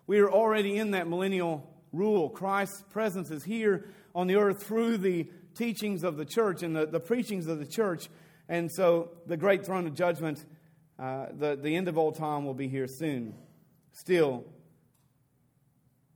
we 0.07 0.19
are 0.19 0.31
already 0.31 0.77
in 0.77 0.93
that 0.93 1.09
millennial 1.09 1.69
rule. 1.93 2.29
Christ's 2.29 2.83
presence 2.91 3.31
is 3.31 3.45
here 3.45 3.87
on 4.15 4.27
the 4.27 4.37
earth 4.37 4.63
through 4.63 4.99
the 4.99 5.29
teachings 5.55 6.05
of 6.05 6.17
the 6.17 6.25
church 6.25 6.63
and 6.63 6.75
the, 6.75 6.87
the 6.87 7.01
preachings 7.01 7.47
of 7.47 7.59
the 7.59 7.67
church. 7.67 8.09
And 8.49 8.71
so 8.71 9.11
the 9.27 9.37
great 9.37 9.65
throne 9.65 9.87
of 9.87 9.95
judgment, 9.95 10.45
uh, 10.99 11.27
the, 11.33 11.57
the 11.57 11.75
end 11.75 11.89
of 11.89 11.97
all 11.97 12.13
time, 12.13 12.45
will 12.45 12.55
be 12.55 12.69
here 12.69 12.87
soon. 12.87 13.35
Still, 13.93 14.45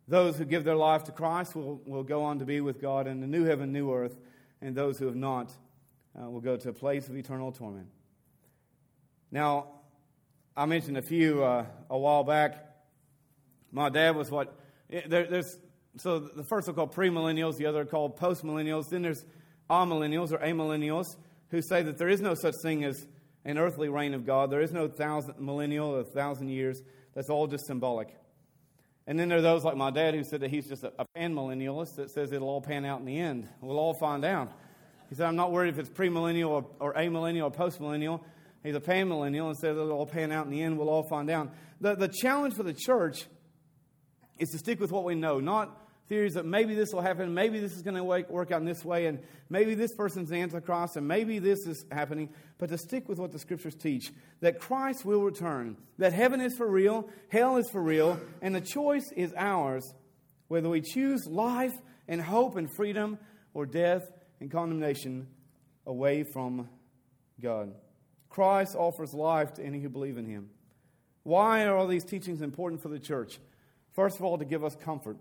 those 0.07 0.37
who 0.37 0.44
give 0.44 0.64
their 0.64 0.77
life 0.77 1.05
to 1.05 1.12
Christ 1.12 1.55
will, 1.55 1.81
will 1.87 2.03
go 2.03 2.24
on 2.24 2.40
to 2.40 2.44
be 2.44 2.61
with 2.61 2.81
God 2.81 3.07
in 3.07 3.20
the 3.20 3.27
new 3.27 3.44
heaven, 3.44 3.72
new 3.72 3.92
earth, 3.92 4.16
and 4.61 4.74
those 4.74 4.98
who 4.98 5.07
have 5.07 5.16
not 5.16 5.53
uh, 6.20 6.29
will 6.29 6.40
go 6.40 6.57
to 6.57 6.68
a 6.70 6.72
place 6.72 7.09
of 7.09 7.16
eternal 7.16 7.53
torment. 7.53 7.88
Now, 9.31 9.68
I 10.57 10.66
mentioned 10.66 10.96
a 10.96 11.03
few 11.03 11.44
uh, 11.44 11.66
a 11.88 11.98
while 11.98 12.24
back 12.24 12.67
my 13.72 13.88
dad 13.88 14.16
was 14.16 14.31
what 14.31 14.54
there, 14.88 15.26
there's 15.26 15.59
so 15.96 16.18
the 16.18 16.44
first 16.44 16.68
are 16.68 16.72
called 16.72 16.94
premillennials, 16.94 17.57
the 17.57 17.66
other 17.66 17.83
are 17.83 17.87
called 17.87 18.18
postmillennials. 18.18 18.88
Then 18.90 19.02
there's 19.02 19.24
amillennials 19.68 20.33
or 20.33 20.38
amillennials 20.38 21.07
who 21.50 21.61
say 21.62 21.83
that 21.83 21.98
there 21.98 22.09
is 22.09 22.20
no 22.20 22.35
such 22.35 22.54
thing 22.62 22.85
as 22.85 23.07
an 23.44 23.59
earthly 23.59 23.88
reign 23.88 24.14
of 24.14 24.26
God. 24.26 24.50
There 24.50 24.61
is 24.61 24.72
no 24.72 24.88
thousand 24.88 25.35
millennial 25.38 25.94
or 25.94 26.04
thousand 26.04 26.48
years. 26.48 26.83
That's 27.14 27.31
all 27.31 27.46
just 27.46 27.66
symbolic. 27.66 28.14
And 29.07 29.18
then 29.18 29.28
there 29.28 29.38
are 29.38 29.42
those 29.42 29.64
like 29.64 29.76
my 29.76 29.90
dad 29.90 30.14
who 30.14 30.22
said 30.22 30.40
that 30.40 30.50
he's 30.50 30.68
just 30.68 30.85
a, 30.85 30.92
a 30.98 31.04
pan 31.16 31.35
millennialist 31.35 31.96
that 31.96 32.11
says 32.11 32.31
it'll 32.31 32.48
all 32.48 32.61
pan 32.61 32.85
out 32.85 33.00
in 33.00 33.07
the 33.07 33.18
end. 33.18 33.48
We'll 33.62 33.78
all 33.78 33.94
find 33.94 34.24
out. 34.24 34.52
He 35.09 35.14
said, 35.14 35.26
I'm 35.26 35.37
not 35.37 35.50
worried 35.50 35.70
if 35.70 35.78
it's 35.78 35.88
premillennial 35.88 36.50
or, 36.50 36.66
or 36.78 36.94
amillennial 36.94 37.44
or 37.44 37.50
postmillennial. 37.50 38.20
He's 38.62 38.74
a 38.74 38.81
pan 38.81 39.09
millennial 39.09 39.48
and 39.48 39.57
says 39.57 39.76
it'll 39.76 39.92
all 39.92 40.07
pan 40.07 40.31
out 40.31 40.44
in 40.44 40.52
the 40.52 40.61
end. 40.61 40.76
We'll 40.76 40.90
all 40.90 41.09
find 41.09 41.31
out. 41.31 41.50
The, 41.81 41.94
the 41.94 42.09
challenge 42.09 42.54
for 42.54 42.64
the 42.64 42.74
church 42.74 43.24
is 44.38 44.51
to 44.51 44.59
stick 44.59 44.81
with 44.81 44.92
what 44.92 45.05
we 45.05 45.14
know, 45.14 45.40
not 45.40 45.85
theories 46.09 46.35
that 46.35 46.46
maybe 46.46 46.74
this 46.74 46.92
will 46.92 47.03
happen, 47.03 47.35
maybe 47.35 47.61
this 47.61 47.77
is 47.77 47.83
going 47.83 47.96
to 47.96 48.03
work 48.03 48.51
out 48.51 48.61
in 48.61 48.64
this 48.66 48.85
way, 48.85 49.07
and 49.07 49.18
maybe 49.51 49.74
this 49.74 49.94
person's 49.94 50.31
the 50.31 50.37
Antichrist, 50.37 50.96
and 50.96 51.07
maybe 51.07 51.38
this 51.38 51.66
is 51.66 51.85
happening, 51.92 52.31
but 52.57 52.70
to 52.70 52.79
stick 52.79 53.09
with 53.09 53.18
what 53.18 53.31
the 53.31 53.38
Scriptures 53.38 53.74
teach 53.74 54.11
that 54.40 54.59
Christ 54.59 55.05
will 55.05 55.20
return, 55.20 55.77
that 55.98 56.14
heaven 56.14 56.40
is 56.40 56.57
for 56.57 56.66
real, 56.66 57.11
hell 57.29 57.59
is 57.59 57.68
for 57.70 57.83
real, 57.83 58.18
and 58.40 58.55
the 58.55 58.61
choice 58.61 59.12
is 59.16 59.35
ours 59.37 59.92
whether 60.48 60.70
we 60.70 60.81
choose 60.81 61.27
life 61.27 61.74
and 62.09 62.22
hope 62.22 62.57
and 62.57 62.74
freedom 62.74 63.18
or 63.53 63.66
death 63.66 64.11
and 64.40 64.51
condemnation 64.51 65.27
away 65.87 66.24
from 66.24 66.70
God. 67.40 67.74
Christ 68.31 68.74
offers 68.74 69.12
life 69.12 69.55
to 69.55 69.64
any 69.64 69.81
who 69.81 69.90
believe 69.90 70.16
in 70.16 70.27
him. 70.27 70.48
Why 71.22 71.64
are 71.64 71.77
all 71.77 71.87
these 71.87 72.05
teachings 72.05 72.40
important 72.40 72.83
for 72.83 72.88
the 72.88 72.98
church? 72.98 73.38
First 73.98 74.20
of 74.20 74.24
all, 74.24 74.38
to 74.38 74.44
give 74.44 74.62
us 74.62 74.76
comfort. 74.76 75.16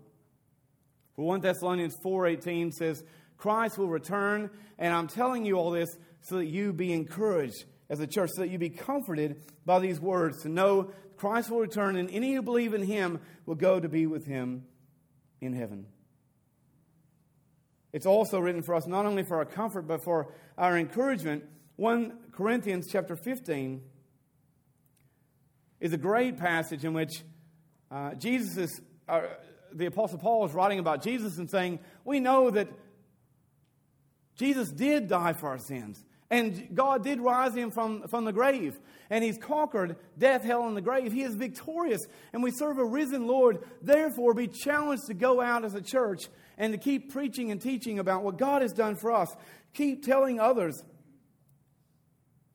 For 1.16 1.26
1 1.26 1.40
Thessalonians 1.40 1.96
4:18 1.96 2.72
says, 2.72 3.02
Christ 3.36 3.76
will 3.76 3.88
return, 3.88 4.50
and 4.78 4.94
I'm 4.94 5.08
telling 5.08 5.44
you 5.44 5.56
all 5.56 5.72
this 5.72 5.98
so 6.20 6.36
that 6.36 6.46
you 6.46 6.72
be 6.72 6.92
encouraged 6.92 7.64
as 7.90 7.98
a 7.98 8.06
church, 8.06 8.30
so 8.36 8.42
that 8.42 8.50
you 8.50 8.58
be 8.58 8.70
comforted 8.70 9.42
by 9.66 9.80
these 9.80 9.98
words, 9.98 10.42
to 10.42 10.48
know 10.48 10.92
Christ 11.16 11.50
will 11.50 11.58
return, 11.58 11.96
and 11.96 12.08
any 12.10 12.34
who 12.34 12.40
believe 12.40 12.72
in 12.72 12.84
him 12.84 13.18
will 13.46 13.56
go 13.56 13.80
to 13.80 13.88
be 13.88 14.06
with 14.06 14.26
him 14.26 14.64
in 15.40 15.54
heaven. 15.54 15.86
It's 17.92 18.06
also 18.06 18.38
written 18.38 18.62
for 18.62 18.76
us 18.76 18.86
not 18.86 19.06
only 19.06 19.24
for 19.24 19.38
our 19.38 19.44
comfort, 19.44 19.88
but 19.88 20.04
for 20.04 20.32
our 20.56 20.78
encouragement. 20.78 21.42
1 21.74 22.30
Corinthians 22.30 22.86
chapter 22.88 23.16
15 23.16 23.82
is 25.80 25.92
a 25.92 25.98
great 25.98 26.36
passage 26.36 26.84
in 26.84 26.92
which 26.92 27.24
uh, 27.90 28.14
Jesus 28.14 28.56
is, 28.56 28.80
uh, 29.08 29.22
the 29.72 29.86
Apostle 29.86 30.18
Paul 30.18 30.46
is 30.46 30.52
writing 30.52 30.78
about 30.78 31.02
Jesus 31.02 31.38
and 31.38 31.50
saying, 31.50 31.80
We 32.04 32.20
know 32.20 32.50
that 32.50 32.68
Jesus 34.36 34.70
did 34.70 35.08
die 35.08 35.32
for 35.32 35.48
our 35.48 35.58
sins. 35.58 36.04
And 36.30 36.74
God 36.74 37.02
did 37.04 37.20
rise 37.20 37.54
him 37.54 37.70
from, 37.70 38.06
from 38.08 38.26
the 38.26 38.32
grave. 38.32 38.78
And 39.08 39.24
he's 39.24 39.38
conquered 39.38 39.96
death, 40.18 40.44
hell, 40.44 40.66
and 40.68 40.76
the 40.76 40.82
grave. 40.82 41.12
He 41.12 41.22
is 41.22 41.34
victorious. 41.34 42.06
And 42.32 42.42
we 42.42 42.50
serve 42.50 42.78
a 42.78 42.84
risen 42.84 43.26
Lord. 43.26 43.64
Therefore, 43.80 44.34
be 44.34 44.46
challenged 44.46 45.06
to 45.06 45.14
go 45.14 45.40
out 45.40 45.64
as 45.64 45.74
a 45.74 45.80
church 45.80 46.24
and 46.58 46.72
to 46.74 46.78
keep 46.78 47.12
preaching 47.12 47.50
and 47.50 47.60
teaching 47.60 47.98
about 47.98 48.24
what 48.24 48.36
God 48.36 48.60
has 48.60 48.72
done 48.72 48.96
for 48.96 49.10
us. 49.10 49.34
Keep 49.72 50.04
telling 50.04 50.38
others 50.38 50.82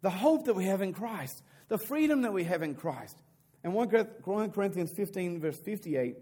the 0.01 0.11
hope 0.11 0.45
that 0.45 0.53
we 0.53 0.65
have 0.65 0.81
in 0.81 0.93
Christ, 0.93 1.41
the 1.69 1.79
freedom 1.79 2.21
that 2.21 2.33
we 2.33 2.43
have 2.43 2.61
in 2.61 2.75
Christ. 2.75 3.17
And 3.63 3.73
1 3.73 3.89
Corinthians 4.51 4.91
15, 4.91 5.39
verse 5.39 5.59
58 5.59 6.17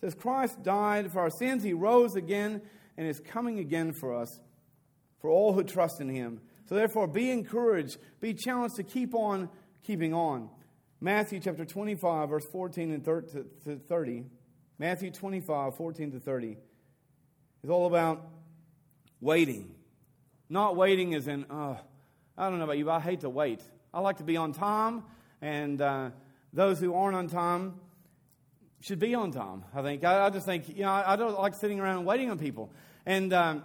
says, 0.00 0.14
Christ 0.14 0.62
died 0.62 1.10
for 1.12 1.20
our 1.20 1.30
sins, 1.30 1.62
he 1.62 1.72
rose 1.72 2.14
again, 2.14 2.60
and 2.96 3.08
is 3.08 3.20
coming 3.20 3.58
again 3.58 3.92
for 3.92 4.14
us, 4.14 4.40
for 5.20 5.30
all 5.30 5.52
who 5.52 5.64
trust 5.64 6.00
in 6.00 6.08
him. 6.08 6.40
So 6.66 6.74
therefore, 6.74 7.06
be 7.06 7.30
encouraged, 7.30 7.98
be 8.20 8.34
challenged 8.34 8.76
to 8.76 8.82
keep 8.82 9.14
on 9.14 9.48
keeping 9.82 10.14
on. 10.14 10.50
Matthew 11.00 11.40
chapter 11.40 11.64
25, 11.64 12.30
verse 12.30 12.46
14 12.46 12.92
and 12.92 13.88
30. 13.88 14.24
Matthew 14.78 15.10
25, 15.10 15.76
14 15.76 16.12
to 16.12 16.20
30 16.20 16.56
is 17.62 17.70
all 17.70 17.86
about 17.86 18.26
waiting. 19.20 19.74
Not 20.48 20.76
waiting 20.76 21.14
as 21.14 21.28
in, 21.28 21.46
oh, 21.50 21.78
I 22.36 22.48
don't 22.48 22.58
know 22.58 22.64
about 22.64 22.78
you, 22.78 22.84
but 22.84 22.92
I 22.92 23.00
hate 23.00 23.20
to 23.20 23.30
wait. 23.30 23.60
I 23.92 24.00
like 24.00 24.16
to 24.18 24.24
be 24.24 24.36
on 24.36 24.52
time, 24.52 25.04
and 25.40 25.80
uh, 25.80 26.10
those 26.54 26.78
who 26.78 26.94
aren't 26.94 27.16
on 27.16 27.28
time 27.28 27.74
should 28.80 28.98
be 28.98 29.14
on 29.14 29.32
time. 29.32 29.64
I 29.74 29.82
think. 29.82 30.04
I, 30.04 30.26
I 30.26 30.30
just 30.30 30.46
think, 30.46 30.68
you 30.68 30.82
know, 30.82 30.90
I, 30.90 31.14
I, 31.14 31.16
don't 31.16 31.38
like 31.38 31.54
sitting 31.54 31.80
around 31.80 31.98
and 31.98 32.06
waiting 32.06 32.30
on 32.30 32.38
people. 32.38 32.70
And 33.04 33.32
um, 33.32 33.64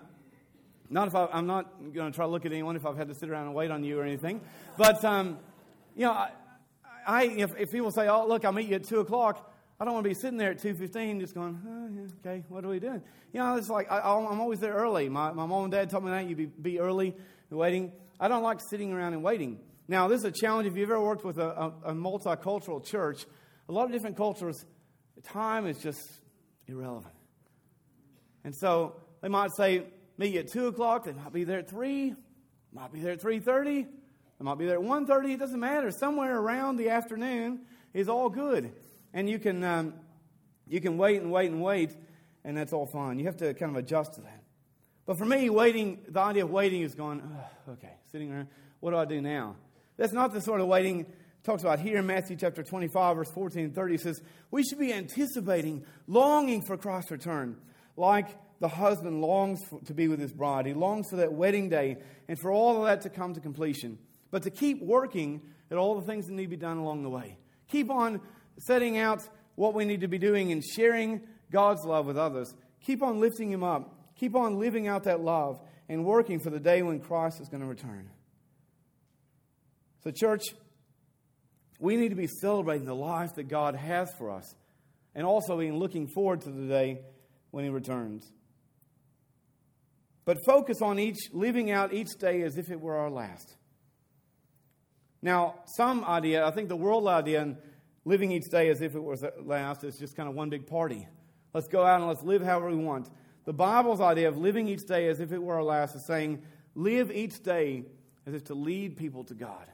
not 0.89 1.08
if 1.08 1.15
I, 1.15 1.28
am 1.34 1.45
not 1.45 1.93
going 1.93 2.12
to 2.12 2.15
try 2.15 2.25
to 2.25 2.32
look 2.32 2.45
at 2.45 2.52
anyone 2.52 2.75
if 2.75 2.86
I've 2.86 2.97
had 2.97 3.08
to 3.10 3.15
sit 3.15 3.30
around 3.30 3.45
and 3.45 3.56
wait 3.56 3.69
on 3.69 3.84
you 3.84 3.99
or 3.99 4.04
anything. 4.04 4.41
But, 4.78 5.06
um, 5.06 5.38
you 5.95 6.06
know, 6.06 6.13
I, 6.13 6.32
I 7.06 7.23
if, 7.25 7.52
if, 7.58 7.71
people 7.71 7.91
say, 7.91 8.08
oh, 8.08 8.28
look, 8.28 8.43
I'll 8.43 8.52
meet 8.52 8.67
you 8.67 8.75
at 8.75 8.86
2 8.86 9.02
o'clock, 9.02 9.54
I 9.80 9.86
don't 9.86 9.93
want 9.93 10.04
to 10.06 10.10
be 10.10 10.15
sitting 10.15 10.38
there 10.38 10.52
at 10.52 10.62
2.15 10.62 11.19
just 11.19 11.36
going, 11.36 11.62
oh, 11.67 12.28
okay, 12.28 12.43
what 12.49 12.65
are 12.65 12.69
we 12.69 12.80
doing? 12.80 13.02
You 13.32 13.39
know, 13.39 13.56
it's 13.56 13.69
like 13.69 13.91
I, 13.91 13.97
am 13.99 14.41
always 14.41 14.60
there 14.60 14.73
early. 14.73 15.10
My, 15.10 15.31
my 15.31 15.46
mom 15.46 15.65
and 15.65 15.71
dad 15.71 15.90
told 15.90 16.06
me 16.06 16.12
that 16.12 16.27
you 16.27 16.35
be, 16.35 16.46
be 16.46 16.79
early 16.79 17.15
waiting. 17.50 17.92
I 18.19 18.27
don't 18.27 18.44
like 18.44 18.60
sitting 18.62 18.92
around 18.92 19.13
and 19.13 19.23
waiting. 19.23 19.60
Now, 19.90 20.08
this 20.08 20.19
is 20.19 20.25
a 20.25 20.31
challenge 20.31 20.67
if 20.67 20.77
you've 20.77 20.92
ever 20.92 21.02
worked 21.02 21.25
with 21.25 21.40
a, 21.40 21.50
a, 21.50 21.73
a 21.85 21.94
multicultural 21.96 22.85
church. 22.85 23.25
A 23.67 23.71
lot 23.71 23.85
of 23.85 23.92
different 23.92 24.17
cultures, 24.17 24.63
time 25.23 25.65
is 25.65 25.79
just 25.79 26.00
irrelevant. 26.67 27.15
And 28.44 28.56
so 28.56 28.98
they 29.21 29.29
might 29.29 29.50
say, 29.58 29.85
meet 30.19 30.35
at 30.35 30.52
2 30.52 30.67
o'clock. 30.67 31.06
They 31.06 31.13
might 31.13 31.33
be 31.33 31.44
there 31.44 31.58
at 31.58 31.71
3, 31.71 32.13
might 32.71 32.94
be 32.94 33.00
there 33.00 33.13
at 33.13 33.19
3.30, 33.19 33.63
they 33.63 33.87
might 34.42 34.60
be 34.60 34.67
there 34.67 34.75
at 34.75 34.85
1.30. 34.85 35.33
It 35.33 35.40
doesn't 35.40 35.60
matter. 35.60 35.90
Somewhere 35.90 36.37
around 36.37 36.77
the 36.77 36.90
afternoon 36.90 37.62
is 37.92 38.08
all 38.08 38.29
good. 38.29 38.71
And 39.12 39.27
you 39.27 39.40
can, 39.40 39.63
um, 39.63 39.96
you 40.67 40.81
can 40.81 41.00
wait 41.00 41.19
and 41.19 41.31
wait 41.31 41.50
and 41.50 41.63
wait, 41.63 41.96
and 42.44 42.56
that's 42.56 42.73
all 42.73 42.85
fine. 42.85 43.17
You 43.17 43.25
have 43.25 43.37
to 43.37 43.56
kind 43.56 43.75
of 43.75 43.83
adjust 43.83 44.13
to 44.13 44.21
that. 44.21 44.44
But 45.08 45.17
for 45.17 45.25
me, 45.25 45.50
waiting, 45.50 46.02
the 46.08 46.19
idea 46.19 46.44
of 46.44 46.52
waiting 46.52 46.83
is 46.83 46.94
going, 46.94 47.23
okay, 47.67 47.94
sitting 48.12 48.31
around, 48.31 48.50
what 48.81 48.92
do 48.92 48.98
I 48.98 49.06
do 49.06 49.19
now? 49.19 49.56
That's 50.00 50.13
not 50.13 50.31
the 50.31 50.39
sort 50.39 50.62
of 50.62 50.67
waiting 50.67 51.06
talks 51.43 51.62
about 51.62 51.79
here 51.79 51.97
in 51.97 52.08
Matthew 52.08 52.37
chapter 52.37 52.63
25, 52.63 53.17
verse 53.17 53.31
14 53.31 53.65
and 53.65 53.75
30. 53.75 53.95
It 53.95 54.02
says, 54.02 54.21
We 54.50 54.63
should 54.63 54.79
be 54.79 54.93
anticipating, 54.93 55.83
longing 56.08 56.62
for 56.62 56.77
Christ's 56.77 57.12
return, 57.12 57.58
like 57.97 58.29
the 58.62 58.69
husband 58.69 59.21
longs 59.21 59.62
for, 59.65 59.81
to 59.81 59.93
be 59.93 60.08
with 60.08 60.21
his 60.21 60.31
bride. 60.31 60.67
He 60.67 60.73
longs 60.73 61.10
for 61.10 61.17
that 61.17 61.33
wedding 61.33 61.67
day 61.67 61.97
and 62.29 62.39
for 62.39 62.50
all 62.50 62.77
of 62.77 62.85
that 62.85 63.02
to 63.02 63.10
come 63.10 63.33
to 63.33 63.41
completion. 63.41 63.97
But 64.31 64.43
to 64.43 64.50
keep 64.50 64.81
working 64.81 65.41
at 65.69 65.77
all 65.77 66.00
the 66.00 66.06
things 66.06 66.27
that 66.27 66.33
need 66.33 66.43
to 66.43 66.50
be 66.50 66.56
done 66.56 66.77
along 66.77 67.04
the 67.04 67.10
way. 67.10 67.37
Keep 67.67 67.91
on 67.91 68.21
setting 68.58 68.97
out 68.97 69.27
what 69.56 69.73
we 69.73 69.83
need 69.83 70.00
to 70.00 70.08
be 70.08 70.17
doing 70.17 70.54
and 70.54 70.63
sharing 70.63 71.19
God's 71.52 71.83
love 71.83 72.06
with 72.06 72.17
others. 72.17 72.56
Keep 72.85 73.04
on 73.04 73.19
lifting 73.19 73.52
Him 73.52 73.65
up. 73.65 74.15
Keep 74.15 74.35
on 74.35 74.60
living 74.60 74.87
out 74.87 75.04
that 75.04 75.19
love 75.19 75.60
and 75.89 76.06
working 76.06 76.39
for 76.39 76.52
the 76.52 76.60
day 76.60 76.83
when 76.83 77.02
Christ 77.02 77.41
is 77.41 77.50
going 77.50 77.62
to 77.62 77.67
return. 77.67 78.10
So, 80.04 80.12
church, 80.12 80.43
we 81.79 81.95
need 81.95 82.10
to 82.10 82.15
be 82.15 82.27
celebrating 82.27 82.85
the 82.85 82.95
life 82.95 83.35
that 83.35 83.47
God 83.47 83.75
has 83.75 84.10
for 84.17 84.31
us 84.31 84.56
and 85.15 85.25
also 85.25 85.58
being 85.58 85.77
looking 85.77 86.08
forward 86.08 86.41
to 86.41 86.50
the 86.50 86.67
day 86.67 87.02
when 87.52 87.63
He 87.63 87.69
returns. 87.69 88.31
But 90.25 90.37
focus 90.45 90.81
on 90.81 91.00
each, 91.00 91.17
living 91.33 91.71
out 91.71 91.93
each 91.93 92.10
day 92.19 92.43
as 92.43 92.58
if 92.58 92.69
it 92.69 92.79
were 92.79 92.95
our 92.95 93.10
last. 93.10 93.56
Now, 95.21 95.56
some 95.65 96.06
idea, 96.06 96.45
I 96.45 96.52
think 96.52 96.69
the 96.69 96.75
world 96.75 97.08
idea, 97.08 97.41
and 97.41 97.58
living 98.06 98.31
each 98.31 98.50
day 98.50 98.69
as 98.69 98.81
if 98.81 98.95
it 98.95 99.04
was 99.04 99.23
last 99.43 99.83
is 99.83 99.97
just 99.97 100.15
kind 100.15 100.29
of 100.29 100.35
one 100.35 100.50
big 100.50 100.67
party. 100.67 101.08
Let's 101.54 101.67
go 101.67 101.83
out 101.83 102.00
and 102.00 102.08
let's 102.08 102.23
live 102.23 102.41
however 102.41 102.69
we 102.69 102.75
want. 102.75 103.10
The 103.45 103.54
Bible's 103.54 104.02
idea 104.02 104.29
of 104.29 104.37
living 104.37 104.67
each 104.67 104.85
day 104.87 105.08
as 105.08 105.19
if 105.19 105.31
it 105.31 105.41
were 105.41 105.56
our 105.56 105.63
last 105.63 105.95
is 105.95 106.06
saying, 106.06 106.43
live 106.75 107.12
each 107.12 107.41
day 107.41 107.85
as 108.25 108.33
if 108.33 108.45
to 108.45 108.54
lead 108.54 108.97
people 108.97 109.23
to 109.25 109.33
God. 109.33 109.65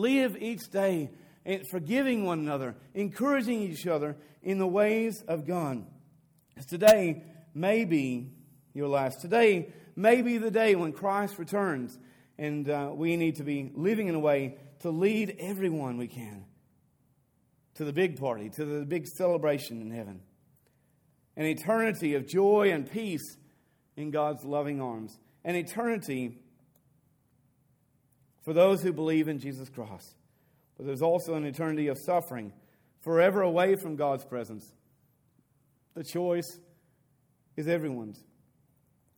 Live 0.00 0.34
each 0.40 0.70
day 0.70 1.10
forgiving 1.70 2.24
one 2.24 2.38
another, 2.38 2.74
encouraging 2.94 3.60
each 3.60 3.86
other 3.86 4.16
in 4.42 4.56
the 4.56 4.66
ways 4.66 5.22
of 5.28 5.46
God. 5.46 5.84
As 6.56 6.64
today 6.64 7.22
may 7.52 7.84
be 7.84 8.32
your 8.72 8.88
last. 8.88 9.20
Today 9.20 9.74
may 9.96 10.22
be 10.22 10.38
the 10.38 10.50
day 10.50 10.74
when 10.74 10.94
Christ 10.94 11.38
returns, 11.38 11.98
and 12.38 12.70
uh, 12.70 12.92
we 12.94 13.18
need 13.18 13.36
to 13.36 13.44
be 13.44 13.72
living 13.74 14.08
in 14.08 14.14
a 14.14 14.18
way 14.18 14.56
to 14.78 14.88
lead 14.90 15.36
everyone 15.38 15.98
we 15.98 16.08
can 16.08 16.46
to 17.74 17.84
the 17.84 17.92
big 17.92 18.18
party, 18.18 18.48
to 18.48 18.64
the 18.64 18.86
big 18.86 19.06
celebration 19.06 19.82
in 19.82 19.90
heaven. 19.90 20.22
An 21.36 21.44
eternity 21.44 22.14
of 22.14 22.26
joy 22.26 22.70
and 22.72 22.90
peace 22.90 23.36
in 23.98 24.10
God's 24.10 24.46
loving 24.46 24.80
arms. 24.80 25.18
An 25.44 25.56
eternity 25.56 26.38
for 28.42 28.52
those 28.52 28.82
who 28.82 28.92
believe 28.92 29.28
in 29.28 29.38
Jesus 29.38 29.68
Christ. 29.68 30.14
But 30.76 30.86
there's 30.86 31.02
also 31.02 31.34
an 31.34 31.44
eternity 31.44 31.88
of 31.88 31.98
suffering, 31.98 32.52
forever 33.02 33.42
away 33.42 33.76
from 33.76 33.96
God's 33.96 34.24
presence. 34.24 34.72
The 35.94 36.04
choice 36.04 36.58
is 37.56 37.68
everyone's. 37.68 38.22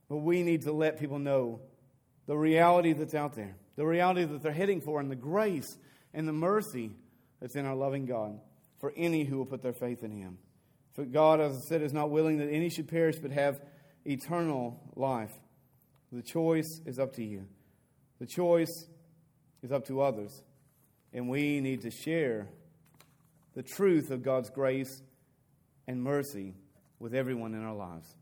But 0.08 0.18
we 0.18 0.42
need 0.42 0.62
to 0.62 0.72
let 0.72 0.98
people 0.98 1.18
know 1.18 1.60
the 2.26 2.36
reality 2.36 2.92
that's 2.92 3.14
out 3.14 3.34
there, 3.34 3.56
the 3.76 3.86
reality 3.86 4.24
that 4.24 4.42
they're 4.42 4.52
heading 4.52 4.80
for, 4.80 5.00
and 5.00 5.10
the 5.10 5.16
grace 5.16 5.78
and 6.12 6.26
the 6.26 6.32
mercy 6.32 6.90
that's 7.40 7.56
in 7.56 7.66
our 7.66 7.74
loving 7.74 8.06
God 8.06 8.38
for 8.80 8.92
any 8.96 9.24
who 9.24 9.38
will 9.38 9.46
put 9.46 9.62
their 9.62 9.72
faith 9.72 10.02
in 10.02 10.10
Him. 10.10 10.38
For 10.94 11.04
God, 11.04 11.40
as 11.40 11.56
I 11.56 11.60
said, 11.60 11.82
is 11.82 11.92
not 11.92 12.10
willing 12.10 12.38
that 12.38 12.50
any 12.50 12.68
should 12.68 12.88
perish 12.88 13.16
but 13.20 13.30
have 13.30 13.60
eternal 14.04 14.80
life. 14.96 15.32
The 16.10 16.22
choice 16.22 16.80
is 16.84 16.98
up 16.98 17.14
to 17.14 17.24
you. 17.24 17.46
The 18.18 18.26
choice 18.26 18.86
is 19.62 19.72
up 19.72 19.86
to 19.86 20.00
others. 20.00 20.42
And 21.12 21.28
we 21.28 21.60
need 21.60 21.82
to 21.82 21.90
share 21.90 22.48
the 23.54 23.62
truth 23.62 24.10
of 24.10 24.22
God's 24.22 24.50
grace 24.50 25.02
and 25.86 26.02
mercy 26.02 26.54
with 26.98 27.14
everyone 27.14 27.54
in 27.54 27.62
our 27.62 27.74
lives. 27.74 28.14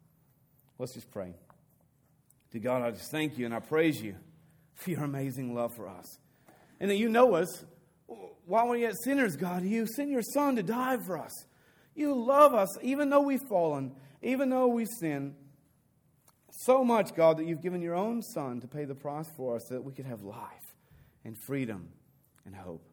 Let's 0.78 0.94
just 0.94 1.10
pray. 1.10 1.34
To 2.52 2.58
God, 2.58 2.82
I 2.82 2.90
just 2.90 3.10
thank 3.12 3.38
you 3.38 3.44
and 3.44 3.54
I 3.54 3.60
praise 3.60 4.02
you 4.02 4.16
for 4.74 4.90
your 4.90 5.04
amazing 5.04 5.54
love 5.54 5.74
for 5.76 5.88
us. 5.88 6.18
And 6.80 6.90
that 6.90 6.96
you 6.96 7.08
know 7.08 7.34
us 7.34 7.64
while 8.46 8.68
we're 8.68 8.76
yet 8.76 8.94
sinners, 9.04 9.36
God. 9.36 9.62
You 9.62 9.86
sent 9.86 10.10
your 10.10 10.22
Son 10.22 10.56
to 10.56 10.62
die 10.62 10.96
for 11.06 11.18
us. 11.18 11.32
You 11.94 12.14
love 12.14 12.54
us 12.54 12.68
even 12.82 13.10
though 13.10 13.20
we've 13.20 13.42
fallen, 13.48 13.92
even 14.22 14.48
though 14.48 14.66
we 14.66 14.86
sin. 14.86 15.36
So 16.64 16.82
much, 16.82 17.14
God, 17.14 17.36
that 17.38 17.46
you've 17.46 17.62
given 17.62 17.80
your 17.80 17.94
own 17.94 18.22
Son 18.22 18.60
to 18.60 18.66
pay 18.66 18.84
the 18.84 18.94
price 18.94 19.30
for 19.36 19.56
us 19.56 19.62
so 19.68 19.74
that 19.74 19.84
we 19.84 19.92
could 19.92 20.06
have 20.06 20.22
life 20.22 20.69
and 21.24 21.36
freedom 21.36 21.88
and 22.44 22.54
hope. 22.54 22.84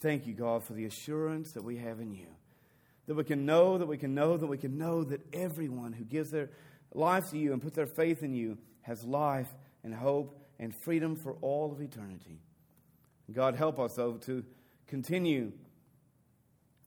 Thank 0.00 0.26
you, 0.26 0.34
God, 0.34 0.64
for 0.64 0.72
the 0.72 0.84
assurance 0.84 1.52
that 1.52 1.62
we 1.62 1.76
have 1.76 2.00
in 2.00 2.12
you. 2.12 2.26
That 3.06 3.14
we 3.14 3.24
can 3.24 3.46
know, 3.46 3.78
that 3.78 3.86
we 3.86 3.98
can 3.98 4.14
know, 4.14 4.36
that 4.36 4.46
we 4.46 4.58
can 4.58 4.78
know 4.78 5.04
that 5.04 5.20
everyone 5.32 5.92
who 5.92 6.04
gives 6.04 6.30
their 6.30 6.50
life 6.94 7.30
to 7.30 7.38
you 7.38 7.52
and 7.52 7.62
puts 7.62 7.76
their 7.76 7.86
faith 7.86 8.22
in 8.22 8.34
you 8.34 8.58
has 8.82 9.04
life 9.04 9.48
and 9.84 9.94
hope 9.94 10.38
and 10.58 10.74
freedom 10.74 11.16
for 11.16 11.34
all 11.40 11.72
of 11.72 11.80
eternity. 11.80 12.38
God, 13.32 13.54
help 13.54 13.78
us, 13.78 13.94
though, 13.94 14.14
to 14.26 14.44
continue 14.86 15.52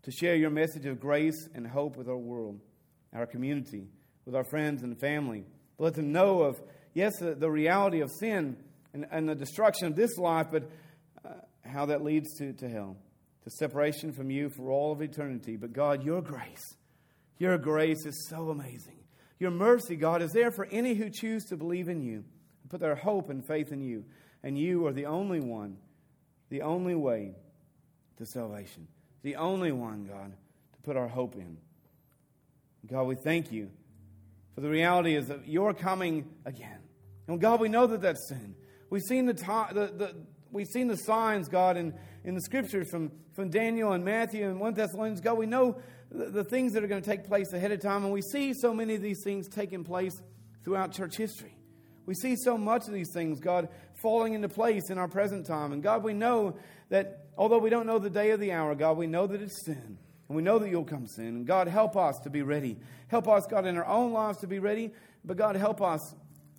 to 0.04 0.12
share 0.12 0.36
your 0.36 0.52
message 0.52 0.86
of 0.86 1.00
grace 1.00 1.50
and 1.56 1.66
hope 1.66 1.98
with 1.98 2.08
our 2.08 2.18
world, 2.18 2.60
our 3.14 3.26
community, 3.26 3.88
with 4.26 4.36
our 4.36 4.44
friends 4.44 4.84
and 4.84 5.00
family. 5.00 5.44
Let 5.78 5.96
them 5.96 6.12
know 6.12 6.42
of, 6.42 6.62
yes, 6.94 7.14
the, 7.20 7.50
reality 7.50 8.02
of 8.02 8.12
sin 8.12 8.58
and, 8.96 9.06
and, 9.12 9.28
the 9.28 9.36
destruction 9.36 9.88
of 9.88 9.96
this 9.96 10.18
life, 10.18 10.48
but 10.50 10.70
uh, 11.26 11.30
how 11.66 11.86
that 11.88 12.02
leads 12.02 12.34
to, 12.38 12.54
to 12.54 12.70
hell, 12.70 12.96
to 13.44 13.50
separation 13.50 14.14
from 14.14 14.32
you 14.32 14.50
for 14.50 14.72
all 14.72 14.94
of 14.94 15.02
eternity. 15.02 15.58
But 15.58 15.74
God, 15.74 16.04
your 16.04 16.22
grace, 16.22 16.64
your 17.38 17.58
grace 17.58 18.06
is 18.06 18.28
so 18.30 18.50
amazing. 18.50 18.98
Your 19.38 19.52
mercy, 19.52 19.98
God, 19.98 20.22
is 20.22 20.32
there 20.32 20.50
for 20.50 20.66
any 20.72 20.94
who 20.94 21.10
choose 21.10 21.44
to 21.46 21.58
believe 21.58 21.90
in 21.90 22.02
you, 22.02 22.24
put 22.70 22.80
their 22.80 22.96
hope 22.96 23.30
and 23.30 23.46
faith 23.46 23.74
in 23.74 23.82
you. 23.82 24.06
And 24.42 24.58
you 24.58 24.88
are 24.88 24.94
the 24.94 25.08
only 25.08 25.42
one, 25.42 25.76
the 26.50 26.62
only 26.62 26.96
way 26.96 27.36
to 28.18 28.26
salvation, 28.26 28.88
the 29.24 29.36
only 29.36 29.74
one, 29.74 30.06
God, 30.06 30.32
to 30.74 30.82
put 30.84 30.96
our 30.96 31.10
hope 31.10 31.36
in. 31.36 31.58
God, 32.90 33.04
we 33.04 33.16
thank 33.16 33.52
you 33.52 33.72
for 34.54 34.62
the 34.62 34.70
reality 34.70 35.16
is 35.16 35.28
that 35.28 35.46
you're 35.48 35.74
coming 35.74 36.26
again. 36.46 36.80
And 37.28 37.42
God, 37.42 37.60
we 37.60 37.68
know 37.68 37.88
that 37.88 38.02
that's 38.02 38.30
sin. 38.30 38.56
We've 38.90 39.02
seen 39.02 39.26
the, 39.26 39.34
the, 39.34 39.92
the 39.96 40.16
we've 40.52 40.68
seen 40.68 40.88
the 40.88 40.98
signs, 40.98 41.50
God, 41.50 41.78
in, 41.78 41.94
in 42.24 42.34
the 42.36 42.42
scriptures 42.42 42.90
from, 42.90 43.12
from 43.34 43.50
Daniel 43.50 43.92
and 43.92 44.04
Matthew 44.06 44.48
and 44.48 44.60
1 44.60 44.74
Thessalonians. 44.74 45.22
God, 45.22 45.38
we 45.38 45.46
know 45.46 45.82
the, 46.12 46.26
the 46.26 46.44
things 46.44 46.74
that 46.74 46.84
are 46.84 46.88
going 46.88 47.02
to 47.02 47.10
take 47.10 47.26
place 47.26 47.52
ahead 47.54 47.72
of 47.72 47.82
time, 47.82 48.04
and 48.04 48.14
we 48.14 48.22
see 48.22 48.54
so 48.54 48.74
many 48.74 48.96
of 48.96 49.02
these 49.02 49.22
things 49.24 49.48
taking 49.48 49.84
place 49.84 50.14
throughout 50.64 50.92
church 50.92 51.18
history. 51.18 51.56
We 52.06 52.14
see 52.14 52.36
so 52.36 52.58
much 52.58 52.88
of 52.88 52.94
these 52.94 53.12
things, 53.14 53.40
God, 53.40 53.70
falling 54.02 54.34
into 54.34 54.50
place 54.50 54.90
in 54.90 54.98
our 54.98 55.08
present 55.08 55.46
time. 55.48 55.74
And 55.74 55.82
God, 55.82 56.04
we 56.04 56.14
know 56.14 56.56
that 56.90 57.26
although 57.38 57.58
we 57.58 57.70
don't 57.70 57.88
know 57.88 58.00
the 58.00 58.10
day 58.10 58.32
or 58.32 58.38
the 58.38 58.52
hour, 58.52 58.76
God, 58.76 58.98
we 58.98 59.08
know 59.08 59.26
that 59.28 59.42
it's 59.42 59.66
sin. 59.66 59.98
And 60.28 60.36
we 60.36 60.42
know 60.42 60.60
that 60.60 60.70
you'll 60.70 60.86
come 60.86 61.08
soon. 61.08 61.36
And 61.36 61.48
God, 61.48 61.68
help 61.68 61.96
us 61.96 62.18
to 62.24 62.30
be 62.30 62.42
ready. 62.42 62.78
Help 63.08 63.28
us, 63.28 63.46
God, 63.48 63.66
in 63.66 63.78
our 63.78 63.86
own 63.86 64.12
lives 64.12 64.40
to 64.40 64.48
be 64.48 64.60
ready. 64.60 64.92
But 65.24 65.38
God, 65.38 65.56
help 65.56 65.82
us 65.82 66.16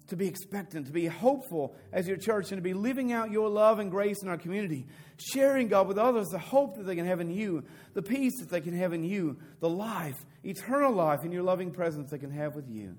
to 0.09 0.17
be 0.17 0.27
expectant, 0.29 0.87
to 0.87 0.93
be 0.93 1.07
hopeful 1.07 1.75
as 1.93 2.07
your 2.07 2.17
church, 2.17 2.53
and 2.53 2.59
to 2.59 2.63
be 2.63 2.75
living 2.75 3.13
out 3.13 3.31
your 3.31 3.49
love 3.49 3.79
and 3.79 3.91
grace 3.91 4.23
in 4.23 4.29
our 4.29 4.37
community. 4.37 4.87
Sharing, 5.19 5.69
God, 5.69 5.89
with 5.89 5.99
others 5.99 6.29
the 6.29 6.39
hope 6.39 6.77
that 6.77 6.85
they 6.85 6.95
can 6.95 7.07
have 7.07 7.21
in 7.21 7.31
you, 7.31 7.65
the 7.95 8.03
peace 8.03 8.39
that 8.41 8.51
they 8.51 8.61
can 8.61 8.77
have 8.77 8.93
in 8.93 9.03
you, 9.03 9.37
the 9.61 9.69
life, 9.69 10.25
eternal 10.45 10.93
life 10.93 11.25
in 11.25 11.33
your 11.33 11.43
loving 11.43 11.71
presence 11.71 12.11
they 12.11 12.19
can 12.19 12.31
have 12.31 12.55
with 12.55 12.69
you. 12.69 12.97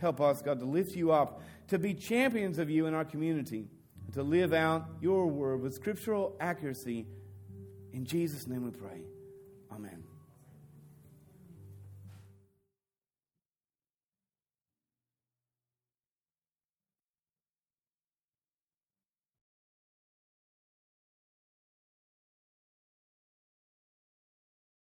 Help 0.00 0.20
us, 0.20 0.42
God, 0.42 0.60
to 0.60 0.66
lift 0.66 0.94
you 0.94 1.12
up, 1.12 1.40
to 1.68 1.78
be 1.78 1.94
champions 1.94 2.58
of 2.58 2.70
you 2.70 2.86
in 2.86 2.94
our 2.94 3.04
community, 3.04 3.68
to 4.12 4.22
live 4.22 4.52
out 4.52 4.86
your 5.00 5.26
word 5.26 5.60
with 5.60 5.74
scriptural 5.74 6.36
accuracy. 6.40 7.06
In 7.92 8.04
Jesus' 8.04 8.46
name 8.46 8.64
we 8.64 8.70
pray. 8.70 9.02
Amen. 9.72 10.03